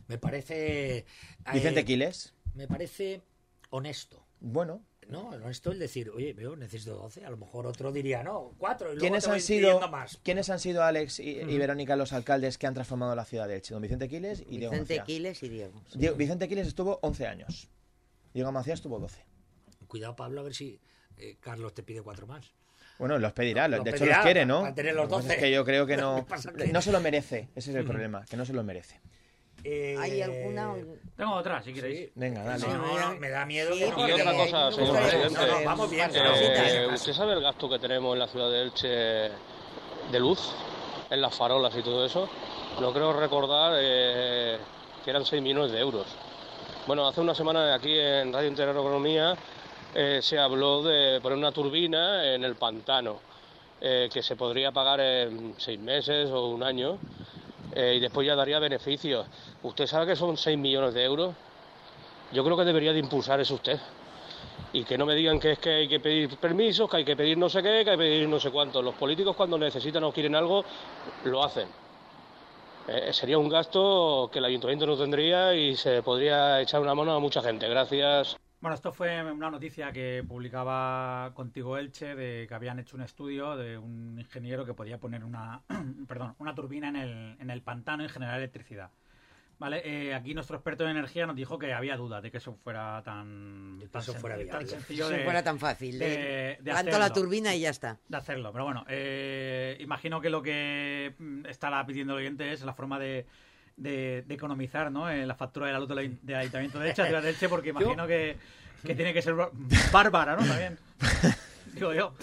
Me 0.06 0.18
parece... 0.18 1.06
Vicente 1.52 1.80
eh, 1.80 1.84
Quiles. 1.84 2.34
Me 2.54 2.66
parece 2.68 3.22
honesto. 3.70 4.26
Bueno. 4.40 4.82
No, 5.08 5.30
honesto 5.30 5.72
el 5.72 5.78
decir, 5.78 6.10
oye, 6.10 6.34
veo, 6.34 6.54
necesito 6.54 6.94
12. 6.94 7.24
A 7.24 7.30
lo 7.30 7.38
mejor 7.38 7.66
otro 7.66 7.90
diría, 7.90 8.22
no, 8.22 8.54
cuatro. 8.58 8.92
Y 8.92 8.98
¿Quiénes, 8.98 9.26
han 9.26 9.40
sido, 9.40 9.80
más. 9.88 10.18
¿Quiénes 10.22 10.50
han 10.50 10.58
sido, 10.58 10.82
Alex 10.82 11.18
y, 11.20 11.56
Verónica, 11.56 11.96
los 11.96 12.12
alcaldes 12.12 12.58
que 12.58 12.66
han 12.66 12.74
transformado 12.74 13.16
la 13.16 13.24
ciudad 13.24 13.48
de 13.48 13.56
Elche? 13.56 13.72
Don 13.72 13.82
Vicente 13.82 14.06
Quiles 14.06 14.44
y 14.46 14.58
Diego 14.58 14.72
Vicente 14.72 15.02
Quiles 15.06 15.42
y 15.42 15.48
Diego. 15.48 15.82
Vicente 16.14 16.46
Quiles 16.46 16.66
estuvo 16.66 16.98
11 17.00 17.26
años. 17.26 17.70
Diego 18.38 18.52
Macías 18.52 18.80
tuvo 18.80 19.00
12. 19.00 19.20
Cuidado, 19.88 20.14
Pablo, 20.14 20.42
a 20.42 20.44
ver 20.44 20.54
si 20.54 20.78
eh, 21.16 21.38
Carlos 21.40 21.74
te 21.74 21.82
pide 21.82 22.02
cuatro 22.02 22.28
más. 22.28 22.52
Bueno, 22.96 23.18
los 23.18 23.32
pedirá, 23.32 23.68
de 23.68 23.90
hecho 23.90 24.06
los 24.06 24.18
quiere, 24.18 24.46
¿no? 24.46 24.72
tener 24.74 24.94
los 24.94 25.08
12. 25.08 25.32
Es 25.32 25.38
que 25.40 25.50
yo 25.50 25.64
creo 25.64 25.86
que 25.86 25.96
no, 25.96 26.24
no 26.72 26.80
se 26.80 26.92
lo 26.92 27.00
merece, 27.00 27.48
ese 27.56 27.70
es 27.70 27.76
el 27.76 27.84
problema, 27.84 28.24
que 28.26 28.36
no 28.36 28.44
se 28.44 28.52
lo 28.52 28.62
merece. 28.62 29.00
Eh, 29.64 29.96
¿Hay 29.98 30.22
alguna? 30.22 30.72
Tengo 31.16 31.32
otra, 31.32 31.60
si 31.64 31.72
queréis. 31.72 32.10
Venga, 32.14 32.44
dale. 32.44 32.64
No, 32.64 33.16
me 33.18 33.28
da 33.28 33.44
miedo. 33.44 33.76
y 33.76 33.82
otra 33.82 34.32
cosa, 34.32 34.70
señor 34.70 34.96
presidente. 34.98 35.64
vamos 35.64 35.90
bien. 35.90 36.08
Eh, 36.14 36.86
¿Usted 36.94 37.12
sabe 37.14 37.32
el 37.32 37.42
gasto 37.42 37.68
que 37.68 37.80
tenemos 37.80 38.12
en 38.12 38.20
la 38.20 38.28
ciudad 38.28 38.52
de 38.52 38.62
Elche 38.62 38.88
de 40.12 40.20
luz? 40.20 40.54
En 41.10 41.20
las 41.20 41.36
farolas 41.36 41.74
y 41.76 41.82
todo 41.82 42.06
eso. 42.06 42.30
No 42.80 42.92
creo 42.92 43.12
recordar 43.18 43.72
eh, 43.80 44.58
que 45.04 45.10
eran 45.10 45.26
6 45.26 45.42
millones 45.42 45.72
de 45.72 45.80
euros. 45.80 46.06
Bueno, 46.88 47.06
hace 47.06 47.20
una 47.20 47.34
semana 47.34 47.74
aquí 47.74 47.92
en 47.98 48.32
Radio 48.32 48.48
Intereconomía 48.48 49.36
eh, 49.94 50.20
se 50.22 50.38
habló 50.38 50.82
de 50.82 51.20
poner 51.20 51.36
una 51.36 51.52
turbina 51.52 52.32
en 52.32 52.42
el 52.44 52.54
pantano, 52.54 53.20
eh, 53.78 54.08
que 54.10 54.22
se 54.22 54.36
podría 54.36 54.72
pagar 54.72 54.98
en 54.98 55.52
seis 55.58 55.78
meses 55.78 56.30
o 56.30 56.48
un 56.48 56.62
año 56.62 56.96
eh, 57.74 57.96
y 57.98 58.00
después 58.00 58.26
ya 58.26 58.34
daría 58.34 58.58
beneficios. 58.58 59.26
¿Usted 59.62 59.86
sabe 59.86 60.06
que 60.06 60.16
son 60.16 60.38
6 60.38 60.56
millones 60.56 60.94
de 60.94 61.04
euros? 61.04 61.34
Yo 62.32 62.42
creo 62.42 62.56
que 62.56 62.64
debería 62.64 62.94
de 62.94 63.00
impulsar 63.00 63.38
eso 63.38 63.56
usted. 63.56 63.78
Y 64.72 64.84
que 64.84 64.96
no 64.96 65.04
me 65.04 65.14
digan 65.14 65.38
que 65.38 65.52
es 65.52 65.58
que 65.58 65.70
hay 65.70 65.88
que 65.88 66.00
pedir 66.00 66.38
permisos, 66.38 66.88
que 66.88 66.96
hay 66.96 67.04
que 67.04 67.16
pedir 67.16 67.36
no 67.36 67.50
sé 67.50 67.62
qué, 67.62 67.84
que 67.84 67.90
hay 67.90 67.98
que 67.98 67.98
pedir 67.98 68.26
no 68.26 68.40
sé 68.40 68.50
cuánto. 68.50 68.80
Los 68.80 68.94
políticos 68.94 69.36
cuando 69.36 69.58
necesitan 69.58 70.04
o 70.04 70.10
quieren 70.10 70.34
algo, 70.34 70.64
lo 71.24 71.44
hacen. 71.44 71.68
Eh, 72.88 73.12
sería 73.12 73.38
un 73.38 73.48
gasto 73.48 74.30
que 74.32 74.38
el 74.38 74.46
ayuntamiento 74.46 74.86
no 74.86 74.96
tendría 74.96 75.54
y 75.54 75.76
se 75.76 76.02
podría 76.02 76.60
echar 76.60 76.80
una 76.80 76.94
mano 76.94 77.12
a 77.12 77.20
mucha 77.20 77.42
gente. 77.42 77.68
Gracias. 77.68 78.38
Bueno, 78.60 78.74
esto 78.74 78.92
fue 78.92 79.22
una 79.30 79.50
noticia 79.50 79.92
que 79.92 80.24
publicaba 80.26 81.32
Contigo 81.34 81.76
Elche 81.76 82.16
de 82.16 82.46
que 82.48 82.54
habían 82.54 82.80
hecho 82.80 82.96
un 82.96 83.02
estudio 83.02 83.56
de 83.56 83.78
un 83.78 84.18
ingeniero 84.18 84.64
que 84.64 84.74
podía 84.74 84.98
poner 84.98 85.24
una, 85.24 85.62
perdón, 86.08 86.34
una 86.38 86.54
turbina 86.54 86.88
en 86.88 86.96
el, 86.96 87.36
en 87.38 87.50
el 87.50 87.62
pantano 87.62 88.04
y 88.04 88.08
generar 88.08 88.38
electricidad. 88.38 88.90
Vale, 89.58 89.82
eh, 89.84 90.14
aquí 90.14 90.34
nuestro 90.34 90.56
experto 90.56 90.84
en 90.84 90.90
energía 90.90 91.26
nos 91.26 91.34
dijo 91.34 91.58
que 91.58 91.72
había 91.72 91.96
duda 91.96 92.20
de 92.20 92.30
que 92.30 92.36
eso 92.36 92.54
fuera 92.62 93.02
tan, 93.02 93.80
tan, 93.90 94.02
fuera 94.02 94.36
sencillo, 94.64 95.08
fuera 95.24 95.42
tan 95.42 95.58
fácil. 95.58 95.98
De, 95.98 96.58
la 96.62 97.12
turbina 97.12 97.52
y 97.56 97.60
ya 97.60 97.70
está. 97.70 97.98
De 98.08 98.16
hacerlo. 98.16 98.52
Pero 98.52 98.64
bueno, 98.64 98.84
eh, 98.88 99.76
imagino 99.80 100.20
que 100.20 100.30
lo 100.30 100.42
que 100.42 101.12
mm, 101.18 101.46
estará 101.46 101.84
pidiendo 101.84 102.12
el 102.12 102.20
oyente 102.20 102.52
es 102.52 102.62
la 102.62 102.72
forma 102.72 103.00
de, 103.00 103.26
de, 103.76 104.24
economizar 104.28 104.92
¿no? 104.92 105.10
en 105.10 105.26
la 105.26 105.34
factura 105.34 105.66
de 105.66 105.72
la 105.72 105.80
luz 105.80 105.88
del, 105.88 105.98
Ayuntamiento 106.36 106.78
de 106.78 106.90
Elche, 106.90 107.02
de 107.02 107.28
Elche 107.28 107.48
porque 107.48 107.68
imagino 107.70 108.06
que, 108.06 108.36
que, 108.86 108.94
tiene 108.94 109.12
que 109.12 109.22
ser 109.22 109.34
bárbara, 109.90 110.36
¿no? 110.36 110.46
También. 110.46 110.78
Digo 111.74 111.92
yo. 111.94 112.14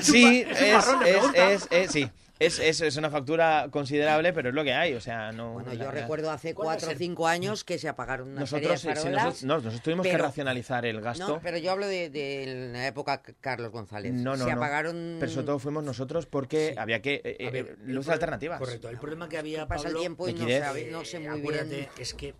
sí, 0.00 0.44
es, 0.48 1.68
es, 1.70 1.90
sí. 1.90 2.10
Es, 2.46 2.80
es, 2.80 2.96
una 2.96 3.10
factura 3.10 3.68
considerable, 3.70 4.32
pero 4.32 4.50
es 4.50 4.54
lo 4.54 4.64
que 4.64 4.72
hay, 4.72 4.94
o 4.94 5.00
sea, 5.00 5.32
no... 5.32 5.54
Bueno, 5.54 5.72
yo 5.74 5.90
recuerdo 5.90 6.30
hace 6.30 6.54
cuatro 6.54 6.90
o 6.90 6.94
cinco 6.94 7.26
años 7.26 7.64
que 7.64 7.78
se 7.78 7.88
apagaron 7.88 8.30
una 8.30 8.40
nosotros, 8.40 8.80
serie 8.80 8.94
de 8.94 9.00
farolas, 9.00 9.44
no, 9.44 9.56
nosotros 9.56 9.82
tuvimos 9.82 10.06
que 10.06 10.18
racionalizar 10.18 10.86
el 10.86 11.00
gasto. 11.00 11.26
No, 11.26 11.40
pero 11.40 11.58
yo 11.58 11.72
hablo 11.72 11.86
de, 11.86 12.70
la 12.72 12.86
época 12.86 13.22
Carlos 13.40 13.70
González. 13.70 14.12
No, 14.12 14.36
no, 14.36 14.44
se 14.44 14.52
apagaron... 14.52 15.16
Pero 15.20 15.32
sobre 15.32 15.46
todo 15.46 15.58
fuimos 15.58 15.84
nosotros 15.84 16.26
porque 16.26 16.74
había 16.76 17.00
que... 17.00 17.14
Eh, 17.24 17.36
eh, 17.38 17.76
luz 17.84 18.08
alternativas. 18.08 18.58
Correcto, 18.58 18.88
el 18.88 18.98
problema 18.98 19.28
que 19.28 19.38
había, 19.38 19.66
Pasa 19.66 19.88
el 19.88 19.96
tiempo 19.96 20.28
y 20.28 20.34
no, 20.34 20.48
sabe, 20.48 20.90
no 20.90 21.04
sé 21.04 21.20
muy 21.20 21.40
bien... 21.40 21.88
es 21.98 22.14
que 22.14 22.34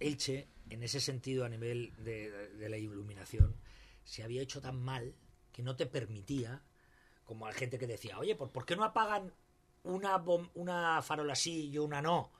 Elche, 0.00 0.48
en 0.70 0.82
ese 0.82 1.00
sentido, 1.00 1.44
a 1.44 1.48
nivel 1.48 1.92
de, 1.98 2.30
de 2.30 2.68
la 2.68 2.76
iluminación, 2.76 3.56
se 4.04 4.22
había 4.22 4.42
hecho 4.42 4.60
tan 4.60 4.76
mal 4.76 5.14
que 5.52 5.62
no 5.62 5.74
te 5.74 5.86
permitía 5.86 6.62
como 7.26 7.46
hay 7.46 7.54
gente 7.54 7.76
que 7.78 7.86
decía, 7.86 8.18
oye, 8.18 8.36
¿por, 8.36 8.64
qué 8.64 8.76
no 8.76 8.84
apagan 8.84 9.32
una, 9.86 10.22
una 10.54 11.02
farola 11.02 11.32
así 11.32 11.70
y 11.70 11.78
una 11.78 12.02
no? 12.02 12.30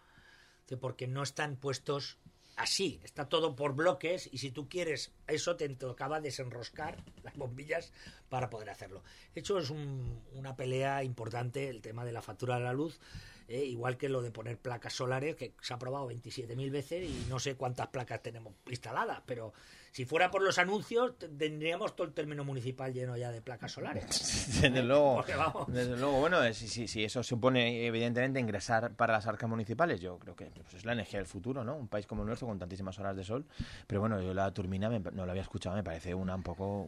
Porque 0.80 1.06
no 1.06 1.22
están 1.22 1.56
puestos 1.56 2.18
así, 2.56 3.00
está 3.04 3.28
todo 3.28 3.54
por 3.54 3.74
bloques 3.74 4.28
y 4.32 4.38
si 4.38 4.50
tú 4.50 4.68
quieres 4.68 5.12
eso 5.26 5.56
te 5.56 5.68
tocaba 5.68 6.20
desenroscar 6.20 7.04
las 7.22 7.36
bombillas 7.36 7.92
para 8.28 8.50
poder 8.50 8.70
hacerlo. 8.70 9.02
De 9.34 9.40
hecho 9.40 9.58
es 9.58 9.70
una 9.70 10.56
pelea 10.56 11.04
importante 11.04 11.68
el 11.68 11.82
tema 11.82 12.04
de 12.04 12.12
la 12.12 12.22
factura 12.22 12.56
de 12.56 12.64
la 12.64 12.72
luz, 12.72 12.98
eh, 13.48 13.64
igual 13.64 13.96
que 13.96 14.08
lo 14.08 14.22
de 14.22 14.30
poner 14.30 14.58
placas 14.58 14.92
solares, 14.92 15.36
que 15.36 15.54
se 15.60 15.74
ha 15.74 15.78
probado 15.78 16.10
27.000 16.10 16.70
veces 16.70 17.08
y 17.08 17.26
no 17.28 17.38
sé 17.38 17.56
cuántas 17.56 17.88
placas 17.88 18.22
tenemos 18.22 18.54
instaladas, 18.66 19.22
pero 19.26 19.52
si 19.96 20.04
fuera 20.04 20.30
por 20.30 20.42
los 20.42 20.58
anuncios, 20.58 21.14
tendríamos 21.38 21.96
todo 21.96 22.06
el 22.06 22.12
término 22.12 22.44
municipal 22.44 22.92
lleno 22.92 23.16
ya 23.16 23.30
de 23.30 23.40
placas 23.40 23.72
solares. 23.72 24.06
desde 24.60 24.82
luego. 24.82 25.24
Desde 25.68 25.96
luego, 25.96 26.20
bueno, 26.20 26.52
si, 26.52 26.86
si, 26.86 27.02
eso 27.02 27.22
supone, 27.22 27.86
evidentemente, 27.86 28.38
ingresar 28.38 28.92
para 28.92 29.14
las 29.14 29.26
arcas 29.26 29.48
municipales, 29.48 29.98
yo 29.98 30.18
creo 30.18 30.36
que 30.36 30.50
pues, 30.50 30.74
es 30.74 30.84
la 30.84 30.92
energía 30.92 31.18
del 31.18 31.26
futuro, 31.26 31.64
¿no? 31.64 31.76
Un 31.76 31.88
país 31.88 32.06
como 32.06 32.20
el 32.20 32.26
nuestro 32.26 32.46
con 32.46 32.58
tantísimas 32.58 32.98
horas 32.98 33.16
de 33.16 33.24
sol. 33.24 33.46
Pero 33.86 34.02
bueno, 34.02 34.20
yo 34.20 34.34
la 34.34 34.52
turbina 34.52 34.90
no 34.90 35.24
la 35.24 35.32
había 35.32 35.40
escuchado, 35.40 35.74
me 35.74 35.82
parece 35.82 36.14
una 36.14 36.34
un 36.34 36.42
poco. 36.42 36.86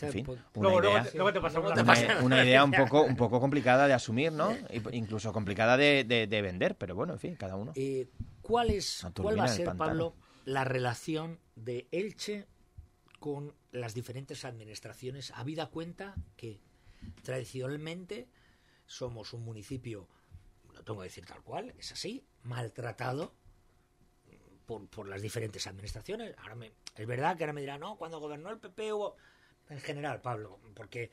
en 0.00 0.10
fin, 0.10 0.26
una 0.54 0.74
idea, 0.76 1.06
una, 2.22 2.42
idea 2.42 2.64
un 2.64 2.72
poco, 2.72 3.02
un 3.04 3.16
poco 3.16 3.38
complicada 3.38 3.86
de 3.86 3.92
asumir, 3.92 4.32
¿no? 4.32 4.56
Incluso 4.92 5.30
complicada 5.30 5.76
de, 5.76 5.95
de, 6.04 6.42
vender, 6.42 6.76
pero 6.76 6.94
bueno, 6.94 7.14
en 7.14 7.18
fin, 7.18 7.36
cada 7.36 7.56
uno. 7.56 7.72
Y 7.74 8.08
¿cuál, 8.42 8.70
es, 8.70 9.06
¿cuál 9.20 9.38
va 9.38 9.44
a 9.44 9.48
ser, 9.48 9.76
Pablo, 9.76 10.14
la 10.44 10.64
relación 10.64 11.38
de 11.54 11.88
Elche 11.90 12.46
con 13.18 13.54
las 13.72 13.94
diferentes 13.94 14.44
administraciones, 14.44 15.32
habida 15.32 15.66
cuenta 15.66 16.14
que 16.36 16.60
tradicionalmente 17.22 18.28
somos 18.86 19.32
un 19.32 19.44
municipio, 19.44 20.08
lo 20.72 20.82
tengo 20.84 21.00
que 21.00 21.08
decir 21.08 21.26
tal 21.26 21.42
cual, 21.42 21.74
es 21.78 21.92
así, 21.92 22.24
maltratado 22.42 23.34
por, 24.64 24.86
por 24.88 25.08
las 25.08 25.22
diferentes 25.22 25.66
administraciones. 25.66 26.34
Ahora 26.38 26.54
me, 26.54 26.72
es 26.94 27.06
verdad 27.06 27.36
que 27.36 27.44
ahora 27.44 27.52
me 27.52 27.60
dirán, 27.60 27.80
no, 27.80 27.96
cuando 27.96 28.20
gobernó 28.20 28.50
el 28.50 28.58
PP 28.58 28.92
hubo... 28.92 29.16
En 29.68 29.80
general, 29.80 30.20
Pablo, 30.20 30.60
porque 30.74 31.10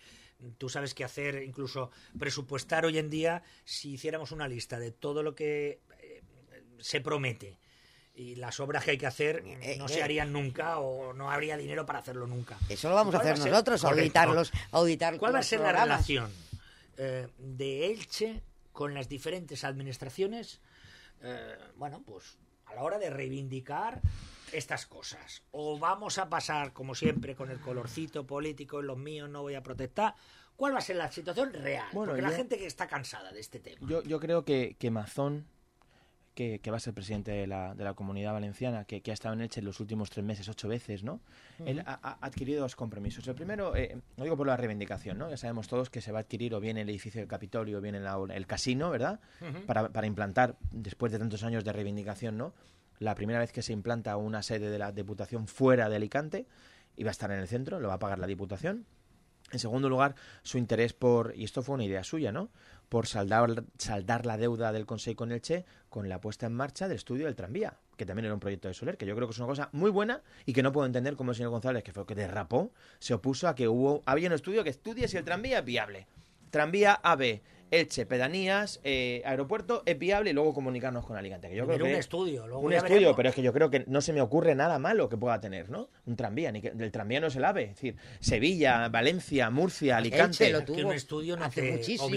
tú 0.57 0.69
sabes 0.69 0.93
que 0.93 1.03
hacer, 1.03 1.43
incluso 1.43 1.91
presupuestar 2.17 2.85
hoy 2.85 2.97
en 2.97 3.09
día, 3.09 3.43
si 3.63 3.93
hiciéramos 3.93 4.31
una 4.31 4.47
lista 4.47 4.79
de 4.79 4.91
todo 4.91 5.23
lo 5.23 5.35
que 5.35 5.81
eh, 5.99 6.21
se 6.79 7.01
promete 7.01 7.57
y 8.15 8.35
las 8.35 8.59
obras 8.59 8.83
que 8.83 8.91
hay 8.91 8.97
que 8.97 9.07
hacer 9.07 9.43
eh, 9.45 9.75
no 9.79 9.87
se 9.87 9.99
eh. 9.99 10.03
harían 10.03 10.31
nunca 10.31 10.77
o 10.77 11.13
no 11.13 11.31
habría 11.31 11.57
dinero 11.57 11.85
para 11.85 11.99
hacerlo 11.99 12.27
nunca. 12.27 12.57
Eso 12.69 12.89
lo 12.89 12.95
vamos 12.95 13.15
a 13.15 13.19
hacer 13.19 13.39
nosotros, 13.39 13.83
auditarlos, 13.83 14.51
auditar 14.71 15.17
¿Cuál 15.17 15.35
va 15.35 15.39
a 15.39 15.43
ser 15.43 15.61
la 15.61 15.71
relación 15.71 16.31
de 16.95 17.87
Elche 17.87 18.43
con 18.71 18.93
las 18.93 19.09
diferentes 19.09 19.63
administraciones? 19.63 20.61
bueno, 21.77 22.03
pues 22.05 22.37
a 22.65 22.75
la 22.75 22.83
hora 22.83 22.99
de 22.99 23.09
reivindicar 23.09 24.01
estas 24.53 24.85
cosas. 24.85 25.43
O 25.51 25.77
vamos 25.79 26.17
a 26.17 26.29
pasar, 26.29 26.73
como 26.73 26.95
siempre, 26.95 27.35
con 27.35 27.51
el 27.51 27.59
colorcito 27.59 28.25
político 28.25 28.79
en 28.79 28.87
los 28.87 28.97
míos, 28.97 29.29
no 29.29 29.41
voy 29.41 29.55
a 29.55 29.63
protestar. 29.63 30.15
¿Cuál 30.55 30.73
va 30.73 30.79
a 30.79 30.81
ser 30.81 30.97
la 30.97 31.11
situación 31.11 31.51
real? 31.53 31.87
Porque 31.91 32.21
la 32.21 32.29
gente 32.29 32.57
que 32.57 32.67
está 32.67 32.87
cansada 32.87 33.31
de 33.31 33.39
este 33.39 33.59
tema. 33.59 33.87
Yo, 33.87 34.03
yo 34.03 34.19
creo 34.19 34.45
que, 34.45 34.75
que 34.79 34.91
Mazón, 34.91 35.47
que, 36.33 36.59
va 36.71 36.77
a 36.77 36.79
ser 36.79 36.93
presidente 36.93 37.31
de 37.31 37.47
la, 37.47 37.75
de 37.75 37.83
la 37.83 37.93
comunidad 37.93 38.33
valenciana, 38.33 38.85
que, 38.85 39.01
ha 39.05 39.13
estado 39.13 39.33
en 39.33 39.41
Elche 39.41 39.59
en 39.59 39.65
los 39.65 39.79
últimos 39.79 40.09
tres 40.09 40.25
meses, 40.25 40.47
ocho 40.49 40.67
veces, 40.67 41.03
¿no? 41.03 41.21
Él 41.65 41.83
ha, 41.85 42.17
adquirido 42.21 42.61
dos 42.61 42.75
compromisos. 42.75 43.27
El 43.27 43.35
primero, 43.35 43.75
eh, 43.75 43.97
no 44.17 44.23
digo 44.23 44.35
por 44.35 44.47
la 44.47 44.57
reivindicación, 44.57 45.17
¿no? 45.17 45.29
Ya 45.29 45.37
sabemos 45.37 45.67
todos 45.67 45.89
que 45.89 46.01
se 46.01 46.11
va 46.11 46.19
a 46.19 46.21
adquirir 46.21 46.53
o 46.55 46.59
bien 46.59 46.77
el 46.77 46.89
edificio 46.89 47.21
del 47.21 47.27
Capitolio 47.27 47.77
o 47.77 47.81
bien 47.81 47.95
el, 47.95 48.07
el 48.31 48.47
casino, 48.47 48.89
¿verdad? 48.89 49.19
para, 49.67 49.89
para 49.89 50.07
implantar, 50.07 50.57
después 50.71 51.11
de 51.11 51.19
tantos 51.19 51.43
años 51.43 51.63
de 51.63 51.73
reivindicación, 51.73 52.37
¿no? 52.37 52.53
La 53.03 53.15
primera 53.15 53.39
vez 53.39 53.51
que 53.51 53.61
se 53.61 53.73
implanta 53.73 54.17
una 54.17 54.41
sede 54.43 54.69
de 54.69 54.79
la 54.79 54.91
Diputación 54.91 55.47
fuera 55.47 55.89
de 55.89 55.97
Alicante, 55.97 56.47
y 56.95 57.03
va 57.03 57.09
a 57.09 57.11
estar 57.11 57.31
en 57.31 57.39
el 57.39 57.47
centro, 57.47 57.79
lo 57.79 57.87
va 57.87 57.95
a 57.95 57.99
pagar 57.99 58.19
la 58.19 58.27
Diputación. 58.27 58.85
En 59.51 59.59
segundo 59.59 59.87
lugar, 59.87 60.15
su 60.41 60.57
interés 60.57 60.93
por, 60.93 61.33
y 61.35 61.43
esto 61.43 61.61
fue 61.61 61.75
una 61.75 61.83
idea 61.83 62.03
suya, 62.03 62.31
¿no? 62.31 62.49
Por 62.89 63.05
saldar, 63.05 63.63
saldar 63.77 64.25
la 64.25 64.37
deuda 64.37 64.71
del 64.71 64.85
Consejo 64.85 65.17
con 65.17 65.31
el 65.31 65.41
Che 65.41 65.65
con 65.89 66.09
la 66.09 66.19
puesta 66.19 66.47
en 66.47 66.53
marcha 66.53 66.87
del 66.87 66.95
estudio 66.95 67.25
del 67.25 67.35
tranvía, 67.35 67.77
que 67.97 68.05
también 68.05 68.25
era 68.25 68.33
un 68.33 68.39
proyecto 68.39 68.67
de 68.67 68.73
Soler, 68.73 68.97
que 68.97 69.05
yo 69.05 69.15
creo 69.15 69.27
que 69.27 69.33
es 69.33 69.37
una 69.37 69.47
cosa 69.47 69.69
muy 69.71 69.91
buena 69.91 70.21
y 70.45 70.53
que 70.53 70.63
no 70.63 70.71
puedo 70.71 70.87
entender 70.87 71.15
cómo 71.15 71.31
el 71.31 71.37
señor 71.37 71.51
González, 71.51 71.83
que 71.83 71.91
fue 71.91 72.05
que 72.05 72.15
derrapó, 72.15 72.71
se 72.99 73.13
opuso 73.13 73.47
a 73.47 73.53
que 73.53 73.67
hubo, 73.67 74.01
había 74.05 74.27
un 74.27 74.33
estudio 74.33 74.63
que 74.63 74.71
estudie 74.71 75.07
si 75.07 75.17
el 75.17 75.23
tranvía 75.23 75.59
es 75.59 75.65
viable. 75.65 76.07
Tranvía 76.49 76.93
AB, 76.93 77.41
Elche, 77.73 78.05
pedanías, 78.05 78.79
eh, 78.83 79.21
aeropuerto, 79.25 79.83
es 79.85 79.97
viable 79.97 80.29
y 80.29 80.33
luego 80.33 80.53
comunicarnos 80.53 81.05
con 81.05 81.17
Alicante. 81.17 81.49
Que 81.49 81.55
yo 81.55 81.65
creo 81.65 81.77
que 81.77 81.83
un 81.83 81.89
estudio. 81.89 82.59
un 82.59 82.73
estudio, 82.73 83.15
pero 83.15 83.29
es 83.29 83.35
que 83.35 83.41
yo 83.41 83.51
creo 83.51 83.69
que 83.69 83.83
no 83.87 84.01
se 84.01 84.13
me 84.13 84.21
ocurre 84.21 84.53
nada 84.53 84.77
malo 84.79 85.09
que 85.09 85.17
pueda 85.17 85.41
tener, 85.41 85.69
¿no? 85.69 85.89
Un 86.05 86.15
tranvía, 86.15 86.51
ni 86.51 86.61
que 86.61 86.67
el 86.67 86.91
tranvía 86.91 87.19
no 87.19 87.27
es 87.27 87.35
el 87.35 87.45
AVE. 87.45 87.63
Es 87.63 87.69
decir, 87.69 87.95
Sevilla, 88.19 88.89
Valencia, 88.89 89.49
Murcia, 89.49 89.97
Alicante. 89.97 90.45
Elche 90.45 90.51
lo 90.51 90.63
tuvo 90.63 90.87
un 90.87 90.93
estudio 90.93 91.35
no 91.35 91.45
hace 91.45 91.71
muchísimo 91.71 92.09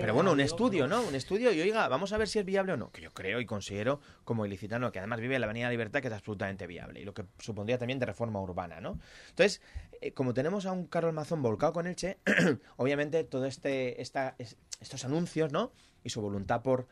pero 0.00 0.14
bueno, 0.14 0.32
un 0.32 0.40
estudio, 0.40 0.86
¿no? 0.86 1.02
Un 1.02 1.14
estudio 1.14 1.52
y 1.52 1.60
oiga, 1.60 1.88
vamos 1.88 2.12
a 2.12 2.18
ver 2.18 2.28
si 2.28 2.38
es 2.38 2.44
viable 2.44 2.72
o 2.72 2.76
no. 2.76 2.90
Que 2.90 3.00
yo 3.00 3.12
creo 3.12 3.40
y 3.40 3.46
considero 3.46 4.00
como 4.24 4.44
ilicitano 4.46 4.92
que 4.92 4.98
además 4.98 5.20
vive 5.20 5.36
en 5.36 5.40
la 5.40 5.46
Avenida 5.46 5.70
Libertad 5.70 6.00
que 6.00 6.08
es 6.08 6.14
absolutamente 6.14 6.66
viable 6.66 7.00
y 7.00 7.04
lo 7.04 7.14
que 7.14 7.24
supondría 7.38 7.78
también 7.78 7.98
de 7.98 8.06
reforma 8.06 8.40
urbana, 8.40 8.80
¿no? 8.80 8.98
Entonces, 9.30 9.62
eh, 10.00 10.12
como 10.12 10.34
tenemos 10.34 10.66
a 10.66 10.72
un 10.72 10.86
Carlos 10.86 11.12
Mazón 11.12 11.42
volcado 11.42 11.72
con 11.72 11.86
Elche, 11.86 12.18
obviamente 12.76 13.24
todo 13.24 13.44
este 13.44 14.00
estos 14.00 15.04
anuncios, 15.04 15.52
¿no? 15.52 15.72
Y 16.02 16.10
su 16.10 16.20
voluntad 16.20 16.62
por, 16.62 16.86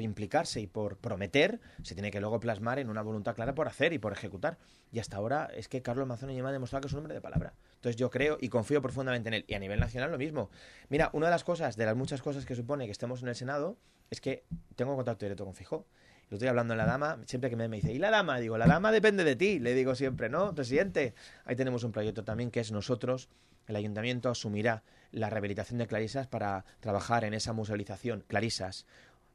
implicarse 0.00 0.60
y 0.60 0.68
por 0.68 0.96
prometer, 0.96 1.60
se 1.82 1.94
tiene 1.94 2.12
que 2.12 2.20
luego 2.20 2.38
plasmar 2.38 2.78
en 2.78 2.88
una 2.88 3.02
voluntad 3.02 3.34
clara 3.34 3.54
por 3.54 3.66
hacer 3.66 3.92
y 3.92 3.98
por 3.98 4.12
ejecutar. 4.12 4.58
Y 4.92 5.00
hasta 5.00 5.16
ahora 5.16 5.50
es 5.52 5.66
que 5.66 5.82
Carlos 5.82 6.06
Mazón 6.06 6.28
me 6.28 6.40
ha 6.40 6.52
demostrado 6.52 6.82
que 6.82 6.86
es 6.86 6.92
un 6.92 7.00
hombre 7.00 7.14
de 7.14 7.20
palabra. 7.20 7.54
Entonces 7.74 7.96
yo 7.96 8.08
creo 8.08 8.38
y 8.40 8.48
confío 8.48 8.80
profundamente 8.80 9.28
en 9.28 9.34
él. 9.34 9.44
Y 9.48 9.54
a 9.54 9.58
nivel 9.58 9.80
nacional 9.80 10.12
lo 10.12 10.18
mismo. 10.18 10.50
Mira, 10.88 11.10
una 11.14 11.26
de 11.26 11.32
las 11.32 11.42
cosas, 11.42 11.76
de 11.76 11.84
las 11.84 11.96
muchas 11.96 12.22
cosas 12.22 12.46
que 12.46 12.54
supone 12.54 12.84
que 12.84 12.92
estemos 12.92 13.22
en 13.22 13.28
el 13.28 13.34
Senado, 13.34 13.76
es 14.10 14.20
que 14.20 14.44
tengo 14.76 14.94
contacto 14.94 15.24
directo 15.24 15.44
con 15.44 15.54
Fijo. 15.54 15.86
Lo 16.32 16.36
estoy 16.36 16.48
hablando 16.48 16.72
en 16.72 16.78
la 16.78 16.86
dama, 16.86 17.18
siempre 17.26 17.50
que 17.50 17.56
me, 17.56 17.68
me 17.68 17.76
dice, 17.76 17.92
¿y 17.92 17.98
la 17.98 18.08
dama? 18.08 18.40
Digo, 18.40 18.56
la 18.56 18.66
dama 18.66 18.90
depende 18.90 19.22
de 19.22 19.36
ti, 19.36 19.58
le 19.58 19.74
digo 19.74 19.94
siempre, 19.94 20.30
¿no? 20.30 20.54
Presidente, 20.54 21.12
ahí 21.44 21.56
tenemos 21.56 21.84
un 21.84 21.92
proyecto 21.92 22.24
también 22.24 22.50
que 22.50 22.60
es 22.60 22.72
nosotros, 22.72 23.28
el 23.66 23.76
ayuntamiento 23.76 24.30
asumirá 24.30 24.82
la 25.10 25.28
rehabilitación 25.28 25.78
de 25.78 25.86
Clarisas 25.86 26.28
para 26.28 26.64
trabajar 26.80 27.24
en 27.24 27.34
esa 27.34 27.52
musealización. 27.52 28.24
Clarisas, 28.28 28.86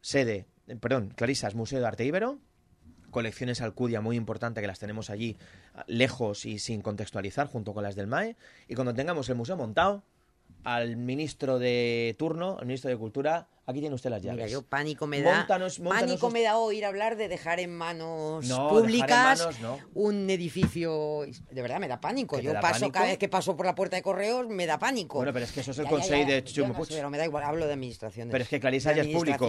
sede, 0.01 0.47
perdón, 0.79 1.13
Clarisas, 1.15 1.53
Museo 1.53 1.79
de 1.79 1.85
Arte 1.85 2.03
Ibero, 2.03 2.39
colecciones 3.11 3.61
Alcudia 3.61 4.01
muy 4.01 4.15
importante 4.15 4.59
que 4.59 4.65
las 4.65 4.79
tenemos 4.79 5.11
allí 5.11 5.37
lejos 5.85 6.47
y 6.47 6.57
sin 6.57 6.81
contextualizar 6.81 7.45
junto 7.45 7.75
con 7.75 7.83
las 7.83 7.95
del 7.95 8.07
MAE. 8.07 8.37
Y 8.67 8.73
cuando 8.73 8.95
tengamos 8.95 9.29
el 9.29 9.35
museo 9.35 9.55
montado, 9.55 10.03
al 10.63 10.97
ministro 10.97 11.59
de 11.59 12.15
turno, 12.17 12.57
al 12.59 12.65
ministro 12.65 12.89
de 12.89 12.97
Cultura, 12.97 13.49
aquí 13.67 13.81
tiene 13.81 13.93
usted 13.93 14.09
las 14.09 14.21
llaves. 14.21 14.37
Mira, 14.37 14.47
yo 14.47 14.63
pánico 14.63 15.05
me 15.05 15.21
da, 15.21 15.45
pánico 15.45 16.29
me 16.31 16.41
da 16.41 16.57
oír 16.57 16.85
hablar 16.85 17.17
de 17.17 17.27
dejar 17.27 17.59
en 17.59 17.75
manos 17.75 18.47
públicas 18.47 19.47
un 19.93 20.29
edificio. 20.29 21.25
De 21.51 21.61
verdad, 21.61 21.79
me 21.79 21.87
da 21.87 21.99
pánico. 21.99 22.39
Yo 22.39 22.53
paso 22.59 22.91
cada 22.91 23.07
vez 23.07 23.17
que 23.17 23.27
paso 23.29 23.55
por 23.55 23.65
la 23.65 23.75
puerta 23.75 23.97
de 23.97 24.01
correos, 24.01 24.47
me 24.47 24.65
da 24.65 24.79
pánico. 24.79 25.17
Bueno, 25.17 25.33
pero 25.33 25.45
es 25.45 25.51
que 25.51 25.59
eso 25.59 25.71
es 25.71 25.79
el 25.79 25.87
consejo 25.87 26.29
de 26.29 26.43
Chumupuch. 26.43 26.89
pero 26.89 27.09
me 27.09 27.17
da 27.17 27.25
igual, 27.25 27.43
hablo 27.43 27.67
de 27.67 27.73
administración. 27.73 28.29
pero 28.31 28.43
es 28.43 28.49
que 28.49 28.59
Clarisa 28.59 28.93
ya 28.93 29.03
es 29.03 29.09
público. 29.09 29.47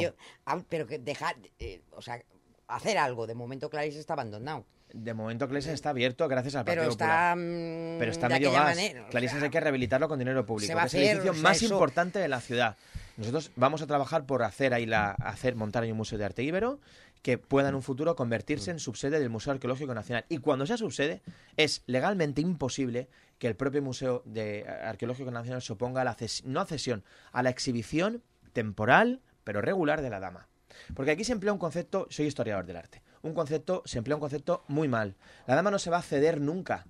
Pero 0.69 0.87
que 0.87 0.99
dejar, 0.99 1.37
eh, 1.59 1.81
o 1.93 2.03
sea, 2.03 2.21
hacer 2.67 2.99
algo. 2.99 3.27
De 3.27 3.35
momento 3.35 3.71
Clarisa 3.71 4.01
está 4.01 4.15
abandonado. 4.15 4.67
De 4.93 5.13
momento 5.13 5.47
Clarisas 5.49 5.75
está 5.75 5.91
abierto 5.91 6.27
gracias 6.29 6.55
al 6.55 6.65
Partido 6.65 6.85
pero 6.85 6.93
está, 6.93 7.35
mm, 7.37 7.99
Pero 7.99 8.11
está 8.11 8.29
medio 8.29 8.51
gas. 8.51 8.79
Clarisas 9.11 9.43
hay 9.43 9.51
que 9.51 9.61
rehabilitarlo 9.61 10.09
con 10.09 10.19
dinero 10.19 10.45
público. 10.47 10.79
es 10.81 10.95
el 10.95 11.03
edificio 11.03 11.35
más 11.35 11.63
importante 11.63 12.19
de 12.19 12.29
la 12.29 12.41
ciudad. 12.41 12.77
Nosotros 13.19 13.51
vamos 13.57 13.83
a 13.83 13.89
trabajar 13.89 14.27
por 14.27 14.45
hacer 14.45 14.73
ahí 14.73 14.87
la, 14.87 15.11
hacer 15.11 15.57
montar 15.57 15.83
ahí 15.83 15.91
un 15.91 15.97
museo 15.97 16.19
de 16.19 16.25
arte 16.25 16.45
íbero 16.45 16.79
que 17.21 17.37
pueda 17.37 17.69
en 17.69 17.75
un 17.75 17.83
futuro 17.83 18.15
convertirse 18.15 18.71
en 18.71 18.79
subsede 18.79 19.19
del 19.19 19.29
Museo 19.29 19.53
Arqueológico 19.53 19.93
Nacional. 19.93 20.25
Y 20.29 20.39
cuando 20.39 20.67
sea 20.67 20.77
subsede, 20.77 21.21
es 21.57 21.83
legalmente 21.87 22.41
imposible 22.41 23.09
que 23.41 23.49
el 23.49 23.57
propio 23.57 23.83
Museo 23.83 24.23
de 24.25 24.65
Arqueológico 24.69 25.33
Nacional 25.33 25.63
se 25.63 25.73
oponga 25.73 26.03
a 26.03 26.05
la 26.05 26.17
no 26.45 26.65
cesión, 26.65 27.03
a 27.33 27.43
la 27.43 27.51
exhibición 27.51 28.23
temporal, 28.53 29.21
pero 29.43 29.63
regular 29.63 30.01
de 30.01 30.11
la 30.11 30.21
dama. 30.21 30.47
Porque 30.95 31.11
aquí 31.11 31.25
se 31.25 31.33
emplea 31.33 31.53
un 31.53 31.59
concepto, 31.59 32.07
soy 32.11 32.27
historiador 32.27 32.67
del 32.67 32.77
arte, 32.77 33.03
un 33.23 33.35
concepto, 33.35 33.83
se 33.85 33.99
emplea 33.99 34.15
un 34.15 34.21
concepto 34.21 34.63
muy 34.69 34.87
mal. 34.87 35.17
La 35.49 35.57
dama 35.57 35.73
no 35.73 35.81
se 35.81 35.91
va 35.91 35.97
a 35.99 36.03
ceder 36.03 36.41
nunca. 36.41 36.87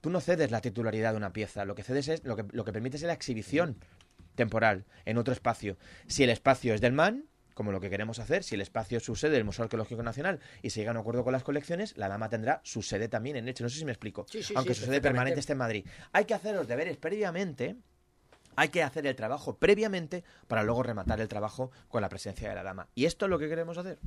Tú 0.00 0.10
no 0.10 0.20
cedes 0.20 0.50
la 0.50 0.60
titularidad 0.60 1.12
de 1.12 1.16
una 1.16 1.32
pieza, 1.32 1.64
lo 1.64 1.76
que 1.76 1.84
cedes 1.84 2.08
es, 2.08 2.24
lo 2.24 2.34
que, 2.34 2.44
lo 2.50 2.64
que 2.64 2.72
permites 2.72 3.02
es 3.02 3.06
la 3.06 3.12
exhibición 3.12 3.76
temporal 4.34 4.84
en 5.04 5.18
otro 5.18 5.32
espacio. 5.32 5.76
Si 6.06 6.22
el 6.24 6.30
espacio 6.30 6.74
es 6.74 6.80
del 6.80 6.92
MAN, 6.92 7.24
como 7.54 7.72
lo 7.72 7.80
que 7.80 7.90
queremos 7.90 8.20
hacer, 8.20 8.44
si 8.44 8.54
el 8.54 8.60
espacio 8.60 8.98
es 8.98 9.04
su 9.04 9.16
sede 9.16 9.32
del 9.32 9.44
Museo 9.44 9.64
Arqueológico 9.64 10.02
Nacional 10.02 10.38
y 10.62 10.70
se 10.70 10.80
llega 10.80 10.92
a 10.92 10.94
un 10.94 10.98
acuerdo 10.98 11.24
con 11.24 11.32
las 11.32 11.42
colecciones, 11.42 11.96
la 11.96 12.08
dama 12.08 12.28
tendrá 12.28 12.60
su 12.62 12.82
sede 12.82 13.08
también 13.08 13.36
en 13.36 13.48
Elche. 13.48 13.64
No 13.64 13.68
sé 13.68 13.78
si 13.78 13.84
me 13.84 13.90
explico. 13.90 14.26
Aunque 14.54 14.74
su 14.74 14.84
sede 14.84 15.00
permanente 15.00 15.40
esté 15.40 15.52
en 15.52 15.58
Madrid. 15.58 15.86
Hay 16.12 16.24
que 16.24 16.34
hacer 16.34 16.54
los 16.54 16.68
deberes 16.68 16.96
previamente 16.96 17.76
hay 18.58 18.70
que 18.70 18.82
hacer 18.82 19.06
el 19.06 19.14
trabajo 19.14 19.56
previamente 19.56 20.24
para 20.48 20.64
luego 20.64 20.82
rematar 20.82 21.20
el 21.20 21.28
trabajo 21.28 21.70
con 21.86 22.02
la 22.02 22.08
presencia 22.08 22.48
de 22.48 22.56
la 22.56 22.64
dama. 22.64 22.88
Y 22.96 23.04
esto 23.04 23.26
es 23.26 23.30
lo 23.30 23.38
que 23.38 23.48
queremos 23.48 23.78
hacer. 23.78 24.00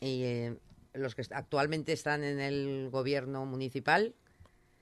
Y 0.00 0.24
eh, 0.24 0.56
los 0.92 1.14
que 1.14 1.22
actualmente 1.30 1.92
están 1.92 2.24
en 2.24 2.40
el 2.40 2.88
gobierno 2.90 3.46
municipal, 3.46 4.16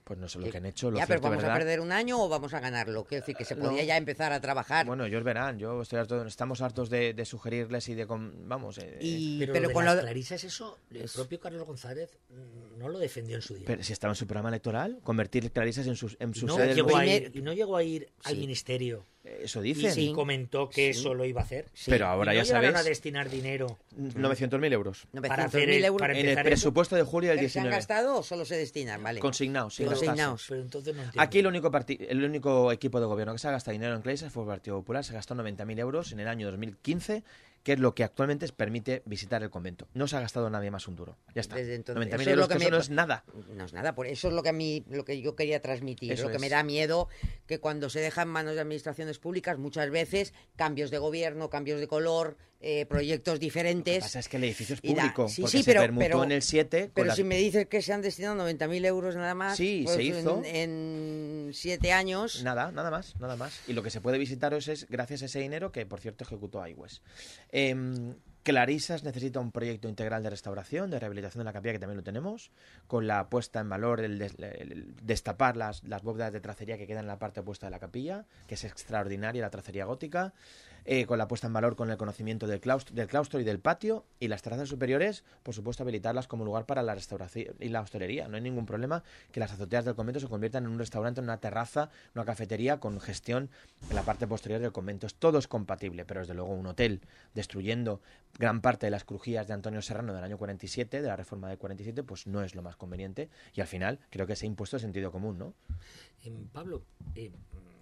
pues 0.04 0.18
no 0.18 0.28
sé 0.28 0.38
lo 0.38 0.50
que 0.50 0.58
han 0.58 0.66
hecho. 0.66 0.90
Lo 0.90 0.98
ya, 0.98 1.06
pero 1.06 1.20
¿vamos 1.20 1.42
a 1.42 1.52
perder 1.54 1.80
un 1.80 1.90
año 1.90 2.22
o 2.22 2.28
vamos 2.28 2.52
a 2.52 2.60
ganarlo? 2.60 3.04
Quiero 3.04 3.22
decir, 3.22 3.34
que 3.34 3.44
se 3.44 3.56
podía 3.56 3.82
ya 3.84 3.96
empezar 3.96 4.32
a 4.32 4.40
trabajar. 4.40 4.86
Bueno, 4.86 5.06
ellos 5.06 5.24
verán. 5.24 5.58
Yo 5.58 5.80
estoy 5.82 6.00
estamos 6.26 6.60
hartos 6.60 6.90
de, 6.90 7.24
sugerirles 7.24 7.88
y 7.88 7.94
de... 7.94 8.04
vamos... 8.04 8.78
Eh, 8.78 8.98
y, 9.00 9.46
pero, 9.46 9.72
con 9.72 9.84
las 9.84 9.98
clarisas 9.98 10.44
eso, 10.44 10.78
el 10.90 11.08
propio 11.08 11.40
Carlos 11.40 11.66
González 11.66 12.18
no 12.76 12.88
lo 12.88 12.98
defendió 12.98 13.36
en 13.36 13.42
su 13.42 13.54
día. 13.54 13.64
Pero 13.66 13.82
si 13.82 13.92
estaba 13.92 14.12
en 14.12 14.16
su 14.16 14.26
programa 14.26 14.50
electoral, 14.50 15.00
convertir 15.02 15.50
clarisas 15.50 15.86
en, 15.86 15.96
sus, 15.96 16.16
en 16.20 16.34
su 16.34 16.46
no 16.46 16.56
sede... 16.56 17.30
y 17.32 17.40
no 17.40 17.54
llegó 17.54 17.76
a 17.76 17.82
ir 17.82 18.10
al 18.24 18.36
ministerio 18.36 19.06
eso 19.24 19.62
dice. 19.62 19.98
Y 19.98 20.12
comentó 20.12 20.68
que 20.68 20.90
eso 20.90 21.14
lo 21.14 21.24
iba 21.24 21.40
a 21.40 21.44
hacer. 21.44 21.66
Pero 21.86 22.06
ahora 22.06 22.34
ya 22.34 22.44
sabes. 22.44 22.74
a 22.74 22.82
destinar 22.82 23.30
dinero. 23.30 23.78
900.000 23.96 24.72
euros. 24.72 25.06
para 25.26 25.44
hacer 25.44 25.70
el, 25.70 25.84
euros. 25.84 26.08
en 26.10 26.28
el 26.28 26.44
presupuesto 26.44 26.94
de 26.94 27.02
julio 27.04 27.30
del 27.30 27.40
19. 27.40 27.68
¿Se 27.70 27.74
han 27.74 27.78
gastado 27.78 28.18
o 28.18 28.22
solo 28.22 28.44
se 28.44 28.56
destinan? 28.56 29.02
Vale. 29.02 29.20
Consignados. 29.20 29.78
Consignados. 29.78 30.46
Pero 30.48 30.60
entonces 30.60 30.94
no 30.94 31.02
Aquí 31.16 31.38
el 31.38 31.46
único, 31.46 31.70
el 31.88 32.24
único 32.24 32.70
equipo 32.70 33.00
de 33.00 33.06
gobierno 33.06 33.32
que 33.32 33.38
se 33.38 33.48
ha 33.48 33.52
gastado 33.52 33.72
dinero 33.72 33.94
en 33.94 34.02
Clases 34.02 34.30
fue 34.30 34.42
el 34.42 34.48
Partido 34.48 34.76
Popular. 34.76 35.04
Se 35.04 35.14
gastó 35.14 35.34
90.000 35.34 35.78
euros 35.78 36.12
en 36.12 36.20
el 36.20 36.28
año 36.28 36.50
2015 36.50 37.22
que 37.64 37.72
es 37.72 37.78
lo 37.80 37.94
que 37.94 38.04
actualmente 38.04 38.46
permite 38.52 39.02
visitar 39.06 39.42
el 39.42 39.48
convento. 39.48 39.88
No 39.94 40.06
se 40.06 40.16
ha 40.16 40.20
gastado 40.20 40.50
nadie 40.50 40.70
más 40.70 40.86
un 40.86 40.96
duro. 40.96 41.16
Ya 41.34 41.40
está. 41.40 41.56
Desde 41.56 41.74
entonces. 41.74 42.06
90.000 42.06 42.20
Eso 42.20 42.30
es 42.30 42.36
lo 42.36 42.42
que 42.46 42.48
que 42.48 42.58
eso 42.58 42.64
me- 42.66 42.70
no 42.70 42.76
es 42.78 42.90
nada. 42.90 43.24
No 43.56 43.64
es 43.64 43.72
nada, 43.72 43.94
por 43.94 44.06
eso 44.06 44.28
es 44.28 44.34
lo 44.34 44.42
que 44.42 44.50
a 44.50 44.52
mí, 44.52 44.84
lo 44.90 45.04
que 45.06 45.20
yo 45.22 45.34
quería 45.34 45.60
transmitir, 45.62 46.12
Eso 46.12 46.24
lo 46.24 46.30
que 46.30 46.38
me 46.38 46.50
da 46.50 46.62
miedo 46.62 47.08
que 47.46 47.58
cuando 47.60 47.88
se 47.88 48.00
deja 48.00 48.22
en 48.22 48.28
manos 48.28 48.54
de 48.54 48.60
administraciones 48.60 49.18
públicas 49.18 49.58
muchas 49.58 49.88
veces 49.90 50.34
cambios 50.56 50.90
de 50.90 50.98
gobierno, 50.98 51.48
cambios 51.48 51.80
de 51.80 51.88
color, 51.88 52.36
eh, 52.66 52.86
proyectos 52.86 53.34
Lo 53.34 53.38
que 53.40 53.44
diferentes. 53.46 54.00
pasa 54.02 54.18
es 54.20 54.28
que 54.28 54.38
el 54.38 54.44
edificio 54.44 54.74
es 54.74 54.80
da- 54.82 54.88
público, 55.02 55.28
sí, 55.28 55.42
porque 55.42 55.58
sí, 55.58 55.62
se 55.62 55.70
pero- 55.70 55.80
permutó 55.82 56.04
pero- 56.06 56.24
en 56.24 56.32
el 56.32 56.40
7 56.42 56.84
con 56.86 56.90
Pero 56.94 57.14
si 57.14 57.22
me 57.24 57.36
dices 57.36 57.66
que 57.66 57.82
se 57.82 57.92
han 57.92 58.00
destinado 58.00 58.34
90.000 58.36 58.84
euros 58.86 59.16
nada 59.16 59.34
más 59.34 59.56
Sí, 59.56 59.82
pues 59.84 59.96
se 59.96 60.02
hizo. 60.02 60.42
En, 60.44 61.46
en 61.46 61.50
siete 61.52 61.92
años. 61.92 62.42
Nada, 62.42 62.72
nada 62.72 62.90
más, 62.90 63.14
nada 63.20 63.36
más. 63.36 63.60
Y 63.68 63.74
lo 63.74 63.82
que 63.82 63.90
se 63.90 64.00
puede 64.00 64.16
visitaros 64.18 64.68
es 64.68 64.86
gracias 64.88 65.22
a 65.22 65.26
ese 65.26 65.40
dinero 65.40 65.72
que, 65.72 65.84
por 65.86 66.00
cierto, 66.00 66.24
ejecutó 66.24 66.66
iWest. 66.66 67.02
Em, 67.52 68.14
Clarisas 68.42 69.04
necesita 69.04 69.40
un 69.40 69.52
proyecto 69.52 69.88
integral 69.88 70.22
de 70.22 70.28
restauración, 70.28 70.90
de 70.90 70.98
rehabilitación 71.00 71.40
de 71.40 71.44
la 71.46 71.52
capilla, 71.54 71.72
que 71.72 71.78
también 71.78 71.96
lo 71.96 72.02
tenemos, 72.02 72.50
con 72.86 73.06
la 73.06 73.30
puesta 73.30 73.60
en 73.60 73.70
valor, 73.70 74.00
el, 74.00 74.18
des- 74.18 74.34
el 74.38 74.94
destapar 75.02 75.56
las, 75.56 75.82
las 75.84 76.02
bóvedas 76.02 76.30
de 76.32 76.40
tracería 76.40 76.76
que 76.76 76.86
quedan 76.86 77.04
en 77.04 77.08
la 77.08 77.18
parte 77.18 77.40
opuesta 77.40 77.66
de 77.66 77.70
la 77.70 77.78
capilla, 77.78 78.26
que 78.46 78.56
es 78.56 78.64
extraordinaria 78.64 79.40
la 79.40 79.48
tracería 79.48 79.86
gótica, 79.86 80.34
eh, 80.84 81.06
con 81.06 81.18
la 81.18 81.28
puesta 81.28 81.46
en 81.46 81.52
valor 81.52 81.76
con 81.76 81.90
el 81.90 81.96
conocimiento 81.96 82.46
del 82.46 82.60
claustro, 82.60 82.94
del 82.94 83.06
claustro 83.06 83.40
y 83.40 83.44
del 83.44 83.58
patio, 83.58 84.04
y 84.20 84.28
las 84.28 84.42
terrazas 84.42 84.68
superiores, 84.68 85.24
por 85.42 85.54
supuesto, 85.54 85.82
habilitarlas 85.82 86.28
como 86.28 86.44
lugar 86.44 86.66
para 86.66 86.82
la 86.82 86.94
restauración 86.94 87.54
y 87.60 87.68
la 87.68 87.80
hostelería. 87.80 88.28
No 88.28 88.36
hay 88.36 88.42
ningún 88.42 88.66
problema 88.66 89.02
que 89.32 89.40
las 89.40 89.52
azoteas 89.52 89.84
del 89.84 89.94
convento 89.94 90.20
se 90.20 90.28
conviertan 90.28 90.64
en 90.64 90.70
un 90.70 90.78
restaurante, 90.78 91.20
en 91.20 91.24
una 91.24 91.38
terraza, 91.38 91.90
una 92.14 92.24
cafetería 92.24 92.80
con 92.80 93.00
gestión 93.00 93.50
en 93.88 93.96
la 93.96 94.02
parte 94.02 94.26
posterior 94.26 94.60
del 94.60 94.72
convento. 94.72 95.06
Todo 95.18 95.38
es 95.38 95.48
compatible, 95.48 96.04
pero 96.04 96.20
desde 96.20 96.34
luego 96.34 96.52
un 96.54 96.66
hotel 96.66 97.00
destruyendo 97.34 98.00
gran 98.38 98.60
parte 98.60 98.86
de 98.86 98.90
las 98.90 99.04
crujías 99.04 99.46
de 99.46 99.54
Antonio 99.54 99.80
Serrano 99.82 100.12
del 100.12 100.24
año 100.24 100.38
47, 100.38 101.02
de 101.02 101.08
la 101.08 101.16
reforma 101.16 101.48
del 101.48 101.58
47, 101.58 102.02
pues 102.02 102.26
no 102.26 102.42
es 102.42 102.54
lo 102.54 102.62
más 102.62 102.76
conveniente. 102.76 103.30
Y 103.54 103.60
al 103.60 103.66
final 103.66 104.00
creo 104.10 104.26
que 104.26 104.36
se 104.36 104.46
ha 104.46 104.48
impuesto 104.48 104.76
el 104.76 104.82
sentido 104.82 105.12
común, 105.12 105.38
¿no? 105.38 105.54
Em, 106.24 106.46
Pablo, 106.48 106.82
mm, 107.14 107.73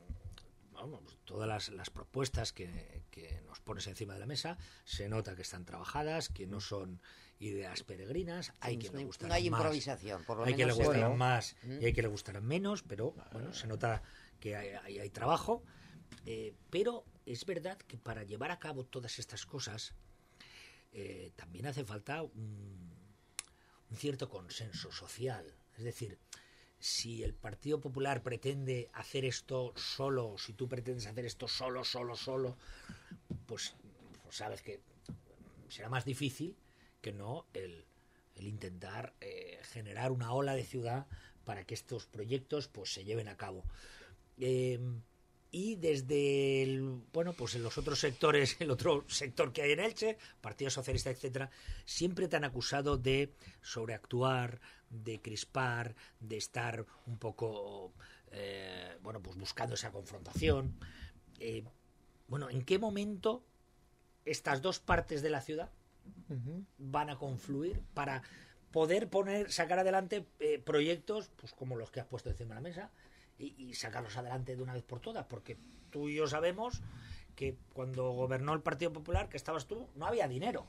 vamos, 0.90 1.18
todas 1.24 1.48
las, 1.48 1.68
las 1.70 1.90
propuestas 1.90 2.52
que, 2.52 3.02
que 3.10 3.40
nos 3.46 3.60
pones 3.60 3.86
encima 3.86 4.14
de 4.14 4.20
la 4.20 4.26
mesa 4.26 4.58
se 4.84 5.08
nota 5.08 5.34
que 5.36 5.42
están 5.42 5.64
trabajadas, 5.64 6.28
que 6.28 6.46
no 6.46 6.60
son 6.60 7.00
ideas 7.38 7.82
peregrinas, 7.82 8.52
hay 8.60 8.78
quien 8.78 8.96
le 8.96 9.04
gustarán 9.04 9.28
no 9.30 9.34
hay 9.34 9.50
más, 9.50 9.60
improvisación, 9.60 10.24
por 10.24 10.38
lo 10.38 10.44
hay 10.44 10.54
quien 10.54 10.68
le 10.68 10.74
menos 10.74 10.86
gustarán 10.88 11.18
más 11.18 11.56
Mm. 11.62 11.82
y 11.82 11.84
hay 11.86 11.92
quien 11.92 12.04
le 12.04 12.08
gustarán 12.10 12.44
menos, 12.44 12.82
pero 12.82 13.14
bueno, 13.32 13.52
se 13.52 13.66
nota 13.66 14.02
que 14.40 14.56
hay, 14.56 14.68
hay- 14.84 14.98
hay 15.00 15.10
trabajo. 15.10 15.62
Eh, 16.26 16.54
pero 16.70 17.04
es 17.26 17.44
verdad 17.46 17.78
que 17.78 17.96
para 17.98 18.22
llevar 18.22 18.50
a 18.50 18.58
cabo 18.58 18.84
todas 18.84 19.18
estas 19.18 19.44
cosas 19.46 19.94
eh, 20.92 21.32
también 21.36 21.66
hace 21.66 21.84
falta 21.84 22.22
un, 22.22 22.92
un 23.90 23.96
cierto 23.96 24.28
consenso 24.28 24.92
social. 24.92 25.54
Es 25.76 25.84
decir, 25.84 26.18
si 26.82 27.22
el 27.22 27.32
Partido 27.32 27.80
Popular 27.80 28.24
pretende 28.24 28.90
hacer 28.92 29.24
esto 29.24 29.72
solo, 29.76 30.36
si 30.36 30.52
tú 30.52 30.68
pretendes 30.68 31.06
hacer 31.06 31.24
esto 31.24 31.46
solo, 31.46 31.84
solo, 31.84 32.16
solo, 32.16 32.56
pues, 33.46 33.76
pues 34.24 34.36
sabes 34.36 34.62
que 34.62 34.80
será 35.68 35.88
más 35.88 36.04
difícil 36.04 36.56
que 37.00 37.12
no 37.12 37.46
el, 37.54 37.84
intentar 38.34 39.14
eh, 39.20 39.60
generar 39.62 40.10
una 40.10 40.32
ola 40.32 40.56
de 40.56 40.64
ciudad 40.64 41.06
para 41.44 41.64
que 41.64 41.74
estos 41.74 42.06
proyectos 42.06 42.66
pues 42.66 42.92
se 42.92 43.04
lleven 43.04 43.28
a 43.28 43.36
cabo. 43.36 43.62
Eh, 44.38 44.80
y 45.52 45.76
desde 45.76 46.64
el, 46.64 46.80
bueno 47.12 47.34
pues 47.34 47.54
en 47.54 47.62
los 47.62 47.78
otros 47.78 48.00
sectores 48.00 48.56
el 48.58 48.70
otro 48.72 49.04
sector 49.06 49.52
que 49.52 49.62
hay 49.62 49.72
en 49.72 49.80
Elche 49.80 50.16
Partido 50.40 50.70
Socialista 50.70 51.10
etcétera 51.10 51.50
siempre 51.84 52.26
te 52.26 52.36
han 52.36 52.44
acusado 52.44 52.96
de 52.96 53.34
sobreactuar 53.60 54.60
de 54.92 55.20
crispar 55.20 55.96
de 56.20 56.36
estar 56.36 56.86
un 57.06 57.18
poco 57.18 57.92
eh, 58.30 58.96
bueno 59.02 59.20
pues 59.20 59.36
buscando 59.36 59.74
esa 59.74 59.90
confrontación. 59.90 60.78
Eh, 61.40 61.64
bueno 62.28 62.50
en 62.50 62.62
qué 62.64 62.78
momento 62.78 63.42
estas 64.24 64.62
dos 64.62 64.78
partes 64.78 65.22
de 65.22 65.30
la 65.30 65.40
ciudad 65.40 65.70
van 66.78 67.10
a 67.10 67.18
confluir 67.18 67.82
para 67.94 68.22
poder 68.70 69.08
poner 69.08 69.52
sacar 69.52 69.78
adelante 69.78 70.26
eh, 70.40 70.58
proyectos 70.58 71.30
pues 71.36 71.52
como 71.52 71.76
los 71.76 71.90
que 71.90 72.00
has 72.00 72.06
puesto 72.06 72.30
encima 72.30 72.50
de 72.50 72.54
la 72.54 72.60
mesa 72.60 72.90
y, 73.38 73.54
y 73.58 73.74
sacarlos 73.74 74.16
adelante 74.16 74.56
de 74.56 74.62
una 74.62 74.72
vez 74.72 74.82
por 74.82 75.00
todas 75.00 75.26
porque 75.26 75.58
tú 75.90 76.08
y 76.08 76.16
yo 76.16 76.26
sabemos 76.26 76.80
que 77.36 77.56
cuando 77.74 78.10
gobernó 78.12 78.54
el 78.54 78.62
Partido 78.62 78.92
Popular 78.92 79.28
que 79.28 79.36
estabas 79.36 79.66
tú 79.66 79.88
no 79.94 80.06
había 80.06 80.26
dinero 80.26 80.66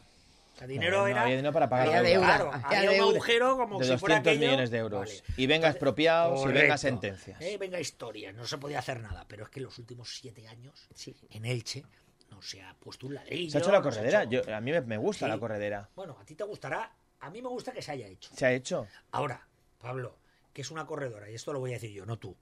o 0.54 0.58
sea, 0.58 0.68
dinero 0.68 0.98
No, 0.98 1.04
no 1.04 1.08
era 1.08 1.22
había 1.24 1.36
dinero 1.38 1.54
para 1.54 1.68
pagar 1.70 1.88
Había 1.90 2.02
deuda. 2.04 2.26
Claro, 2.26 2.52
había 2.54 2.68
había 2.80 2.90
un 2.92 2.96
deuda. 2.98 3.12
agujero 3.12 3.58
como 3.58 3.80
de 3.80 3.86
si 3.86 3.98
fuera 3.98 4.16
200 4.18 4.32
aquello. 4.32 4.48
millones 4.52 4.70
de 4.72 4.78
euros. 4.78 5.00
Vale. 5.00 5.24
Y 5.38 5.48
venga 5.48 5.56
Entonces, 5.56 5.76
expropiados 5.76 6.42
y 6.46 6.54
venga 6.54 6.78
sentencias. 6.78 7.42
Eh, 7.42 7.58
venga 7.58 7.80
historias, 7.80 8.34
no 8.36 8.46
se 8.46 8.58
podía 8.58 8.80
hacer 8.80 9.00
nada. 9.00 9.26
Pero 9.28 9.44
es 9.44 9.50
que 9.50 9.60
en 9.60 9.66
los 9.66 9.78
últimos 9.80 10.16
siete 10.16 10.48
años, 10.48 10.88
en 11.30 11.46
Elche, 11.46 11.84
no 12.30 12.42
se 12.42 12.62
ha 12.62 12.74
puesto 12.76 13.08
un 13.08 13.16
ladrillo. 13.16 13.52
Se 13.52 13.58
ha 13.58 13.62
hecho 13.62 13.72
la 13.72 13.82
corredera. 13.82 14.24
hecho- 14.24 14.44
Yo, 14.44 14.56
a 14.56 14.62
mí 14.62 14.72
me, 14.72 14.82
me 14.82 14.98
gusta 14.98 15.26
Sí. 15.26 15.32
la 15.32 15.38
corredera. 15.40 15.90
Bueno, 15.96 16.18
a 16.20 16.26
ti 16.26 16.36
te 16.36 16.44
gustará. 16.44 16.92
A 17.20 17.30
mí 17.30 17.42
me 17.42 17.48
gusta 17.50 17.72
que 17.72 17.82
se 17.82 17.92
haya 17.92 18.08
hecho. 18.08 18.30
Se 18.36 18.46
ha 18.46 18.52
hecho. 18.52 18.88
Ahora, 19.12 19.48
Pablo, 19.80 20.18
que 20.54 20.62
es 20.62 20.72
una 20.72 20.86
corredora, 20.86 21.30
y 21.30 21.36
esto 21.36 21.52
lo 21.54 21.60
voy 21.60 21.72
a 21.72 21.76
decir 21.76 21.92
yo, 21.92 22.06
no 22.06 22.18
tú, 22.20 22.36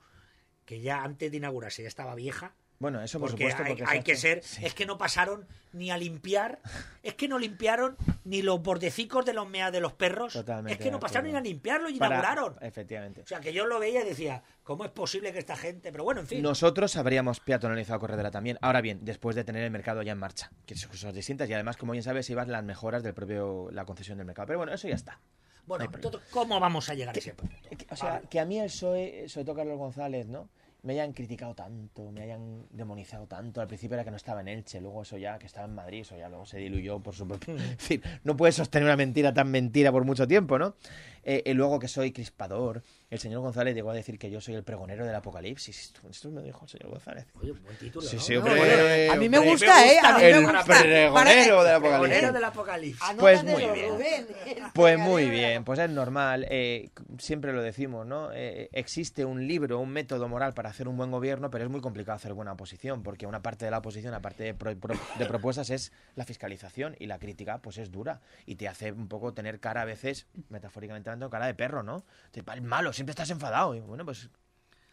que 0.65 0.81
ya 0.81 1.03
antes 1.03 1.29
de 1.31 1.37
inaugurarse 1.37 1.81
ya 1.81 1.87
estaba 1.87 2.13
vieja. 2.15 2.55
Bueno, 2.81 2.99
eso 3.03 3.19
por 3.19 3.29
Porque 3.29 3.43
supuesto. 3.43 3.63
hay, 3.63 3.69
porque 3.77 3.83
hay 3.87 3.99
ha 3.99 4.03
que 4.03 4.15
ser, 4.15 4.43
Sí. 4.43 4.65
es 4.65 4.73
que 4.73 4.87
no 4.87 4.97
pasaron 4.97 5.45
ni 5.71 5.91
a 5.91 5.97
limpiar, 5.97 6.59
es 7.03 7.13
que 7.13 7.27
no 7.27 7.37
limpiaron 7.37 7.95
ni 8.25 8.41
los 8.41 8.61
bordecicos 8.63 9.23
de 9.23 9.33
los 9.33 9.47
meas 9.47 9.71
de 9.71 9.79
los 9.79 9.93
perros, 9.93 10.33
Totalmente 10.33 10.73
es 10.73 10.79
que 10.83 10.89
no 10.89 10.99
pasaron 10.99 11.29
ni 11.31 11.37
a 11.37 11.41
limpiarlo 11.41 11.89
y 11.89 11.99
Para- 11.99 12.15
inauguraron. 12.15 12.55
Efectivamente. 12.59 13.21
O 13.21 13.27
sea, 13.27 13.39
que 13.39 13.53
yo 13.53 13.67
lo 13.67 13.79
veía 13.79 14.01
y 14.01 14.05
decía, 14.05 14.41
¿cómo 14.63 14.83
es 14.83 14.89
posible 14.89 15.31
que 15.31 15.37
esta 15.37 15.55
gente? 15.55 15.91
Pero 15.91 16.03
bueno, 16.03 16.21
en 16.21 16.27
fin. 16.27 16.41
Nosotros 16.41 16.95
habríamos 16.97 17.39
peatonalizado 17.39 17.99
Corredera 17.99 18.31
también. 18.31 18.57
Ahora 18.61 18.81
bien, 18.81 18.99
después 19.03 19.35
de 19.35 19.43
tener 19.43 19.63
el 19.63 19.69
mercado 19.71 20.01
ya 20.01 20.13
en 20.13 20.17
marcha, 20.17 20.51
que 20.65 20.75
son 20.75 20.89
cosas 20.89 21.13
distintas 21.13 21.47
y 21.47 21.53
además, 21.53 21.77
como 21.77 21.91
bien 21.91 22.03
sabes, 22.03 22.27
iban 22.31 22.51
las 22.51 22.63
mejoras 22.63 23.03
del 23.03 23.13
propio 23.13 23.69
la 23.71 23.85
concesión 23.85 24.17
del 24.17 24.25
mercado. 24.25 24.47
Pero 24.47 24.57
bueno, 24.57 24.73
eso 24.73 24.87
ya 24.87 24.95
está. 24.95 25.19
bueno, 25.67 25.85
no 25.85 26.11
¿cómo 26.31 26.59
vamos 26.59 26.89
a 26.89 26.95
llegar 26.95 27.15
a 27.15 27.19
ese 27.19 27.35
punto? 27.35 27.55
que- 27.69 27.85
O 27.91 27.95
sea, 27.95 28.21
que 28.27 28.39
a 28.39 28.45
mí 28.45 28.59
el 28.59 28.65
PSOE, 28.65 29.29
sobre 29.29 29.45
todo 29.45 29.55
Carlos 29.57 29.77
González, 29.77 30.27
¿no? 30.27 30.49
Me 30.83 30.93
hayan 30.93 31.13
criticado 31.13 31.53
tanto, 31.53 32.11
me 32.11 32.23
hayan 32.23 32.65
demonizado 32.71 33.27
tanto. 33.27 33.61
Al 33.61 33.67
principio 33.67 33.93
era 33.93 34.03
que 34.03 34.09
no 34.09 34.17
estaba 34.17 34.41
en 34.41 34.47
Elche, 34.47 34.81
luego 34.81 35.03
eso 35.03 35.17
ya, 35.17 35.37
que 35.37 35.45
estaba 35.45 35.67
en 35.67 35.75
Madrid, 35.75 36.01
eso 36.01 36.17
ya 36.17 36.27
luego 36.27 36.45
se 36.47 36.57
diluyó 36.57 36.99
por 36.99 37.13
su 37.13 37.27
propio... 37.27 37.55
En 37.55 37.77
fin, 37.77 38.01
no 38.23 38.35
puedes 38.35 38.55
sostener 38.55 38.87
una 38.87 38.97
mentira 38.97 39.31
tan 39.31 39.51
mentira 39.51 39.91
por 39.91 40.05
mucho 40.05 40.27
tiempo, 40.27 40.57
¿no? 40.57 40.75
Eh, 41.23 41.43
y 41.45 41.53
luego 41.53 41.77
que 41.77 41.87
soy 41.87 42.11
crispador. 42.11 42.81
El 43.11 43.19
señor 43.19 43.41
González 43.41 43.75
llegó 43.75 43.91
a 43.91 43.93
decir 43.93 44.17
que 44.17 44.31
yo 44.31 44.39
soy 44.41 44.55
el 44.55 44.63
pregonero 44.63 45.05
del 45.05 45.13
apocalipsis. 45.13 45.77
Esto, 45.77 46.01
esto 46.09 46.31
me 46.31 46.41
dijo 46.41 46.63
el 46.63 46.69
señor 46.69 46.89
González. 46.91 47.27
Oye, 47.39 47.51
buen 47.51 47.75
título, 47.77 48.07
Sí, 48.07 48.15
¿no? 48.15 48.21
sí, 48.21 48.33
No, 48.33 48.39
hombre, 48.39 48.55
bueno, 48.57 49.11
a 49.13 49.15
mí 49.17 49.27
me 49.29 49.37
hombre. 49.37 49.51
gusta, 49.51 49.85
¿eh? 49.85 49.99
A 50.01 50.17
mí 50.17 50.23
El 50.23 50.35
me 50.45 50.51
gusta. 50.53 50.63
pregonero 50.63 51.13
Para- 51.13 51.33
del 51.33 51.73
apocalipsis. 51.75 51.79
Pregonero 51.81 52.31
del 52.33 52.43
apocalipsis. 52.45 53.03
Pues 53.19 53.43
muy 53.43 53.61
bien. 53.65 53.89
Rubén. 53.89 54.27
Pues 54.73 54.97
muy 54.97 55.29
bien, 55.29 55.65
pues 55.65 55.79
es 55.79 55.89
normal. 55.89 56.45
eh, 56.49 56.89
siempre 57.19 57.51
lo 57.51 57.61
decimos, 57.61 58.07
¿no? 58.07 58.31
Eh, 58.33 58.69
existe 58.71 59.25
un 59.25 59.45
libro, 59.45 59.79
un 59.79 59.89
método 59.89 60.29
moral 60.29 60.53
para 60.53 60.69
hacer 60.69 60.87
un 60.87 60.95
buen 60.95 61.11
gobierno, 61.11 61.51
pero 61.51 61.65
es 61.65 61.69
muy 61.69 61.81
complicado 61.81 62.15
hacer 62.15 62.33
buena 62.33 62.53
oposición, 62.53 63.03
porque 63.03 63.27
una 63.27 63.41
parte 63.41 63.65
de 63.65 63.71
la 63.71 63.79
oposición, 63.79 64.13
aparte 64.13 64.43
de, 64.45 64.53
pro- 64.53 64.73
pro- 64.77 64.95
de 65.19 65.25
propuestas, 65.25 65.69
es 65.69 65.91
la 66.15 66.23
fiscalización 66.23 66.95
y 66.99 67.07
la 67.07 67.19
crítica, 67.19 67.57
pues 67.57 67.77
es 67.77 67.91
dura 67.91 68.21
y 68.45 68.55
te 68.55 68.69
hace 68.69 68.93
un 68.93 69.09
poco 69.09 69.33
tener 69.33 69.59
cara 69.59 69.81
a 69.81 69.85
veces, 69.85 70.27
metafóricamente 70.49 71.09
hablando, 71.09 71.29
cara 71.29 71.47
de 71.47 71.53
perro, 71.53 71.83
¿no? 71.83 72.05
Te 72.31 72.41
el 72.53 72.61
malo, 72.61 72.93
siempre 73.01 73.11
estás 73.11 73.29
enfadado. 73.31 73.73
Y 73.75 73.79
bueno, 73.79 74.05
pues 74.05 74.29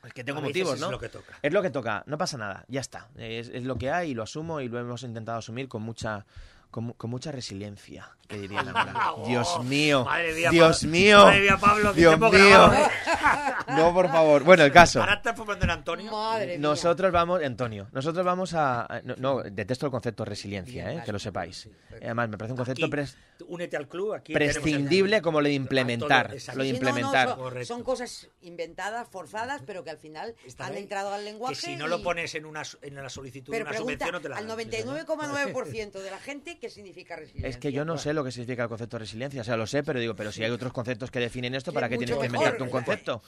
es 0.04 0.12
que 0.12 0.24
tengo 0.24 0.40
motivos, 0.40 0.74
es 0.74 0.80
¿no? 0.80 0.90
lo 0.90 0.98
que 0.98 1.08
toca. 1.08 1.38
Es 1.42 1.52
lo 1.52 1.60
que 1.60 1.70
toca, 1.70 2.04
no 2.06 2.16
pasa 2.16 2.38
nada, 2.38 2.64
ya 2.68 2.80
está. 2.80 3.08
Es, 3.16 3.48
es 3.48 3.64
lo 3.64 3.76
que 3.76 3.90
hay 3.90 4.10
y 4.10 4.14
lo 4.14 4.22
asumo 4.22 4.60
y 4.60 4.68
lo 4.68 4.78
hemos 4.78 5.02
intentado 5.02 5.38
asumir 5.38 5.68
con 5.68 5.82
mucha 5.82 6.24
con, 6.70 6.84
mu- 6.84 6.94
con 6.94 7.10
mucha 7.10 7.32
resiliencia, 7.32 8.10
que 8.28 8.38
diría 8.38 8.62
la 8.62 8.70
abuela. 8.80 9.12
Oh, 9.14 9.26
Dios 9.26 9.64
mío, 9.64 10.04
madre 10.04 10.32
mía, 10.34 10.50
Dios 10.50 10.76
Pablo. 10.80 10.90
mío, 10.90 11.18
Madre 11.24 11.40
mía, 11.40 11.56
Pablo, 11.60 11.94
que 11.94 12.00
Dios 12.00 12.18
mío. 12.20 12.30
grabado, 12.30 12.74
¿eh? 12.74 12.88
No, 13.68 13.92
por 13.92 14.08
favor. 14.08 14.44
Bueno, 14.44 14.64
el 14.64 14.72
caso. 14.72 15.00
Ahora 15.00 15.14
estás 15.14 15.36
fumando 15.36 15.64
en 15.64 15.70
Antonio. 15.70 16.10
Madre 16.10 16.46
mía. 16.46 16.58
Nosotros 16.58 17.12
vamos, 17.12 17.42
Antonio, 17.42 17.88
nosotros 17.92 18.24
vamos 18.24 18.54
a... 18.54 18.82
a- 18.82 19.02
No, 19.02 19.14
no, 19.18 19.42
detesto 19.42 19.86
el 19.86 19.92
concepto 19.92 20.24
resiliencia, 20.24 20.72
Bien, 20.84 20.88
¿eh? 20.88 20.94
vale. 20.94 21.04
que 21.06 21.12
lo 21.12 21.18
sepáis. 21.18 21.64
Perfecto. 21.64 22.04
Además, 22.06 22.28
me 22.30 22.38
parece 22.38 22.52
un 22.52 22.56
concepto 22.56 22.86
Aquí, 22.86 22.92
pres- 22.94 23.16
Únete 23.46 23.76
al 23.76 23.88
club. 23.88 24.14
Aquí 24.14 24.32
el- 24.32 24.38
prescindible 24.38 25.20
como 25.22 25.40
lo 25.40 25.48
de 25.48 25.54
implementar. 25.54 26.28
Lo 26.28 26.34
de 26.34 26.40
Sí, 26.40 26.48
no, 26.50 26.56
no, 26.56 26.64
implementar. 26.64 27.28
son- 27.36 27.64
son, 27.66 27.82
cosas 27.84 28.28
inventadas, 28.40 29.06
forzadas, 29.08 29.62
pero 29.66 29.84
que 29.84 29.90
al 29.90 29.98
final 29.98 30.34
Está 30.46 30.66
han 30.66 30.72
ahí. 30.74 30.82
entrado 30.82 31.12
al 31.12 31.24
lenguaje. 31.24 31.54
Que 31.54 31.60
si 31.60 31.76
no 31.76 31.86
lo 31.88 31.98
y- 31.98 32.02
pones 32.02 32.34
en, 32.34 32.46
una, 32.46 32.62
en 32.82 32.94
la 32.94 33.08
solicitud 33.08 33.52
Pero 33.52 33.64
de 33.64 33.70
una 33.70 33.70
pregunta 33.70 34.06
subvención, 34.06 34.12
no 34.12 34.20
te 34.20 34.28
la 34.28 34.36
al 34.38 34.46
dan. 34.48 34.58
99,9% 34.58 35.92
de 36.00 36.10
la 36.10 36.18
gente 36.18 36.57
qué 36.58 36.68
significa 36.70 37.16
resiliencia. 37.16 37.48
Es 37.48 37.56
que 37.56 37.72
yo 37.72 37.84
no 37.84 37.96
sé 37.98 38.12
lo 38.12 38.22
que 38.24 38.30
significa 38.32 38.62
el 38.64 38.68
concepto 38.68 38.96
de 38.96 39.00
resiliencia. 39.00 39.40
O 39.40 39.44
sea, 39.44 39.56
lo 39.56 39.66
sé, 39.66 39.82
pero 39.82 39.98
digo, 40.00 40.14
pero 40.14 40.32
si 40.32 40.44
hay 40.44 40.50
otros 40.50 40.72
conceptos 40.72 41.10
que 41.10 41.20
definen 41.20 41.54
esto, 41.54 41.72
¿para 41.72 41.88
qué 41.88 41.96
tienes 41.96 42.16
que 42.16 42.26
inventarte 42.26 42.62
un 42.62 42.70
concepto? 42.70 43.22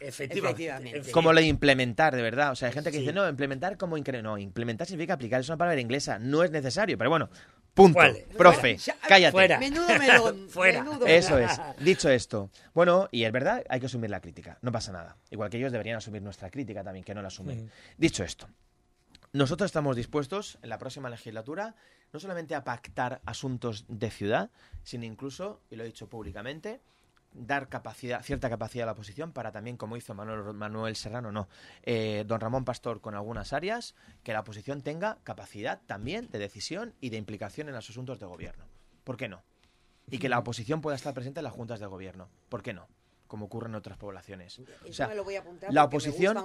Efectivamente. 0.00 0.64
Efectivamente. 0.64 1.10
Como 1.12 1.32
lo 1.32 1.40
de 1.40 1.46
implementar, 1.46 2.14
de 2.14 2.22
verdad. 2.22 2.52
O 2.52 2.56
sea, 2.56 2.68
hay 2.68 2.74
gente 2.74 2.90
que 2.90 2.96
Sí. 2.98 3.00
dice, 3.02 3.12
no, 3.12 3.28
implementar 3.28 3.76
como 3.76 3.96
incre... 3.96 4.22
No, 4.22 4.38
implementar 4.38 4.86
significa 4.86 5.14
aplicar. 5.14 5.40
Es 5.40 5.48
una 5.48 5.56
palabra 5.58 5.80
inglesa. 5.80 6.18
No 6.18 6.42
es 6.44 6.50
necesario, 6.50 6.96
pero 6.98 7.10
bueno, 7.10 7.28
Punto. 7.74 7.98
Profe, 8.38 8.76
cállate. 9.08 9.32
Fuera. 9.32 9.58
Menudo 9.58 9.88
melón. 9.98 10.46
Fuera. 10.48 10.86
Eso 11.06 11.38
es. 11.38 11.50
Dicho 11.80 12.08
esto, 12.08 12.50
bueno, 12.72 13.08
y 13.10 13.24
es 13.24 13.32
verdad, 13.32 13.64
hay 13.68 13.80
que 13.80 13.86
asumir 13.86 14.10
la 14.10 14.20
crítica. 14.20 14.58
No 14.62 14.70
pasa 14.70 14.92
nada. 14.92 15.16
Igual 15.30 15.50
que 15.50 15.56
ellos 15.56 15.72
deberían 15.72 15.96
asumir 15.96 16.22
nuestra 16.22 16.50
crítica 16.50 16.84
también, 16.84 17.04
que 17.04 17.14
no 17.14 17.20
la 17.20 17.28
asumen. 17.28 17.68
Dicho 17.98 18.22
esto, 18.22 18.48
nosotros 19.34 19.66
estamos 19.66 19.96
dispuestos 19.96 20.58
en 20.62 20.68
la 20.68 20.78
próxima 20.78 21.10
legislatura 21.10 21.74
no 22.12 22.20
solamente 22.20 22.54
a 22.54 22.62
pactar 22.62 23.20
asuntos 23.26 23.84
de 23.88 24.08
ciudad, 24.08 24.52
sino 24.84 25.04
incluso, 25.04 25.60
y 25.70 25.74
lo 25.74 25.82
he 25.82 25.86
dicho 25.86 26.08
públicamente, 26.08 26.80
dar 27.32 27.68
capacidad, 27.68 28.22
cierta 28.22 28.48
capacidad 28.48 28.84
a 28.84 28.86
la 28.86 28.92
oposición 28.92 29.32
para 29.32 29.50
también, 29.50 29.76
como 29.76 29.96
hizo 29.96 30.14
Manuel, 30.14 30.54
Manuel 30.54 30.94
Serrano, 30.94 31.32
no, 31.32 31.48
eh, 31.82 32.22
don 32.24 32.38
Ramón 32.40 32.64
Pastor 32.64 33.00
con 33.00 33.16
algunas 33.16 33.52
áreas, 33.52 33.96
que 34.22 34.32
la 34.32 34.38
oposición 34.38 34.82
tenga 34.82 35.18
capacidad 35.24 35.80
también 35.84 36.28
de 36.30 36.38
decisión 36.38 36.94
y 37.00 37.10
de 37.10 37.16
implicación 37.16 37.68
en 37.68 37.74
los 37.74 37.90
asuntos 37.90 38.20
de 38.20 38.26
gobierno. 38.26 38.66
¿Por 39.02 39.16
qué 39.16 39.28
no? 39.28 39.42
Y 40.08 40.18
que 40.18 40.28
la 40.28 40.38
oposición 40.38 40.80
pueda 40.80 40.94
estar 40.94 41.12
presente 41.12 41.40
en 41.40 41.44
las 41.44 41.54
juntas 41.54 41.80
de 41.80 41.86
gobierno. 41.86 42.28
¿Por 42.48 42.62
qué 42.62 42.72
no? 42.72 42.86
Como 43.34 43.46
ocurre 43.46 43.66
en 43.66 43.74
otras 43.74 43.98
poblaciones. 43.98 44.60
o 44.88 44.92
sea, 44.92 45.08
me 45.08 45.16
lo 45.16 45.24
voy 45.24 45.34
a 45.34 45.40
apuntar 45.40 45.74
la 45.74 45.82
oposición 45.82 46.36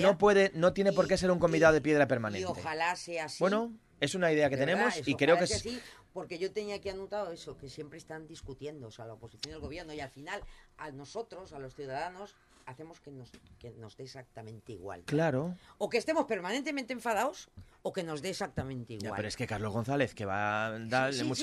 no 0.00 0.18
puede, 0.18 0.52
no 0.54 0.72
tiene 0.72 0.92
por 0.92 1.08
qué 1.08 1.18
ser 1.18 1.32
un 1.32 1.40
convidado 1.40 1.74
de 1.74 1.80
piedra 1.80 2.06
permanente. 2.06 2.42
Y 2.42 2.44
ojalá 2.44 2.94
sea 2.94 3.24
así. 3.24 3.38
Bueno, 3.40 3.72
es 3.98 4.14
una 4.14 4.30
idea 4.30 4.48
que 4.48 4.56
tenemos 4.56 4.94
y 5.04 5.16
creo 5.16 5.36
que 5.36 5.44
es 5.44 5.64
porque 6.12 6.38
yo 6.38 6.52
tenía 6.52 6.76
aquí 6.76 6.90
anotado 6.90 7.32
eso, 7.32 7.56
que 7.56 7.68
siempre 7.68 7.98
están 7.98 8.28
discutiendo, 8.28 8.86
o 8.86 8.90
sea, 8.92 9.04
la 9.06 9.14
oposición 9.14 9.50
y 9.52 9.54
el 9.56 9.60
gobierno, 9.60 9.92
y 9.92 10.00
al 10.00 10.10
final 10.10 10.40
a 10.76 10.92
nosotros, 10.92 11.52
a 11.52 11.58
los 11.58 11.74
ciudadanos, 11.74 12.36
hacemos 12.68 13.00
que 13.00 13.10
nos, 13.10 13.30
que 13.58 13.70
nos 13.70 13.96
dé 13.96 14.04
exactamente 14.04 14.72
igual. 14.72 15.02
Claro. 15.06 15.56
O 15.78 15.88
que 15.88 15.96
estemos 15.96 16.26
permanentemente 16.26 16.92
enfadados 16.92 17.48
o 17.82 17.92
que 17.92 18.02
nos 18.02 18.20
dé 18.20 18.28
exactamente 18.30 18.94
igual. 18.94 19.14
pero 19.16 19.26
es 19.26 19.36
que 19.36 19.46
Carlos 19.46 19.72
González, 19.72 20.14
que 20.14 20.26
va 20.26 20.66
a 20.66 20.78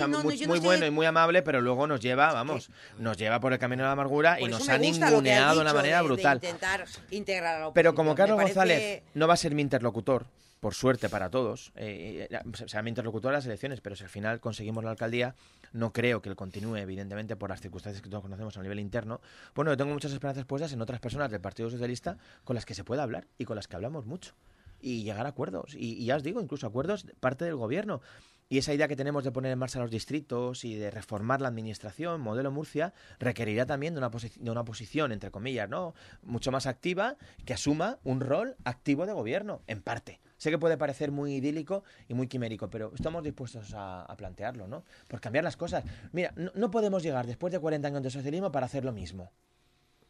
muy, 0.07 0.59
bueno 0.59 0.85
y 0.85 0.91
muy 0.91 1.05
amable, 1.05 1.41
pero 1.41 1.61
luego 1.61 1.87
nos 1.87 1.99
lleva, 1.99 2.31
vamos, 2.31 2.69
nos 2.99 3.17
lleva 3.17 3.39
por 3.39 3.53
el 3.53 3.59
camino 3.59 3.83
de 3.83 3.87
la 3.87 3.93
amargura 3.93 4.39
y 4.39 4.45
nos 4.45 4.69
ha 4.69 4.77
ninguneado 4.77 5.55
de 5.55 5.61
una 5.61 5.73
manera 5.73 6.01
brutal. 6.03 6.37
intentar 6.37 6.85
integrar 7.09 7.55
a 7.55 7.59
la 7.59 7.73
pero 7.73 7.95
como 7.95 8.13
Carlos 8.13 8.39
González 8.39 9.01
no 9.15 9.27
va 9.27 9.33
a 9.33 9.37
ser 9.37 9.55
mi 9.55 9.63
interlocutor, 9.63 10.27
por 10.59 10.73
suerte 10.73 11.09
para 11.09 11.29
todos, 11.29 11.71
eh, 11.75 12.27
eh 12.29 12.39
será 12.67 12.81
mi 12.81 12.89
interlocutor 12.89 13.31
en 13.31 13.35
las 13.35 13.45
elecciones, 13.45 13.81
pero 13.81 13.95
si 13.95 14.03
al 14.03 14.09
final 14.09 14.39
conseguimos 14.39 14.83
la 14.83 14.91
alcaldía, 14.91 15.35
no 15.73 15.93
creo 15.93 16.21
que 16.21 16.29
él 16.29 16.35
continúe, 16.35 16.77
evidentemente, 16.77 17.35
por 17.35 17.49
las 17.49 17.61
circunstancias 17.61 18.01
que 18.01 18.09
todos 18.09 18.23
conocemos 18.23 18.57
a 18.57 18.61
nivel 18.61 18.79
interno. 18.79 19.21
Bueno, 19.53 19.71
yo 19.71 19.77
tengo 19.77 19.93
muchas 19.93 20.11
esperanzas 20.11 20.45
puestas 20.45 20.73
en 20.73 20.81
otras 20.81 20.99
personas 20.99 21.29
del 21.31 21.41
Partido 21.41 21.69
Socialista 21.69 22.17
con 22.43 22.55
las 22.55 22.65
que 22.65 22.73
se 22.73 22.83
puede 22.83 23.01
hablar 23.01 23.27
y 23.37 23.45
con 23.45 23.55
las 23.55 23.67
que 23.67 23.75
hablamos 23.75 24.05
mucho 24.05 24.33
y 24.81 25.03
llegar 25.03 25.25
a 25.25 25.29
acuerdos. 25.29 25.75
Y, 25.75 25.93
y 25.93 26.05
ya 26.05 26.15
os 26.15 26.23
digo, 26.23 26.41
incluso 26.41 26.67
acuerdos 26.67 27.07
parte 27.19 27.45
del 27.45 27.55
gobierno. 27.55 28.01
Y 28.47 28.59
esa 28.59 28.73
idea 28.73 28.87
que 28.87 28.95
tenemos 28.95 29.23
de 29.23 29.31
poner 29.31 29.51
en 29.51 29.57
marcha 29.57 29.79
los 29.79 29.89
distritos 29.89 30.63
y 30.65 30.75
de 30.75 30.91
reformar 30.91 31.41
la 31.41 31.47
administración, 31.47 32.21
modelo 32.21 32.51
Murcia, 32.51 32.93
requerirá 33.19 33.65
también 33.65 33.95
de 33.95 33.99
una, 33.99 34.09
de 34.09 34.51
una 34.51 34.63
posición, 34.63 35.11
entre 35.11 35.31
comillas, 35.31 35.67
¿no? 35.67 35.95
mucho 36.21 36.51
más 36.51 36.67
activa, 36.67 37.17
que 37.45 37.53
asuma 37.55 37.97
un 38.03 38.21
rol 38.21 38.55
activo 38.63 39.07
de 39.07 39.13
gobierno, 39.13 39.61
en 39.65 39.81
parte. 39.81 40.19
Sé 40.37 40.51
que 40.51 40.57
puede 40.57 40.77
parecer 40.77 41.11
muy 41.11 41.35
idílico 41.35 41.83
y 42.07 42.13
muy 42.13 42.27
quimérico, 42.27 42.69
pero 42.69 42.91
estamos 42.93 43.23
dispuestos 43.23 43.73
a, 43.75 44.13
plantearlo, 44.17 44.67
¿no? 44.67 44.83
Por 45.07 45.21
cambiar 45.21 45.43
las 45.43 45.57
cosas. 45.57 45.83
Mira, 46.11 46.33
no, 46.35 46.71
podemos 46.71 47.03
llegar 47.03 47.25
después 47.25 47.51
de 47.51 47.59
40 47.59 47.87
años 47.87 48.03
de 48.03 48.09
socialismo 48.09 48.51
para 48.51 48.65
hacer 48.65 48.83
lo 48.83 48.91
mismo. 48.91 49.31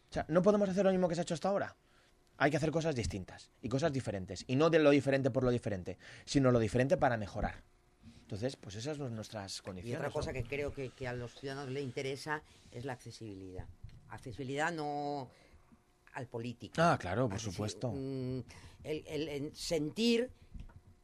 O 0.10 0.14
sea, 0.14 0.26
no 0.28 0.42
podemos 0.42 0.70
hacer 0.70 0.86
lo 0.86 0.92
mismo 0.92 1.08
que 1.08 1.16
se 1.16 1.22
ha 1.22 1.24
hecho 1.24 1.34
hasta 1.34 1.50
ahora. 1.50 1.76
Hay 2.38 2.52
que 2.52 2.58
hacer 2.58 2.72
cosas 2.72 2.96
distintas 2.96 3.52
y 3.62 3.70
cosas 3.70 3.94
diferentes. 3.94 4.44
Y 4.48 4.56
no 4.56 4.70
de 4.70 4.80
lo 4.80 4.90
diferente 4.90 5.30
por 5.32 5.44
lo 5.44 5.52
diferente, 5.52 5.98
sino 6.26 6.52
lo 6.52 6.60
diferente 6.60 6.98
para 6.98 7.18
mejorar. 7.18 7.64
Entonces, 8.26 8.56
pues 8.56 8.76
esas 8.76 8.98
son 8.98 9.16
nuestras 9.16 9.62
condiciones. 9.62 9.94
Y 9.94 9.98
otra 9.98 10.10
cosa 10.10 10.34
que 10.34 10.44
creo 10.44 10.74
que, 10.74 11.08
a 11.08 11.14
los 11.14 11.36
ciudadanos 11.36 11.72
le 11.72 11.82
interesa 11.82 12.42
es 12.72 12.84
la 12.84 12.94
accesibilidad. 12.94 13.68
Accesibilidad 14.10 14.72
no 14.72 15.30
al 16.16 16.28
político. 16.28 16.76
Ah, 16.78 16.98
claro, 17.00 17.30
por 17.30 17.40
supuesto. 17.40 17.92
Mm, 17.94 18.40
el, 18.84 19.52
sentir 19.54 20.32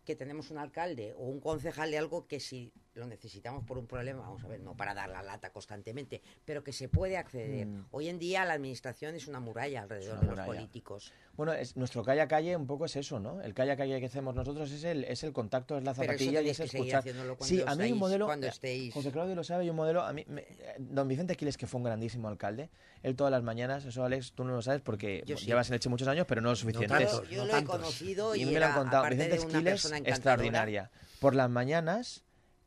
que 0.05 0.15
tenemos 0.15 0.49
un 0.49 0.57
alcalde 0.57 1.13
o 1.13 1.25
un 1.25 1.39
concejal 1.39 1.91
de 1.91 1.97
algo 1.97 2.27
que 2.27 2.39
si 2.39 2.73
lo 2.95 3.07
necesitamos 3.07 3.63
por 3.63 3.77
un 3.77 3.87
problema, 3.87 4.21
vamos 4.21 4.43
a 4.43 4.47
ver, 4.47 4.59
no 4.59 4.75
para 4.75 4.93
dar 4.93 5.09
la 5.09 5.23
lata 5.23 5.51
constantemente, 5.51 6.21
pero 6.43 6.63
que 6.63 6.73
se 6.73 6.89
puede 6.89 7.17
acceder. 7.17 7.65
Mm. 7.65 7.85
Hoy 7.91 8.09
en 8.09 8.19
día 8.19 8.43
la 8.45 8.53
administración 8.53 9.15
es 9.15 9.27
una 9.27 9.39
muralla 9.39 9.83
alrededor 9.83 10.19
de 10.19 10.27
los 10.27 10.39
políticos. 10.41 11.13
Bueno, 11.37 11.53
es, 11.53 11.77
nuestro 11.77 12.03
calle 12.03 12.21
a 12.21 12.27
calle 12.27 12.55
un 12.55 12.67
poco 12.67 12.85
es 12.85 12.95
eso, 12.97 13.19
¿no? 13.19 13.41
El 13.41 13.53
calle 13.53 13.71
a 13.71 13.77
calle 13.77 13.99
que 13.99 14.07
hacemos 14.07 14.35
nosotros 14.35 14.69
es 14.71 14.83
el, 14.83 15.05
es 15.05 15.23
el 15.23 15.31
contacto, 15.31 15.77
es 15.77 15.83
la 15.83 15.93
zapatilla 15.93 16.41
y 16.41 16.49
es 16.49 16.59
escuchar. 16.59 17.03
Sí, 17.39 17.63
a 17.65 17.75
mí 17.75 17.91
un 17.93 17.99
modelo, 17.99 18.25
cuando 18.25 18.47
estéis... 18.47 18.93
José 18.93 19.11
Claudio 19.11 19.35
lo 19.35 19.43
sabe, 19.43 19.63
hay 19.63 19.69
un 19.69 19.77
modelo, 19.77 20.01
a 20.01 20.11
mí, 20.11 20.25
don 20.77 21.07
Vicente 21.07 21.33
Aquiles, 21.33 21.57
que 21.57 21.67
fue 21.67 21.77
un 21.77 21.85
grandísimo 21.85 22.27
alcalde, 22.27 22.69
él 23.03 23.15
todas 23.15 23.31
las 23.31 23.43
mañanas, 23.43 23.85
eso 23.85 24.03
Alex, 24.03 24.33
tú 24.33 24.43
no 24.43 24.53
lo 24.53 24.61
sabes 24.61 24.81
porque 24.81 25.23
llevas 25.45 25.69
en 25.69 25.75
leche 25.75 25.87
muchos 25.87 26.07
años, 26.09 26.25
pero 26.27 26.41
no 26.41 26.49
lo 26.49 26.55
suficiente. 26.55 27.07
yo 27.29 27.45
lo 27.45 27.55
he 27.55 27.63
conocido 27.63 28.35
y, 28.35 28.45
me 28.45 28.59
lo 28.59 28.65
han 28.65 28.73
contado. 28.73 29.09
Vicente 29.09 29.39
Aquiles, 29.41 29.91
extraordinaria. 30.05 30.91
Por 31.19 31.35
las 31.35 31.49
mañanas 31.49 32.23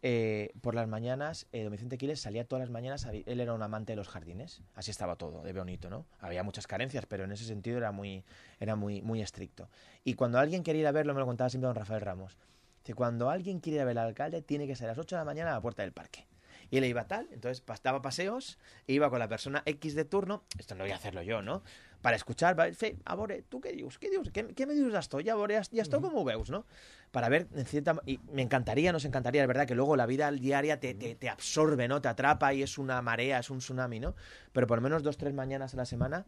eh, 0.06 0.52
por 0.60 0.74
las 0.74 0.86
mañanas, 0.86 1.46
eh, 1.50 1.62
don 1.62 1.72
Vicente 1.72 1.96
Quiles 1.96 2.20
salía 2.20 2.44
todas 2.44 2.60
las 2.60 2.68
mañanas, 2.68 3.06
él 3.06 3.40
era 3.40 3.54
un 3.54 3.62
amante 3.62 3.92
de 3.92 3.96
los 3.96 4.08
jardines, 4.08 4.60
así 4.74 4.90
estaba 4.90 5.16
todo, 5.16 5.42
de 5.42 5.50
bonito, 5.54 5.88
¿no? 5.88 6.04
Había 6.20 6.42
muchas 6.42 6.66
carencias, 6.66 7.06
pero 7.06 7.24
en 7.24 7.32
ese 7.32 7.46
sentido 7.46 7.78
era 7.78 7.90
muy, 7.90 8.22
era 8.60 8.76
muy, 8.76 9.00
muy 9.00 9.22
estricto. 9.22 9.70
Y 10.04 10.12
cuando 10.12 10.38
alguien 10.38 10.62
quería 10.62 10.82
ir 10.82 10.86
a 10.88 10.92
verlo, 10.92 11.14
me 11.14 11.20
lo 11.20 11.26
contaba 11.26 11.48
siempre 11.48 11.68
don 11.68 11.74
Rafael 11.74 12.02
Ramos, 12.02 12.36
que 12.82 12.92
cuando 12.92 13.30
alguien 13.30 13.60
quiere 13.60 13.76
ir 13.76 13.80
a 13.80 13.86
ver 13.86 13.98
al 13.98 14.08
alcalde, 14.08 14.42
tiene 14.42 14.66
que 14.66 14.76
ser 14.76 14.88
a 14.88 14.92
las 14.92 14.98
8 14.98 15.16
de 15.16 15.20
la 15.20 15.24
mañana 15.24 15.52
a 15.52 15.54
la 15.54 15.62
puerta 15.62 15.80
del 15.80 15.92
parque. 15.92 16.26
Y 16.70 16.76
él 16.76 16.84
iba 16.84 17.06
tal, 17.06 17.26
entonces 17.32 17.64
daba 17.82 18.02
paseos, 18.02 18.58
iba 18.86 19.08
con 19.08 19.20
la 19.20 19.28
persona 19.28 19.62
X 19.64 19.94
de 19.94 20.04
turno, 20.04 20.42
esto 20.58 20.74
no 20.74 20.84
voy 20.84 20.92
a 20.92 20.96
hacerlo 20.96 21.22
yo, 21.22 21.40
¿no? 21.40 21.62
Para 22.04 22.16
escuchar, 22.16 22.60
va, 22.60 22.70
fe, 22.70 22.98
abore, 23.06 23.44
tú 23.48 23.62
qué 23.62 23.72
dios, 23.72 23.98
qué 23.98 24.10
dios, 24.10 24.28
qué, 24.30 24.46
qué 24.48 24.66
me 24.66 24.74
dios 24.74 24.92
esto, 24.92 25.20
ya 25.20 25.32
abore, 25.32 25.58
ya 25.72 25.80
esto 25.80 26.02
como 26.02 26.22
veus, 26.22 26.50
¿no? 26.50 26.66
Para 27.12 27.30
ver, 27.30 27.48
en 27.54 27.64
cierta, 27.64 27.98
y 28.04 28.20
me 28.30 28.42
encantaría, 28.42 28.92
nos 28.92 29.06
encantaría, 29.06 29.40
es 29.40 29.48
verdad 29.48 29.66
que 29.66 29.74
luego 29.74 29.96
la 29.96 30.04
vida 30.04 30.30
diaria 30.30 30.78
te, 30.78 30.92
te, 30.92 31.14
te, 31.14 31.30
absorbe, 31.30 31.88
¿no? 31.88 32.02
Te 32.02 32.08
atrapa 32.08 32.52
y 32.52 32.62
es 32.62 32.76
una 32.76 33.00
marea, 33.00 33.38
es 33.38 33.48
un 33.48 33.60
tsunami, 33.60 34.00
¿no? 34.00 34.14
Pero 34.52 34.66
por 34.66 34.76
lo 34.76 34.82
menos 34.82 35.02
dos, 35.02 35.16
tres 35.16 35.32
mañanas 35.32 35.72
a 35.72 35.78
la 35.78 35.86
semana, 35.86 36.26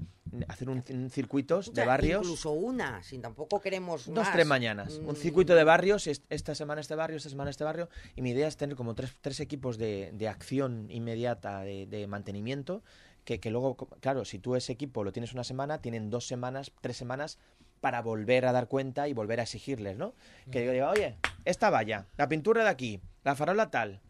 hacer 0.48 0.70
un, 0.70 0.82
circuitos 1.10 1.74
de 1.74 1.84
barrios. 1.84 2.22
Incluso 2.22 2.52
una, 2.52 3.02
sin 3.02 3.20
tampoco 3.20 3.60
queremos 3.60 4.06
Dos, 4.06 4.32
tres 4.32 4.46
mañanas. 4.46 4.94
Un 4.96 5.12
mm. 5.12 5.16
circuito 5.16 5.54
de 5.54 5.64
barrios, 5.64 6.06
esta 6.06 6.54
semana 6.54 6.80
este 6.80 6.94
barrio, 6.94 7.18
esta 7.18 7.28
semana 7.28 7.50
este 7.50 7.64
barrio, 7.64 7.90
y 8.14 8.22
mi 8.22 8.30
idea 8.30 8.48
es 8.48 8.56
tener 8.56 8.76
como 8.76 8.94
tres, 8.94 9.14
tres 9.20 9.40
equipos 9.40 9.76
de, 9.76 10.10
de 10.14 10.26
acción 10.26 10.86
inmediata, 10.88 11.60
de, 11.60 11.84
de 11.84 12.06
mantenimiento, 12.06 12.82
que, 13.26 13.50
luego, 13.50 13.76
claro, 14.00 14.24
si 14.24 14.38
tú 14.38 14.54
ese 14.54 14.72
equipo 14.72 15.02
lo 15.02 15.12
tienes 15.12 15.32
una 15.32 15.44
semana, 15.44 15.82
tienen 15.82 16.10
dos 16.10 16.26
semanas, 16.26 16.72
tres 16.80 16.96
semanas 16.96 17.38
para 17.80 18.00
volver 18.00 18.46
a 18.46 18.52
dar 18.52 18.68
cuenta 18.68 19.08
y 19.08 19.12
volver 19.12 19.40
a 19.40 19.42
exigirles, 19.42 19.96
¿no? 19.96 20.14
Que 20.50 20.64
yo 20.64 20.72
diga, 20.72 20.90
oye, 20.90 21.18
esta 21.44 21.68
valla, 21.68 22.06
la 22.16 22.28
pintura 22.28 22.62
de 22.62 22.70
aquí, 22.70 23.00
la 23.24 23.34
farola 23.34 23.70
tal. 23.70 24.00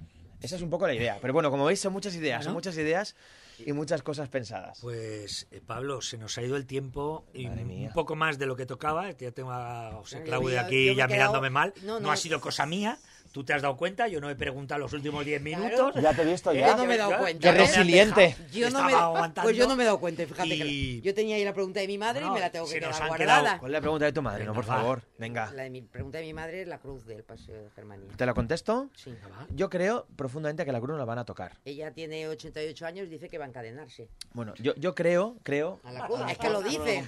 Esa 0.43 0.57
es 0.57 0.63
un 0.63 0.69
poco 0.69 0.87
la 0.87 0.95
idea. 0.95 1.19
Pero 1.21 1.33
bueno, 1.33 1.51
como 1.51 1.65
veis, 1.65 1.81
son 1.81 1.95
muchas 1.95 2.15
ideas, 2.15 2.45
son 2.45 2.53
muchas 2.53 2.77
ideas 2.77 3.17
y 3.59 3.73
muchas 3.73 4.03
cosas 4.03 4.29
pensadas. 4.29 4.79
Pues, 4.83 5.49
eh, 5.51 5.63
Pablo, 5.67 6.03
se 6.03 6.19
nos 6.19 6.37
ha 6.37 6.43
ido 6.43 6.57
el 6.57 6.67
tiempo 6.67 7.25
y 7.33 7.47
un 7.47 7.91
poco 7.95 8.17
más 8.17 8.39
de 8.39 8.45
lo 8.45 8.55
que 8.55 8.67
tocaba. 8.67 9.11
Ya 9.13 9.31
tengo 9.33 9.51
a 9.51 9.93
José 9.95 10.23
Claudio 10.23 10.61
aquí 10.61 10.95
ya 10.95 11.07
mirándome 11.07 11.49
mal. 11.49 11.73
no, 11.83 12.11
ha 12.11 12.17
sido 12.17 12.41
cosa 12.41 12.67
mía. 12.67 12.99
Tú 13.37 13.45
te 13.45 13.53
has 13.53 13.61
dado 13.61 13.77
cuenta, 13.77 14.09
yo 14.09 14.19
no 14.19 14.31
he 14.31 14.35
preguntado 14.35 14.81
los 14.81 14.95
últimos 14.95 15.23
10 15.23 15.43
minutos. 15.43 15.95
Ya 16.01 16.15
te 16.15 16.23
he 16.23 16.25
visto 16.25 16.55
ya. 16.55 16.69
Yo 16.69 16.77
no 16.79 16.87
me 16.87 16.95
he 16.95 16.97
dado 16.97 17.19
cuenta. 17.19 17.53
Qué 17.53 17.59
resiliente. 17.59 18.35
Yo 18.51 18.71
no 18.71 18.83
me, 18.83 18.95
pues 19.43 19.55
yo 19.55 19.69
no 19.69 19.77
me 19.77 19.83
he 19.83 19.85
dado 19.85 20.01
cuenta, 20.01 20.25
fíjate 20.25 20.49
que 20.57 21.01
yo 21.03 21.13
tenía 21.13 21.37
ahí 21.37 21.45
la 21.45 21.53
pregunta 21.53 21.81
de 21.81 21.87
mi 21.87 21.99
madre 21.99 22.25
y 22.25 22.31
me 22.31 22.41
la 22.41 22.51
tengo 22.51 22.67
que 22.67 22.81
quedar 22.81 23.09
guardada. 23.09 23.59
¿Cuál 23.59 23.73
es 23.73 23.75
la 23.75 23.81
pregunta 23.83 24.07
de 24.07 24.13
tu 24.13 24.23
madre? 24.23 24.47
no, 24.47 24.55
por 24.55 24.65
favor, 24.65 25.03
venga. 25.19 25.53
La 25.53 25.65
de 25.65 25.69
mi 25.69 25.83
pregunta 25.83 26.17
de 26.17 26.25
mi 26.25 26.33
madre 26.33 26.63
es 26.63 26.69
la 26.69 26.79
cruz 26.79 27.05
del 27.05 27.25
Paseo 27.25 27.63
de 27.63 27.69
Germania. 27.73 28.09
¿Te 28.17 28.25
la 28.25 28.33
contesto? 28.33 28.89
Sí. 28.97 29.15
Yo 29.51 29.69
creo 29.69 30.07
profundamente 30.17 30.65
que 30.65 30.73
la 30.73 30.81
cruz 30.81 30.93
no 30.93 30.97
la 30.97 31.05
van 31.05 31.19
a 31.19 31.27
tocar. 31.27 31.59
Ella 31.67 31.91
tiene 31.91 32.27
88 32.29 32.87
años 32.87 33.07
y 33.07 33.11
dice 33.11 33.29
que 33.29 33.37
va 33.37 33.45
a 33.45 33.49
encadenarse. 33.49 34.09
Bueno, 34.33 34.55
yo, 34.55 34.75
yo 34.77 34.95
creo, 34.95 35.37
creo... 35.43 35.79
A 35.85 35.93
la 35.93 36.07
cruz, 36.07 36.21
es 36.31 36.39
que 36.39 36.49
lo 36.49 36.63
dice. 36.63 37.05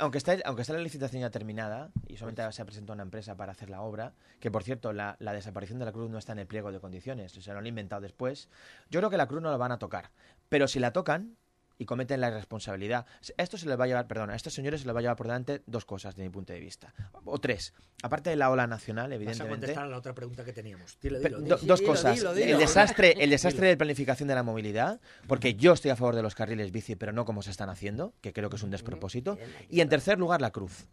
aunque, 0.00 0.18
está, 0.18 0.36
aunque 0.44 0.62
está 0.62 0.74
la 0.74 0.80
licitación 0.80 1.22
ya 1.22 1.30
terminada 1.30 1.92
y 2.08 2.16
solamente 2.16 2.42
se 2.50 2.60
ha 2.60 2.64
presentado 2.64 2.94
una 2.94 3.04
empresa 3.04 3.36
para 3.36 3.52
hacer 3.52 3.70
la 3.70 3.82
obra, 3.82 4.14
que 4.40 4.50
por 4.50 4.64
cierto, 4.64 4.92
la, 4.92 5.16
la 5.28 5.34
desaparición 5.34 5.78
de 5.78 5.84
la 5.84 5.92
cruz 5.92 6.10
no 6.10 6.18
está 6.18 6.32
en 6.32 6.40
el 6.40 6.46
pliego 6.46 6.72
de 6.72 6.80
condiciones, 6.80 7.36
o 7.36 7.42
sea, 7.42 7.54
lo 7.54 7.60
han 7.60 7.66
inventado 7.66 8.02
después. 8.02 8.48
Yo 8.90 9.00
creo 9.00 9.10
que 9.10 9.16
la 9.16 9.26
cruz 9.26 9.42
no 9.42 9.50
la 9.50 9.56
van 9.56 9.72
a 9.72 9.78
tocar, 9.78 10.10
pero 10.48 10.68
si 10.68 10.78
la 10.78 10.92
tocan 10.92 11.36
y 11.78 11.84
cometen 11.84 12.20
la 12.20 12.28
irresponsabilidad, 12.28 13.06
esto 13.36 13.56
se 13.56 13.66
les 13.66 13.78
va 13.78 13.84
a 13.84 13.86
llevar, 13.86 14.08
perdón, 14.08 14.30
a 14.30 14.34
estos 14.34 14.52
señores 14.52 14.80
se 14.80 14.86
les 14.86 14.94
va 14.94 14.98
a 14.98 15.02
llevar 15.02 15.16
por 15.16 15.26
delante 15.26 15.62
dos 15.66 15.84
cosas 15.84 16.16
de 16.16 16.24
mi 16.24 16.28
punto 16.28 16.52
de 16.52 16.58
vista, 16.58 16.92
o 17.24 17.38
tres. 17.38 17.72
Aparte 18.02 18.30
de 18.30 18.36
la 18.36 18.50
ola 18.50 18.66
nacional, 18.66 19.12
evidentemente. 19.12 19.44
Vas 19.44 19.50
a 19.50 19.60
contestar 19.60 19.84
a 19.84 19.88
la 19.88 19.98
otra 19.98 20.14
pregunta 20.14 20.44
que 20.44 20.52
teníamos. 20.52 20.98
dos 21.62 21.82
cosas. 21.82 22.20
el 22.20 22.58
desastre, 22.58 23.14
el 23.18 23.30
desastre 23.30 23.68
de 23.68 23.76
planificación 23.76 24.28
de 24.28 24.34
la 24.34 24.42
movilidad, 24.42 25.00
porque 25.28 25.54
yo 25.54 25.72
estoy 25.72 25.92
a 25.92 25.96
favor 25.96 26.16
de 26.16 26.22
los 26.22 26.34
carriles 26.34 26.72
bici, 26.72 26.96
pero 26.96 27.12
no 27.12 27.24
como 27.24 27.42
se 27.42 27.50
están 27.50 27.70
haciendo, 27.70 28.12
que 28.20 28.32
creo 28.32 28.50
que 28.50 28.56
es 28.56 28.62
un 28.62 28.70
despropósito. 28.70 29.38
Y 29.68 29.80
en 29.80 29.88
tercer 29.88 30.18
lugar, 30.18 30.40
la 30.40 30.50
cruz. 30.50 30.88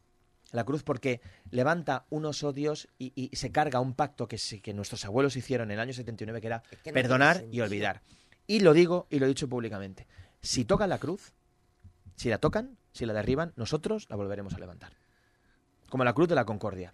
La 0.52 0.64
cruz 0.64 0.84
porque 0.84 1.22
levanta 1.52 2.06
unos 2.10 2.44
odios 2.44 2.88
y, 2.98 3.30
se 3.36 3.52
carga 3.52 3.80
un 3.80 3.94
pacto 3.94 4.28
que, 4.28 4.38
que 4.62 4.74
nuestros 4.74 5.06
abuelos 5.06 5.36
hicieron 5.36 5.70
en 5.72 5.76
el 5.76 5.80
año 5.80 5.94
79, 5.94 6.42
que 6.42 6.48
era 6.48 6.64
perdonar 6.84 7.46
y 7.52 7.62
olvidar. 7.62 8.02
Y 8.48 8.60
lo 8.60 8.74
digo 8.74 9.08
y 9.10 9.20
lo 9.20 9.26
he 9.26 9.30
dicho 9.30 9.50
públicamente. 9.50 10.08
Si 10.42 10.66
tocan 10.66 10.90
la 10.90 11.00
cruz, 11.00 11.34
si 12.16 12.30
la 12.30 12.38
tocan, 12.38 12.78
si 12.94 13.06
la 13.06 13.14
derriban, 13.14 13.54
nosotros 13.56 14.08
la 14.10 14.16
volveremos 14.16 14.54
a 14.54 14.60
levantar. 14.60 14.94
Como 15.90 16.04
la 16.04 16.14
cruz 16.14 16.28
de 16.28 16.36
la 16.36 16.46
concordia. 16.46 16.94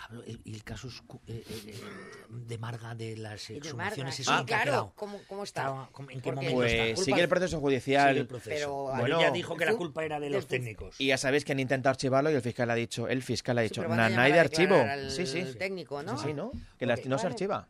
Pablo, 0.00 0.22
¿y 0.26 0.54
el 0.54 0.64
caso 0.64 0.88
eh, 1.26 1.44
eh, 1.46 1.80
de 2.28 2.58
Marga 2.58 2.94
de 2.94 3.16
las 3.16 3.50
exhumaciones? 3.50 4.18
¿Eso 4.18 4.32
ah, 4.32 4.44
claro, 4.46 4.92
¿Cómo, 4.96 5.20
¿cómo, 5.28 5.42
está? 5.42 5.90
¿En 6.08 6.20
qué 6.20 6.32
momento 6.32 6.54
pues 6.54 6.72
está? 6.72 7.04
sigue 7.04 7.20
el 7.20 7.28
proceso 7.28 7.60
judicial. 7.60 8.16
el 8.16 8.26
Pero 8.26 8.84
bueno, 8.96 9.18
ella 9.18 9.30
dijo 9.30 9.56
que 9.56 9.66
la 9.66 9.74
culpa 9.74 10.04
era 10.04 10.18
de 10.18 10.30
los 10.30 10.46
técnicos. 10.46 10.96
Y 10.98 11.08
ya 11.08 11.18
sabéis 11.18 11.44
que 11.44 11.52
han 11.52 11.60
intentado 11.60 11.90
archivarlo 11.90 12.30
y 12.30 12.34
el 12.34 12.40
fiscal 12.40 12.70
ha 12.70 12.74
dicho, 12.74 13.08
el 13.08 13.22
fiscal 13.22 13.58
ha 13.58 13.62
dicho, 13.62 13.86
no 13.86 14.02
hay 14.02 14.32
de 14.32 14.40
archivo. 14.40 14.76
Sí, 15.10 15.26
sí. 15.26 15.44
técnico, 15.58 16.02
¿no? 16.02 16.16
Sí, 16.16 16.28
sí, 16.28 16.34
¿no? 16.34 16.52
Que 16.78 16.86
no 16.86 17.18
se 17.18 17.26
archiva. 17.26 17.68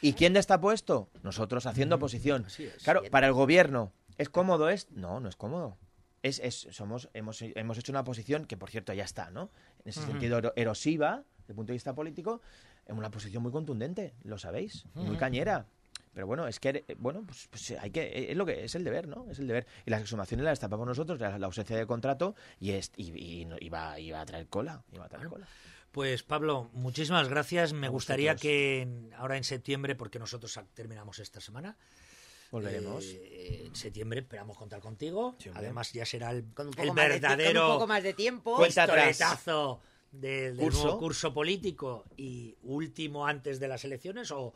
¿Y 0.00 0.14
quién 0.14 0.36
está 0.36 0.60
puesto? 0.60 1.10
Nosotros 1.22 1.66
haciendo 1.66 1.96
oposición. 1.96 2.46
Claro, 2.82 3.02
para 3.10 3.26
el 3.26 3.34
gobierno, 3.34 3.92
¿es 4.16 4.30
cómodo? 4.30 4.70
¿Es? 4.70 4.90
No, 4.90 5.20
no 5.20 5.28
es 5.28 5.36
cómodo. 5.36 5.76
Es, 6.22 6.40
es, 6.40 6.66
somos, 6.72 7.10
hemos, 7.14 7.42
hemos 7.42 7.78
hecho 7.78 7.92
una 7.92 8.02
posición 8.04 8.46
que, 8.46 8.56
por 8.56 8.70
cierto, 8.70 8.92
ya 8.92 9.04
está, 9.04 9.30
¿no? 9.30 9.50
En 9.84 9.90
ese 9.90 10.02
sentido 10.02 10.52
erosiva, 10.56 11.24
desde 11.48 11.54
el 11.54 11.56
punto 11.56 11.72
de 11.72 11.76
vista 11.76 11.94
político, 11.94 12.42
en 12.86 12.98
una 12.98 13.10
posición 13.10 13.42
muy 13.42 13.50
contundente, 13.50 14.12
lo 14.22 14.36
sabéis, 14.36 14.84
muy 14.94 15.16
cañera. 15.16 15.66
Pero 16.12 16.26
bueno, 16.26 16.46
es 16.46 16.60
que, 16.60 16.84
eh, 16.86 16.96
bueno, 16.98 17.22
pues, 17.24 17.48
pues, 17.48 17.70
hay 17.80 17.90
que, 17.90 18.30
es 18.30 18.36
lo 18.36 18.44
que 18.44 18.64
es 18.64 18.74
el 18.74 18.84
deber, 18.84 19.08
¿no? 19.08 19.30
Es 19.30 19.38
el 19.38 19.46
deber. 19.46 19.66
Y 19.86 19.90
las 19.90 20.02
exhumaciones 20.02 20.44
las 20.44 20.52
destapamos 20.52 20.86
nosotros, 20.86 21.18
la, 21.18 21.36
ausencia 21.46 21.76
de 21.76 21.86
contrato, 21.86 22.34
y, 22.60 22.72
es, 22.72 22.92
y, 22.96 23.46
y, 23.60 23.68
va, 23.70 23.94
a 23.94 24.26
traer 24.26 24.46
cola. 24.48 24.82
Iba 24.92 25.06
a 25.06 25.08
traer 25.08 25.28
cola. 25.28 25.46
Pues 25.90 26.22
Pablo, 26.22 26.68
muchísimas 26.74 27.28
gracias. 27.30 27.72
Me 27.72 27.88
gustaría 27.88 28.36
que 28.36 29.10
ahora 29.16 29.38
en 29.38 29.44
septiembre, 29.44 29.94
porque 29.94 30.18
nosotros 30.18 30.60
terminamos 30.74 31.18
esta 31.18 31.40
semana, 31.40 31.78
Volveremos. 32.50 33.04
Eh, 33.04 33.64
en 33.66 33.74
septiembre 33.74 34.20
esperamos 34.20 34.56
contar 34.56 34.80
contigo. 34.80 35.36
Además, 35.54 35.92
ya 35.92 36.04
será 36.04 36.30
el, 36.30 36.46
el 36.78 36.90
verdadero. 36.92 37.68
un 37.68 37.72
poco 37.74 37.86
más 37.86 38.02
de 38.02 38.14
tiempo. 38.14 38.62
pistoletazo 38.62 39.80
del, 40.10 40.56
nuevo 40.56 40.98
curso 40.98 41.32
político 41.32 42.04
y 42.16 42.54
último 42.62 43.26
antes 43.26 43.60
de 43.60 43.68
las 43.68 43.84
elecciones 43.84 44.32
o, 44.32 44.52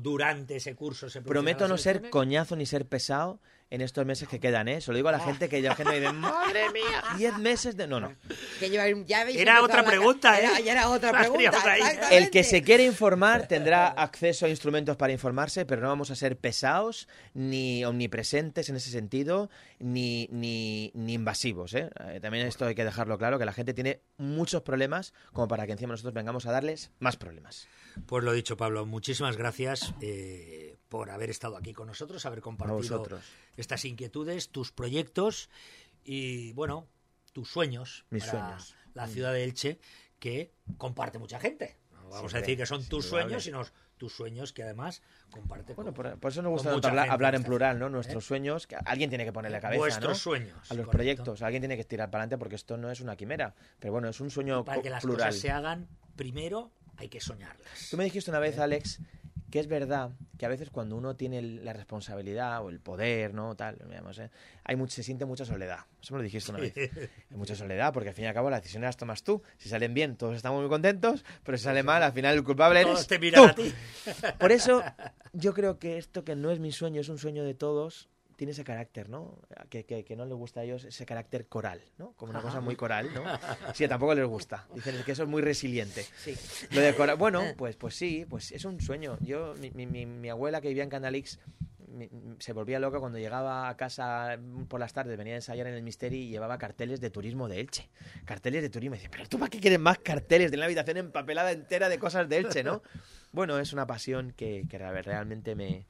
durante 0.00 0.56
ese 0.56 0.76
curso 0.76 1.10
se 1.10 1.20
Prometo 1.20 1.66
no 1.66 1.76
ser 1.76 2.08
coñazo 2.08 2.54
ni 2.54 2.64
ser 2.64 2.86
pesado 2.86 3.40
en 3.70 3.80
estos 3.80 4.06
meses 4.06 4.28
que 4.28 4.38
quedan, 4.38 4.68
¿eh? 4.68 4.80
Se 4.80 4.90
lo 4.90 4.96
digo 4.96 5.08
a 5.08 5.12
la 5.12 5.20
gente 5.20 5.48
que 5.48 5.60
ya 5.60 5.74
gente 5.74 5.92
me 5.92 6.00
dice, 6.00 6.12
madre 6.12 6.70
mía, 6.70 7.02
10 7.16 7.38
meses 7.38 7.76
de... 7.76 7.86
No, 7.86 8.00
no. 8.00 8.14
era 8.60 9.62
otra 9.62 9.84
pregunta, 9.84 10.40
¿eh? 10.40 10.48
Era, 10.64 10.88
otra 10.88 11.12
pregunta, 11.12 11.58
El 12.10 12.30
que 12.30 12.44
se 12.44 12.62
quiere 12.62 12.84
informar 12.84 13.48
tendrá 13.48 13.88
acceso 13.88 14.46
a 14.46 14.48
instrumentos 14.48 14.96
para 14.96 15.12
informarse, 15.12 15.66
pero 15.66 15.82
no 15.82 15.88
vamos 15.88 16.10
a 16.10 16.14
ser 16.14 16.36
pesados, 16.36 17.08
ni 17.32 17.84
omnipresentes 17.84 18.68
en 18.68 18.76
ese 18.76 18.90
sentido, 18.90 19.50
ni, 19.78 20.28
ni, 20.30 20.90
ni 20.94 21.14
invasivos, 21.14 21.74
¿eh? 21.74 21.90
¿eh? 22.08 22.20
También 22.20 22.46
esto 22.46 22.66
hay 22.66 22.74
que 22.74 22.84
dejarlo 22.84 23.18
claro, 23.18 23.38
que 23.38 23.44
la 23.44 23.52
gente 23.52 23.74
tiene 23.74 24.00
muchos 24.18 24.62
problemas 24.62 25.12
como 25.32 25.48
para 25.48 25.66
que 25.66 25.72
encima 25.72 25.92
nosotros 25.92 26.14
vengamos 26.14 26.46
a 26.46 26.52
darles 26.52 26.92
más 26.98 27.16
problemas. 27.16 27.68
Pues 28.06 28.24
lo 28.24 28.32
dicho, 28.32 28.56
Pablo, 28.56 28.86
muchísimas 28.86 29.36
gracias. 29.36 29.94
Eh 30.00 30.73
por 30.94 31.10
haber 31.10 31.28
estado 31.28 31.56
aquí 31.56 31.72
con 31.72 31.88
nosotros, 31.88 32.24
haber 32.24 32.40
compartido 32.40 33.04
estas 33.56 33.84
inquietudes, 33.84 34.50
tus 34.50 34.70
proyectos 34.70 35.50
y, 36.04 36.52
bueno, 36.52 36.86
tus 37.32 37.50
sueños 37.50 38.04
Mis 38.10 38.22
sueños. 38.22 38.76
la 38.94 39.08
ciudad 39.08 39.32
de 39.32 39.42
Elche, 39.42 39.80
que 40.20 40.52
comparte 40.76 41.18
mucha 41.18 41.40
gente. 41.40 41.78
vamos 42.08 42.32
a 42.32 42.38
decir 42.38 42.56
que 42.56 42.64
son 42.64 42.84
tus 42.84 43.06
sueños, 43.06 43.42
sino 43.42 43.64
tus 43.96 44.12
sueños 44.14 44.52
que 44.52 44.62
además 44.62 45.02
comparte 45.30 45.74
bueno 45.74 45.92
por, 45.92 46.06
eso 46.06 46.42
nos 46.42 46.52
gusta 46.52 46.70
hablar, 47.10 47.34
en 47.34 47.42
plural 47.42 47.76
no 47.76 47.88
nuestros 47.88 48.24
¿eh? 48.24 48.26
sueños 48.26 48.66
que 48.68 48.76
alguien 48.76 49.08
tiene 49.08 49.24
que 49.24 49.32
ponerle 49.32 49.60
cabeza 49.60 49.80
Nuestros 49.80 50.18
sueños 50.18 50.70
a 50.70 50.74
los 50.74 50.86
proyectos 50.88 51.42
alguien 51.42 51.62
tiene 51.62 51.76
que 51.76 51.84
tirar 51.84 52.08
para 52.10 52.22
adelante 52.22 52.38
porque 52.38 52.54
esto 52.54 52.76
no 52.76 52.88
es 52.88 53.00
una 53.00 53.16
quimera. 53.16 53.56
Pero 53.80 53.92
bueno 53.92 54.08
es 54.08 54.20
un 54.20 54.30
sueño 54.30 54.64
para 54.64 54.80
que 54.80 54.90
las 54.90 55.04
cosas 55.04 55.34
se 55.36 55.50
hagan 55.50 55.88
primero 56.14 56.70
hay 56.96 57.08
que 57.08 57.20
soñarlas. 57.20 57.88
Tú 57.90 57.96
me 57.96 58.04
dijiste 58.04 58.30
una 58.30 58.38
vez 58.38 58.58
¿Eh? 58.58 58.62
Alex 58.62 59.00
que 59.54 59.60
es 59.60 59.68
verdad 59.68 60.10
que 60.36 60.46
a 60.46 60.48
veces 60.48 60.68
cuando 60.68 60.96
uno 60.96 61.14
tiene 61.14 61.40
la 61.40 61.72
responsabilidad 61.72 62.64
o 62.64 62.70
el 62.70 62.80
poder, 62.80 63.34
¿no? 63.34 63.54
Tal, 63.54 63.78
digamos, 63.88 64.18
¿eh? 64.18 64.28
hay 64.64 64.74
mucho, 64.74 64.96
se 64.96 65.04
siente 65.04 65.26
mucha 65.26 65.44
soledad. 65.44 65.78
Eso 66.02 66.12
me 66.12 66.18
lo 66.18 66.24
dijiste 66.24 66.50
una 66.50 66.58
vez. 66.58 66.74
Hay 66.76 67.36
mucha 67.36 67.54
soledad 67.54 67.92
porque 67.92 68.08
al 68.08 68.16
fin 68.16 68.24
y 68.24 68.26
al 68.26 68.34
cabo 68.34 68.50
las 68.50 68.62
decisiones 68.62 68.88
las 68.88 68.96
tomas 68.96 69.22
tú. 69.22 69.44
Si 69.56 69.68
salen 69.68 69.94
bien, 69.94 70.16
todos 70.16 70.34
estamos 70.34 70.60
muy 70.60 70.68
contentos, 70.68 71.24
pero 71.44 71.56
si 71.56 71.62
sale 71.62 71.84
mal, 71.84 72.02
al 72.02 72.12
final 72.12 72.34
el 72.34 72.42
culpable 72.42 72.80
eres 72.80 73.06
te 73.06 73.16
tú. 73.30 73.44
A 73.44 73.54
ti. 73.54 73.72
Por 74.40 74.50
eso 74.50 74.82
yo 75.32 75.54
creo 75.54 75.78
que 75.78 75.98
esto 75.98 76.24
que 76.24 76.34
no 76.34 76.50
es 76.50 76.58
mi 76.58 76.72
sueño, 76.72 77.00
es 77.00 77.08
un 77.08 77.18
sueño 77.18 77.44
de 77.44 77.54
todos, 77.54 78.08
tiene 78.36 78.52
ese 78.52 78.64
carácter, 78.64 79.08
¿no? 79.08 79.38
Que, 79.68 79.84
que, 79.84 80.16
no 80.16 80.24
les 80.24 80.34
gusta 80.34 80.60
a 80.60 80.64
ellos 80.64 80.84
ese 80.84 81.06
carácter 81.06 81.46
coral, 81.46 81.80
¿no? 81.98 82.12
Como 82.12 82.30
una 82.30 82.42
cosa 82.42 82.60
muy 82.60 82.76
coral, 82.76 83.12
¿no? 83.14 83.22
Sí, 83.74 83.88
tampoco 83.88 84.14
les 84.14 84.26
gusta. 84.26 84.66
Dicen 84.74 84.96
que 85.04 85.12
eso 85.12 85.24
es 85.24 85.28
muy 85.28 85.42
resiliente. 85.42 86.04
Sí. 86.16 86.36
Lo 86.70 86.80
de 86.80 86.94
coral, 86.94 87.16
bueno, 87.16 87.42
pues, 87.56 87.76
pues 87.76 87.94
sí, 87.94 88.26
pues 88.28 88.52
es 88.52 88.64
un 88.64 88.80
sueño. 88.80 89.18
Yo, 89.20 89.54
mi, 89.60 89.70
mi, 89.86 90.06
mi 90.06 90.28
abuela 90.28 90.60
que 90.60 90.68
vivía 90.68 90.84
en 90.84 90.90
Canalix 90.90 91.38
se 92.38 92.52
volvía 92.52 92.78
loca 92.78 92.98
cuando 92.98 93.18
llegaba 93.18 93.68
a 93.68 93.76
casa 93.76 94.38
por 94.68 94.80
las 94.80 94.92
tardes, 94.92 95.16
venía 95.16 95.34
a 95.34 95.36
ensayar 95.36 95.66
en 95.66 95.74
el 95.74 95.82
Misteri 95.82 96.22
y 96.22 96.28
llevaba 96.28 96.58
carteles 96.58 97.00
de 97.00 97.10
turismo 97.10 97.48
de 97.48 97.60
Elche. 97.60 97.88
Carteles 98.24 98.62
de 98.62 98.70
turismo. 98.70 98.96
Y 98.96 99.08
pero 99.08 99.28
tú 99.28 99.38
para 99.38 99.50
qué 99.50 99.60
quieres 99.60 99.78
más 99.78 99.98
carteles 99.98 100.50
de 100.50 100.56
una 100.56 100.66
habitación 100.66 100.96
empapelada 100.96 101.52
entera 101.52 101.88
de 101.88 101.98
cosas 101.98 102.28
de 102.28 102.38
Elche, 102.38 102.64
¿no? 102.64 102.82
bueno, 103.32 103.58
es 103.58 103.72
una 103.72 103.86
pasión 103.86 104.32
que, 104.36 104.64
que 104.68 104.78
realmente 104.78 105.54
me, 105.56 105.86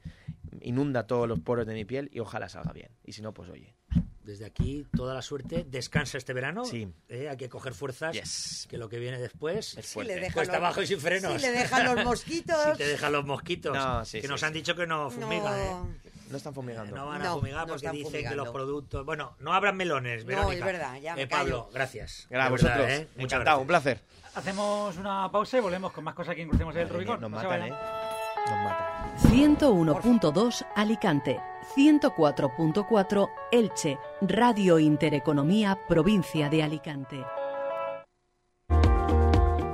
inunda 0.61 1.07
todos 1.07 1.27
los 1.27 1.39
poros 1.39 1.65
de 1.65 1.73
mi 1.73 1.85
piel 1.85 2.09
y 2.11 2.19
ojalá 2.19 2.49
salga 2.49 2.73
bien. 2.73 2.89
Y 3.03 3.13
si 3.13 3.21
no, 3.21 3.33
pues 3.33 3.49
oye. 3.49 3.75
Desde 4.23 4.45
aquí, 4.45 4.87
toda 4.95 5.13
la 5.13 5.21
suerte. 5.21 5.65
Descansa 5.69 6.17
este 6.17 6.33
verano. 6.33 6.65
Sí. 6.65 6.91
¿eh? 7.09 7.29
Hay 7.29 7.37
que 7.37 7.47
coger 7.47 7.75
fuerzas. 7.75 8.65
Que 8.67 8.77
lo 8.79 8.89
que 8.89 8.97
viene 8.97 9.19
después 9.19 9.77
es 9.77 9.85
fuerte. 9.85 10.19
le 10.19 10.31
Cuesta 10.31 10.57
abajo 10.57 10.81
y 10.81 10.87
sin 10.87 10.99
frenos. 10.99 11.33
Si 11.33 11.47
le 11.47 11.51
dejan 11.51 11.85
los 11.85 12.03
mosquitos. 12.03 12.57
si 12.71 12.77
te 12.77 12.87
dejan 12.87 13.13
los 13.13 13.25
mosquitos. 13.25 14.09
que 14.11 14.27
nos 14.27 14.41
han 14.41 14.53
dicho 14.53 14.75
que 14.75 14.87
no 14.87 15.11
fumigan, 15.11 15.43
no. 15.43 15.55
¿eh? 15.55 16.11
No 16.29 16.37
están 16.37 16.55
fumigando. 16.55 16.95
no 16.95 17.05
van 17.05 17.21
a 17.21 17.33
fumigar 17.33 17.67
porque 17.67 17.89
dicen 17.91 18.27
que 18.27 18.35
los 18.35 18.49
productos. 18.49 19.05
Bueno, 19.05 19.35
no 19.39 19.53
abran 19.53 19.77
melones, 19.77 20.25
Verónica. 20.25 20.51
No, 20.51 20.59
es 20.59 20.65
verdad. 20.65 20.99
Ya 20.99 21.15
eh, 21.15 21.27
Pablo, 21.27 21.69
gracias. 21.71 22.27
Gracias 22.29 22.47
a 22.47 22.49
vosotros. 22.49 22.89
¿eh? 22.89 23.07
Encantado, 23.17 23.59
un 23.59 23.67
placer. 23.67 24.01
Hacemos 24.33 24.97
una 24.97 25.31
pausa 25.31 25.57
y 25.57 25.61
volvemos 25.61 25.91
con 25.91 26.03
más 26.03 26.15
cosas 26.15 26.35
que 26.35 26.47
crucemos 26.47 26.75
el 26.75 26.89
Rubicón. 26.89 27.21
Nos 27.21 27.29
matan, 27.29 27.63
¿eh? 27.63 27.69
Nos 27.69 28.57
matan. 28.63 28.94
101.2 29.17 30.65
Alicante, 30.75 31.39
104.4 31.75 33.29
Elche, 33.51 33.97
Radio 34.21 34.77
Intereconomía, 34.79 35.79
provincia 35.87 36.49
de 36.49 36.63
Alicante. 36.63 37.23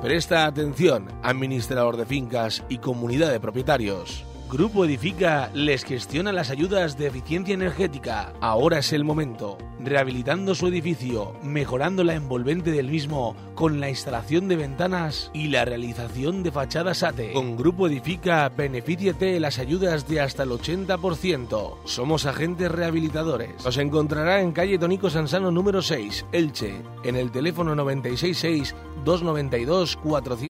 Presta 0.01 0.45
atención, 0.45 1.09
administrador 1.21 1.95
de 1.95 2.05
fincas 2.05 2.63
y 2.69 2.79
comunidad 2.79 3.31
de 3.31 3.39
propietarios. 3.39 4.25
Grupo 4.51 4.83
Edifica 4.83 5.49
les 5.53 5.85
gestiona 5.85 6.33
las 6.33 6.49
ayudas 6.49 6.97
de 6.97 7.07
eficiencia 7.07 7.53
energética. 7.53 8.33
Ahora 8.41 8.79
es 8.79 8.91
el 8.91 9.05
momento. 9.05 9.57
Rehabilitando 9.79 10.55
su 10.55 10.67
edificio, 10.67 11.37
mejorando 11.41 12.03
la 12.03 12.15
envolvente 12.15 12.71
del 12.71 12.89
mismo 12.89 13.37
con 13.55 13.79
la 13.79 13.89
instalación 13.89 14.49
de 14.49 14.57
ventanas 14.57 15.31
y 15.33 15.47
la 15.47 15.63
realización 15.63 16.43
de 16.43 16.51
fachadas 16.51 17.01
ATE. 17.01 17.31
Con 17.31 17.55
Grupo 17.55 17.87
Edifica, 17.87 18.49
benefíciate 18.49 19.39
las 19.39 19.57
ayudas 19.57 20.05
de 20.09 20.19
hasta 20.19 20.43
el 20.43 20.49
80%. 20.49 21.77
Somos 21.85 22.25
agentes 22.25 22.69
rehabilitadores. 22.69 23.63
Nos 23.63 23.77
encontrará 23.77 24.41
en 24.41 24.51
calle 24.51 24.77
Tonico 24.77 25.09
Sansano 25.09 25.49
número 25.51 25.81
6, 25.81 26.25
Elche, 26.33 26.75
en 27.05 27.15
el 27.15 27.31
teléfono 27.31 27.73
966 27.73 28.75
292 29.05 29.95
400. 29.95 30.39